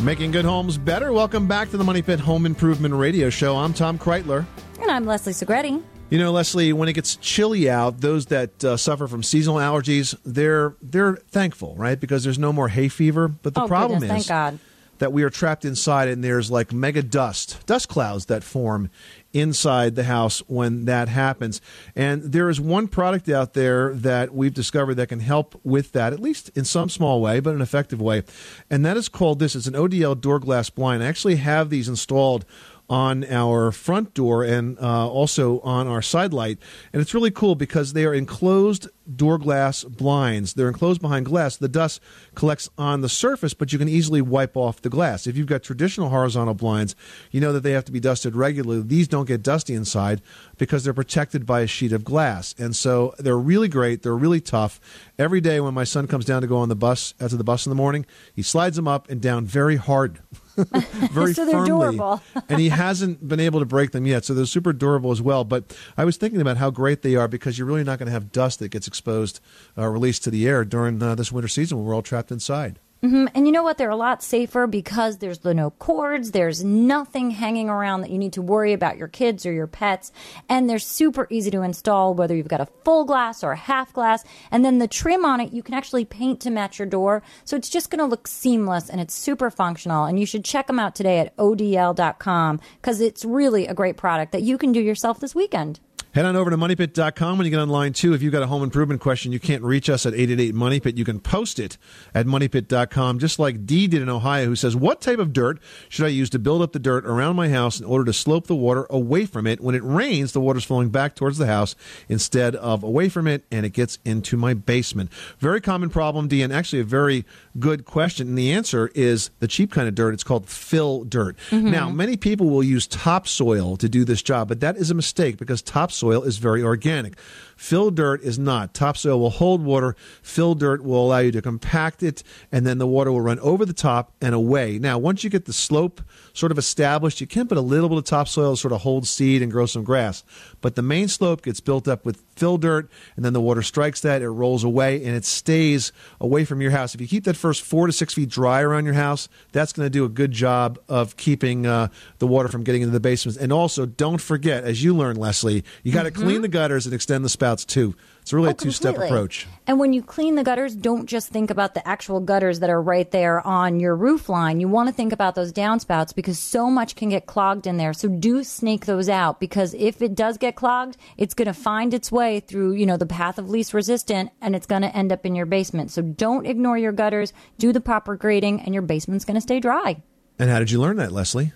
Making 0.04 0.32
good 0.32 0.44
homes 0.44 0.78
better. 0.78 1.14
Welcome 1.14 1.48
back 1.48 1.70
to 1.70 1.78
the 1.78 1.86
Money 1.86 2.02
Pit 2.02 2.20
Home 2.20 2.46
Improvement 2.46 2.96
Radio 2.96 3.30
Show. 3.30 3.56
I'm 3.56 3.74
Tom 3.74 3.98
Kraeutler. 3.98 4.46
And 4.82 4.92
I'm 4.92 5.06
Leslie 5.06 5.32
Segrete. 5.32 5.82
You 6.10 6.18
know, 6.18 6.32
Leslie, 6.32 6.74
when 6.74 6.90
it 6.90 6.94
gets 6.94 7.18
chilly 7.18 7.70
out, 7.70 8.02
those 8.02 8.28
that 8.28 8.64
uh, 8.64 8.78
suffer 8.78 9.08
from 9.08 9.22
seasonal 9.22 9.60
allergies, 9.60 10.18
they're 10.26 10.76
they're 10.82 11.18
thankful, 11.18 11.76
right? 11.76 12.00
Because 12.00 12.24
there's 12.24 12.40
no 12.40 12.52
more 12.52 12.68
hay 12.68 12.88
fever. 12.88 13.28
But 13.28 13.54
the 13.54 13.64
oh, 13.64 13.68
problem 13.68 14.00
goodness, 14.00 14.24
is 14.24 14.60
that 15.00 15.14
we 15.14 15.24
are 15.24 15.30
trapped 15.30 15.66
inside 15.66 16.08
and 16.08 16.24
there's 16.24 16.52
like 16.52 16.72
mega 16.72 17.02
dust, 17.02 17.66
dust 17.66 17.90
clouds 17.90 18.26
that 18.26 18.44
form 18.44 18.90
inside 19.34 19.96
the 19.96 20.04
house 20.04 20.40
when 20.48 20.86
that 20.86 21.08
happens. 21.08 21.62
And 21.96 22.24
there 22.24 22.50
is 22.50 22.60
one 22.60 22.88
product 22.88 23.30
out 23.30 23.54
there 23.54 23.94
that 23.94 24.34
we've 24.34 24.54
discovered 24.54 24.96
that 24.96 25.10
can 25.10 25.20
help 25.20 25.60
with 25.64 25.92
that, 25.94 26.14
at 26.14 26.20
least 26.20 26.50
in 26.56 26.66
some 26.66 26.90
small 26.90 27.22
way, 27.22 27.40
but 27.40 27.56
an 27.56 27.62
effective 27.62 28.02
way. 28.02 28.24
And 28.70 28.86
that 28.86 28.98
is 28.98 29.10
called 29.10 29.40
this. 29.40 29.56
It's 29.56 29.68
an 29.68 29.74
ODL 29.74 30.20
door 30.20 30.40
glass 30.40 30.70
blind. 30.70 31.04
I 31.04 31.08
actually 31.08 31.38
have 31.38 31.70
these 31.70 31.88
installed 31.88 32.46
on 32.90 33.24
our 33.26 33.72
front 33.72 34.14
door 34.14 34.44
and 34.44 34.78
uh, 34.80 35.08
also 35.08 35.60
on 35.62 35.88
our 35.88 36.02
side 36.02 36.34
light. 36.34 36.58
And 36.92 37.02
it's 37.02 37.14
really 37.14 37.32
cool 37.32 37.56
because 37.56 37.94
they 37.94 38.06
are 38.06 38.14
enclosed 38.14 38.88
door 39.16 39.38
glass 39.38 39.84
blinds. 39.84 40.54
They're 40.54 40.68
enclosed 40.68 41.02
behind 41.02 41.26
glass. 41.26 41.58
The 41.58 41.68
dust 41.68 42.02
collects 42.36 42.70
on 42.78 43.02
the 43.02 43.10
surface, 43.10 43.54
but 43.54 43.72
you 43.72 43.80
can 43.80 43.90
easily 43.90 44.22
wipe 44.22 44.56
off 44.56 44.82
the 44.82 44.90
glass. 44.90 45.28
If 45.28 45.38
you've 45.38 45.48
got 45.48 45.64
traditional 45.64 46.10
horizontal 46.10 46.54
blinds, 46.54 46.96
you 47.32 47.42
know 47.42 47.54
that 47.54 47.62
they 47.62 47.72
have 47.72 47.86
to 47.86 47.92
be 47.92 48.00
dusted 48.00 48.36
regularly. 48.36 48.84
These 48.84 49.08
don't 49.08 49.28
get 49.28 49.44
dusty 49.44 49.74
inside 49.74 50.22
because 50.58 50.84
they're 50.84 50.94
protected 50.94 51.46
by 51.46 51.62
a 51.62 51.68
sheet 51.68 51.92
of 51.92 52.04
glass. 52.04 52.54
And 52.58 52.76
so 52.76 53.14
they're 53.20 53.38
really 53.38 53.68
great. 53.68 54.04
They're 54.04 54.16
really 54.16 54.42
tough. 54.42 54.80
Every 55.18 55.42
day 55.42 55.60
when 55.60 55.74
my 55.74 55.84
son 55.84 56.08
comes 56.08 56.26
down 56.26 56.42
to 56.42 56.48
go 56.48 56.58
on 56.58 56.70
the 56.70 56.76
bus, 56.76 57.14
out 57.20 57.32
to 57.32 57.38
the 57.38 57.44
bus 57.44 57.66
in 57.66 57.70
the 57.70 57.76
morning, 57.76 58.06
he 58.34 58.42
slides 58.42 58.76
them 58.76 58.88
up 58.88 59.10
and 59.10 59.22
down 59.22 59.46
very 59.46 59.76
hard. 59.76 60.20
very 61.12 61.34
So 61.34 61.46
they're 61.46 61.54
firmly. 61.54 61.68
durable. 61.70 62.22
and 62.50 62.60
he 62.60 62.70
hasn't 62.70 63.28
been 63.28 63.40
able 63.40 63.60
to 63.60 63.66
break 63.66 63.92
them 63.92 64.06
yet. 64.06 64.26
So 64.26 64.34
they're 64.34 64.46
super 64.46 64.74
durable 64.74 65.12
as 65.12 65.22
well. 65.22 65.44
But 65.44 65.76
I 65.98 66.06
was 66.06 66.18
thinking 66.18 66.42
about 66.42 66.58
how 66.58 66.70
great 66.70 67.02
they 67.02 67.16
are 67.16 67.28
because 67.28 67.58
you're 67.58 67.68
really 67.68 67.84
not 67.84 68.00
going 68.00 68.08
to 68.08 68.12
have 68.14 68.32
dust 68.32 68.60
that 68.60 68.70
gets 68.70 68.88
exposed, 68.88 69.40
uh, 69.78 69.88
released 69.88 70.24
to 70.26 70.32
the 70.32 70.48
air 70.48 70.64
during 70.66 71.02
uh, 71.02 71.16
this 71.16 71.32
winter 71.32 71.48
season 71.48 71.78
when 71.78 71.86
we're 71.88 71.96
all 71.96 72.02
trapped 72.02 72.32
inside. 72.32 72.80
Hmm 73.02 73.28
And 73.34 73.46
you 73.46 73.54
know 73.54 73.64
what? 73.64 73.78
They're 73.78 73.90
a 73.90 73.96
lot 73.96 74.22
safer 74.22 74.68
because 74.68 75.18
there's 75.18 75.40
the 75.40 75.54
no 75.54 75.70
cords. 75.72 76.32
There's 76.32 76.64
nothing 76.64 77.32
hanging 77.32 77.70
around 77.70 78.02
that 78.02 78.10
you 78.10 78.18
need 78.18 78.34
to 78.34 78.42
worry 78.42 78.74
about 78.74 78.98
your 78.98 79.08
kids 79.08 79.46
or 79.46 79.54
your 79.54 79.68
pets. 79.68 80.12
And 80.50 80.70
they're 80.70 80.80
super 80.80 81.26
easy 81.30 81.50
to 81.52 81.62
install, 81.62 82.14
whether 82.14 82.36
you've 82.36 82.50
got 82.50 82.60
a 82.62 82.68
full 82.84 83.06
glass 83.06 83.44
or 83.44 83.54
a 83.54 83.58
half 83.58 83.94
glass. 83.94 84.26
And 84.52 84.66
then 84.66 84.80
the 84.80 84.88
trim 84.88 85.24
on 85.24 85.40
it, 85.40 85.54
you 85.54 85.64
can 85.64 85.76
actually 85.76 86.04
paint 86.04 86.42
to 86.42 86.50
match 86.50 86.78
your 86.78 86.88
door. 86.88 87.24
So 87.46 87.56
it's 87.56 87.70
just 87.70 87.90
going 87.90 88.00
to 88.00 88.06
look 88.06 88.28
seamless 88.28 88.90
and 88.90 89.00
it's 89.00 89.16
super 89.16 89.50
functional. 89.50 90.04
And 90.04 90.20
you 90.20 90.26
should 90.26 90.44
check 90.44 90.68
them 90.68 90.80
out 90.80 90.94
today 90.94 91.20
at 91.20 91.36
odl.com 91.38 92.60
because 92.82 93.00
it's 93.00 93.24
really 93.24 93.68
a 93.68 93.74
great 93.74 93.96
product 93.96 94.34
that 94.34 94.44
you 94.44 94.58
can 94.58 94.74
do 94.74 94.82
yourself 94.82 95.20
this 95.22 95.34
weekend. 95.34 95.80
Head 96.16 96.26
on 96.26 96.36
over 96.36 96.50
to 96.50 96.58
moneypit.com 96.58 97.38
when 97.38 97.46
you 97.46 97.52
get 97.52 97.60
online 97.60 97.94
too. 97.94 98.14
If 98.14 98.24
you've 98.24 98.32
got 98.32 98.42
a 98.42 98.48
home 98.48 98.64
improvement 98.64 99.00
question, 99.00 99.32
you 99.32 99.40
can't 99.40 99.62
reach 99.62 99.92
us 99.92 100.08
at 100.08 100.14
888 100.16 100.56
MoneyPit. 100.56 100.98
You 100.98 101.06
can 101.06 101.20
post 101.20 101.60
it 101.60 101.78
at 102.16 102.26
moneypit.com, 102.26 103.20
just 103.20 103.38
like 103.38 103.68
Dee 103.68 103.86
did 103.86 104.02
in 104.02 104.10
Ohio, 104.10 104.46
who 104.46 104.56
says, 104.56 104.76
What 104.76 105.02
type 105.02 105.20
of 105.20 105.34
dirt 105.34 105.60
should 105.88 106.06
I 106.06 106.10
use 106.10 106.32
to 106.32 106.40
build 106.40 106.64
up 106.64 106.72
the 106.74 106.80
dirt 106.80 107.06
around 107.06 107.36
my 107.36 107.50
house 107.50 107.80
in 107.80 107.86
order 107.86 108.06
to 108.06 108.14
slope 108.14 108.48
the 108.48 108.56
water 108.56 108.88
away 108.90 109.28
from 109.28 109.46
it? 109.46 109.62
When 109.62 109.76
it 109.76 109.84
rains, 109.84 110.32
the 110.32 110.42
water's 110.42 110.64
flowing 110.64 110.90
back 110.90 111.14
towards 111.14 111.38
the 111.38 111.46
house 111.46 111.76
instead 112.08 112.56
of 112.56 112.82
away 112.82 113.08
from 113.08 113.28
it, 113.28 113.46
and 113.52 113.64
it 113.64 113.74
gets 113.74 114.00
into 114.04 114.36
my 114.36 114.56
basement. 114.56 115.12
Very 115.38 115.62
common 115.62 115.92
problem, 115.92 116.28
Dee, 116.28 116.42
and 116.42 116.52
actually 116.52 116.80
a 116.80 116.86
very 116.86 117.24
good 117.60 117.86
question. 117.86 118.30
And 118.30 118.38
the 118.38 118.52
answer 118.52 118.90
is 118.96 119.30
the 119.42 119.48
cheap 119.48 119.72
kind 119.72 119.88
of 119.88 119.94
dirt. 119.94 120.16
It's 120.16 120.24
called 120.24 120.50
fill 120.50 121.04
dirt. 121.04 121.38
Mhm. 121.52 121.70
Now, 121.70 121.92
many 121.92 122.18
people 122.18 122.50
will 122.50 122.64
use 122.64 122.88
topsoil 122.88 123.78
to 123.78 123.88
do 123.88 124.04
this 124.06 124.24
job, 124.24 124.48
but 124.48 124.60
that 124.62 124.76
is 124.76 124.90
a 124.90 124.96
mistake 124.96 125.38
because 125.38 125.62
topsoil 125.62 125.99
is 126.02 126.38
very 126.38 126.64
organic. 126.64 127.18
Fill 127.60 127.92
dirt 127.92 128.24
is 128.24 128.40
not. 128.40 128.74
Topsoil 128.74 129.20
will 129.20 129.32
hold 129.32 129.62
water. 129.62 129.94
Fill 130.24 130.56
dirt 130.56 130.82
will 130.82 131.06
allow 131.06 131.18
you 131.20 131.32
to 131.34 131.42
compact 131.42 132.02
it, 132.02 132.24
and 132.54 132.66
then 132.66 132.78
the 132.78 132.88
water 132.88 133.12
will 133.12 133.20
run 133.20 133.38
over 133.42 133.66
the 133.66 133.74
top 133.74 134.14
and 134.22 134.34
away. 134.34 134.80
Now, 134.80 134.98
once 134.98 135.26
you 135.26 135.30
get 135.30 135.44
the 135.44 135.52
slope 135.52 136.00
sort 136.32 136.54
of 136.54 136.58
established, 136.58 137.20
you 137.20 137.28
can 137.28 137.50
put 137.50 137.58
a 137.58 137.62
little 137.62 137.90
bit 137.90 137.98
of 137.98 138.06
topsoil 138.06 138.54
to 138.54 138.58
sort 138.58 138.72
of 138.72 138.80
hold 138.82 139.06
seed 139.06 139.42
and 139.42 139.52
grow 139.52 139.66
some 139.66 139.84
grass. 139.84 140.24
But 140.62 140.76
the 140.76 140.82
main 140.82 141.10
slope 141.10 141.42
gets 141.42 141.60
built 141.60 141.86
up 141.90 142.06
with 142.06 142.24
fill 142.38 142.58
dirt, 142.58 142.90
and 143.18 143.26
then 143.26 143.34
the 143.34 143.42
water 143.42 143.62
strikes 143.62 144.00
that, 144.02 144.22
it 144.22 144.30
rolls 144.30 144.64
away, 144.64 145.04
and 145.04 145.14
it 145.14 145.26
stays 145.26 145.92
away 146.22 146.46
from 146.46 146.62
your 146.62 146.72
house. 146.72 146.96
If 146.96 147.02
you 147.02 147.08
keep 147.08 147.26
that 147.26 147.36
first 147.36 147.62
four 147.62 147.88
to 147.88 147.92
six 147.92 148.14
feet 148.14 148.30
dry 148.30 148.62
around 148.62 148.86
your 148.86 148.94
house, 148.94 149.28
that's 149.52 149.74
going 149.74 149.86
to 149.86 149.90
do 149.90 150.06
a 150.06 150.10
good 150.10 150.32
job 150.32 150.80
of 150.88 151.18
keeping 151.18 151.66
uh, 151.66 151.90
the 152.20 152.28
water 152.28 152.48
from 152.48 152.64
getting 152.64 152.84
into 152.84 152.94
the 152.94 153.02
basements. 153.02 153.38
And 153.38 153.52
also, 153.52 153.86
don't 153.86 154.22
forget, 154.22 154.64
as 154.64 154.82
you 154.82 154.96
learned, 154.96 155.18
Leslie, 155.18 155.66
you 155.84 155.92
got 155.92 156.04
to 156.04 156.12
Mhm. 156.12 156.16
clean 156.16 156.42
the 156.42 156.48
gutters 156.48 156.86
and 156.86 156.96
extend 156.96 157.26
the 157.26 157.30
spouts 157.50 157.66
too. 157.66 157.96
It's 158.22 158.32
really 158.32 158.50
a 158.50 158.52
oh, 158.52 158.54
two 158.54 158.70
step 158.70 158.96
approach. 158.96 159.48
And 159.66 159.80
when 159.80 159.92
you 159.92 160.04
clean 160.04 160.36
the 160.36 160.44
gutters, 160.44 160.76
don't 160.76 161.08
just 161.08 161.30
think 161.30 161.50
about 161.50 161.74
the 161.74 161.88
actual 161.88 162.20
gutters 162.20 162.60
that 162.60 162.70
are 162.70 162.82
right 162.82 163.10
there 163.10 163.46
on 163.46 163.80
your 163.80 163.96
roof 163.96 164.30
line. 164.30 164.60
You 164.60 164.68
want 164.68 164.88
to 164.88 164.94
think 164.94 165.12
about 165.12 165.34
those 165.34 165.52
downspouts 165.52 166.14
because 166.14 166.38
so 166.38 166.70
much 166.70 166.96
can 166.96 167.10
get 167.10 167.26
clogged 167.26 167.66
in 167.66 167.78
there. 167.78 167.92
So 167.92 168.08
do 168.08 168.44
snake 168.44 168.86
those 168.86 169.10
out 169.10 169.40
because 169.40 169.74
if 169.74 170.04
it 170.04 170.14
does 170.14 170.38
get 170.38 170.56
clogged, 170.56 170.98
it's 171.18 171.34
going 171.34 171.48
to 171.48 171.54
find 171.56 171.92
its 171.92 172.12
way 172.12 172.40
through, 172.40 172.74
you 172.74 172.86
know, 172.86 172.98
the 172.98 173.08
path 173.08 173.40
of 173.40 173.50
least 173.50 173.74
resistant 173.74 174.30
and 174.42 174.56
it's 174.56 174.68
going 174.68 174.84
to 174.84 174.96
end 174.96 175.12
up 175.12 175.26
in 175.26 175.34
your 175.34 175.48
basement. 175.48 175.90
So 175.90 176.04
don't 176.04 176.46
ignore 176.46 176.78
your 176.78 176.92
gutters, 176.92 177.34
do 177.58 177.74
the 177.74 177.82
proper 177.82 178.16
grading 178.16 178.62
and 178.62 178.76
your 178.76 178.84
basement's 178.84 179.26
going 179.26 179.36
to 179.36 179.42
stay 179.42 179.60
dry. 179.60 180.04
And 180.38 180.52
how 180.52 180.60
did 180.60 180.70
you 180.70 180.80
learn 180.80 180.98
that, 180.98 181.12
Leslie? 181.12 181.54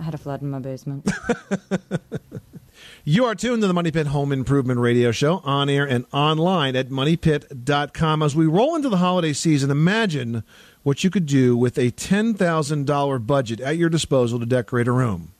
I 0.00 0.02
had 0.02 0.14
a 0.14 0.18
flood 0.18 0.42
in 0.42 0.50
my 0.50 0.58
basement. 0.58 1.08
You 3.10 3.24
are 3.24 3.34
tuned 3.34 3.62
to 3.62 3.66
the 3.66 3.72
Money 3.72 3.90
Pit 3.90 4.08
Home 4.08 4.32
Improvement 4.32 4.80
Radio 4.80 5.12
Show 5.12 5.38
on 5.42 5.70
air 5.70 5.88
and 5.88 6.04
online 6.12 6.76
at 6.76 6.90
moneypit.com. 6.90 8.22
As 8.22 8.36
we 8.36 8.44
roll 8.44 8.76
into 8.76 8.90
the 8.90 8.98
holiday 8.98 9.32
season, 9.32 9.70
imagine 9.70 10.44
what 10.82 11.02
you 11.02 11.08
could 11.08 11.24
do 11.24 11.56
with 11.56 11.78
a 11.78 11.90
$10,000 11.90 13.26
budget 13.26 13.60
at 13.62 13.78
your 13.78 13.88
disposal 13.88 14.38
to 14.38 14.44
decorate 14.44 14.88
a 14.88 14.92
room. 14.92 15.32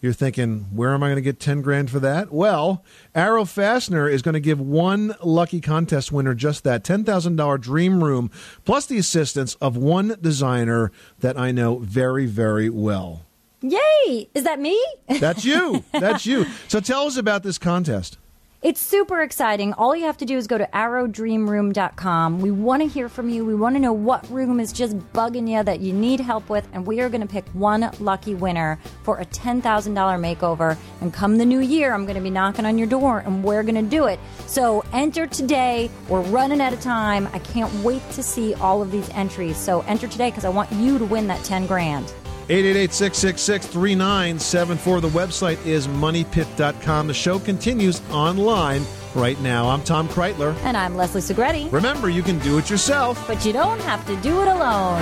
You're 0.00 0.12
thinking, 0.12 0.66
where 0.72 0.92
am 0.92 1.04
I 1.04 1.06
going 1.06 1.14
to 1.14 1.22
get 1.22 1.38
10 1.38 1.62
grand 1.62 1.88
for 1.88 2.00
that? 2.00 2.32
Well, 2.32 2.82
Arrow 3.14 3.44
Fastener 3.44 4.08
is 4.08 4.20
going 4.20 4.32
to 4.32 4.40
give 4.40 4.58
one 4.58 5.14
lucky 5.22 5.60
contest 5.60 6.10
winner 6.10 6.34
just 6.34 6.64
that 6.64 6.82
$10,000 6.82 7.60
dream 7.60 8.02
room, 8.02 8.28
plus 8.64 8.86
the 8.86 8.98
assistance 8.98 9.54
of 9.60 9.76
one 9.76 10.16
designer 10.20 10.90
that 11.20 11.38
I 11.38 11.52
know 11.52 11.78
very, 11.78 12.26
very 12.26 12.68
well. 12.68 13.22
Yay! 13.64 14.28
Is 14.34 14.44
that 14.44 14.60
me? 14.60 14.78
That's 15.08 15.42
you. 15.42 15.82
That's 15.92 16.26
you. 16.26 16.44
So 16.68 16.80
tell 16.80 17.06
us 17.06 17.16
about 17.16 17.42
this 17.42 17.56
contest. 17.56 18.18
It's 18.60 18.80
super 18.80 19.22
exciting. 19.22 19.72
All 19.74 19.96
you 19.96 20.04
have 20.04 20.18
to 20.18 20.26
do 20.26 20.36
is 20.36 20.46
go 20.46 20.58
to 20.58 20.66
arrowdreamroom.com. 20.66 22.40
We 22.40 22.50
want 22.50 22.82
to 22.82 22.88
hear 22.88 23.08
from 23.08 23.30
you. 23.30 23.42
We 23.44 23.54
want 23.54 23.76
to 23.76 23.80
know 23.80 23.94
what 23.94 24.28
room 24.30 24.60
is 24.60 24.70
just 24.70 24.98
bugging 25.14 25.48
you 25.50 25.62
that 25.62 25.80
you 25.80 25.94
need 25.94 26.20
help 26.20 26.50
with, 26.50 26.68
and 26.74 26.86
we 26.86 27.00
are 27.00 27.08
going 27.08 27.22
to 27.22 27.26
pick 27.26 27.46
one 27.54 27.90
lucky 28.00 28.34
winner 28.34 28.78
for 29.02 29.18
a 29.18 29.24
$10,000 29.24 29.62
makeover. 29.62 30.76
And 31.00 31.12
come 31.12 31.38
the 31.38 31.46
new 31.46 31.60
year, 31.60 31.94
I'm 31.94 32.04
going 32.04 32.16
to 32.16 32.22
be 32.22 32.30
knocking 32.30 32.66
on 32.66 32.76
your 32.76 32.86
door, 32.86 33.20
and 33.20 33.42
we're 33.42 33.62
going 33.62 33.82
to 33.82 33.82
do 33.82 34.06
it. 34.06 34.20
So 34.46 34.84
enter 34.92 35.26
today. 35.26 35.90
We're 36.10 36.22
running 36.22 36.60
out 36.60 36.74
of 36.74 36.80
time. 36.80 37.28
I 37.32 37.38
can't 37.38 37.72
wait 37.82 38.02
to 38.12 38.22
see 38.22 38.52
all 38.54 38.82
of 38.82 38.90
these 38.90 39.08
entries. 39.10 39.56
So 39.56 39.80
enter 39.82 40.06
today 40.06 40.28
because 40.28 40.44
I 40.44 40.50
want 40.50 40.70
you 40.72 40.98
to 40.98 41.04
win 41.06 41.26
that 41.28 41.42
10 41.44 41.66
grand. 41.66 42.12
888-666-3974. 42.48 45.00
The 45.00 45.08
website 45.08 45.64
is 45.64 45.88
moneypit.com. 45.88 47.06
The 47.06 47.14
show 47.14 47.38
continues 47.38 48.02
online 48.10 48.84
right 49.14 49.40
now. 49.40 49.68
I'm 49.68 49.82
Tom 49.82 50.08
Kraeutler. 50.08 50.54
And 50.64 50.76
I'm 50.76 50.94
Leslie 50.94 51.22
Segrete. 51.22 51.72
Remember, 51.72 52.10
you 52.10 52.22
can 52.22 52.38
do 52.40 52.58
it 52.58 52.68
yourself. 52.68 53.26
But 53.26 53.46
you 53.46 53.52
don't 53.52 53.80
have 53.80 54.04
to 54.06 54.16
do 54.16 54.42
it 54.42 54.48
alone. 54.48 55.00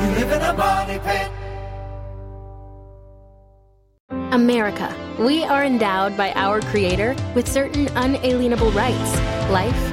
You 0.00 0.06
live 0.18 0.32
in 0.32 0.42
a 0.42 0.52
money 0.54 0.98
pit. 0.98 1.30
America. 4.32 4.94
We 5.18 5.44
are 5.44 5.64
endowed 5.64 6.16
by 6.16 6.32
our 6.32 6.60
Creator 6.60 7.14
with 7.34 7.48
certain 7.48 7.88
unalienable 7.96 8.70
rights 8.72 9.14
life, 9.50 9.92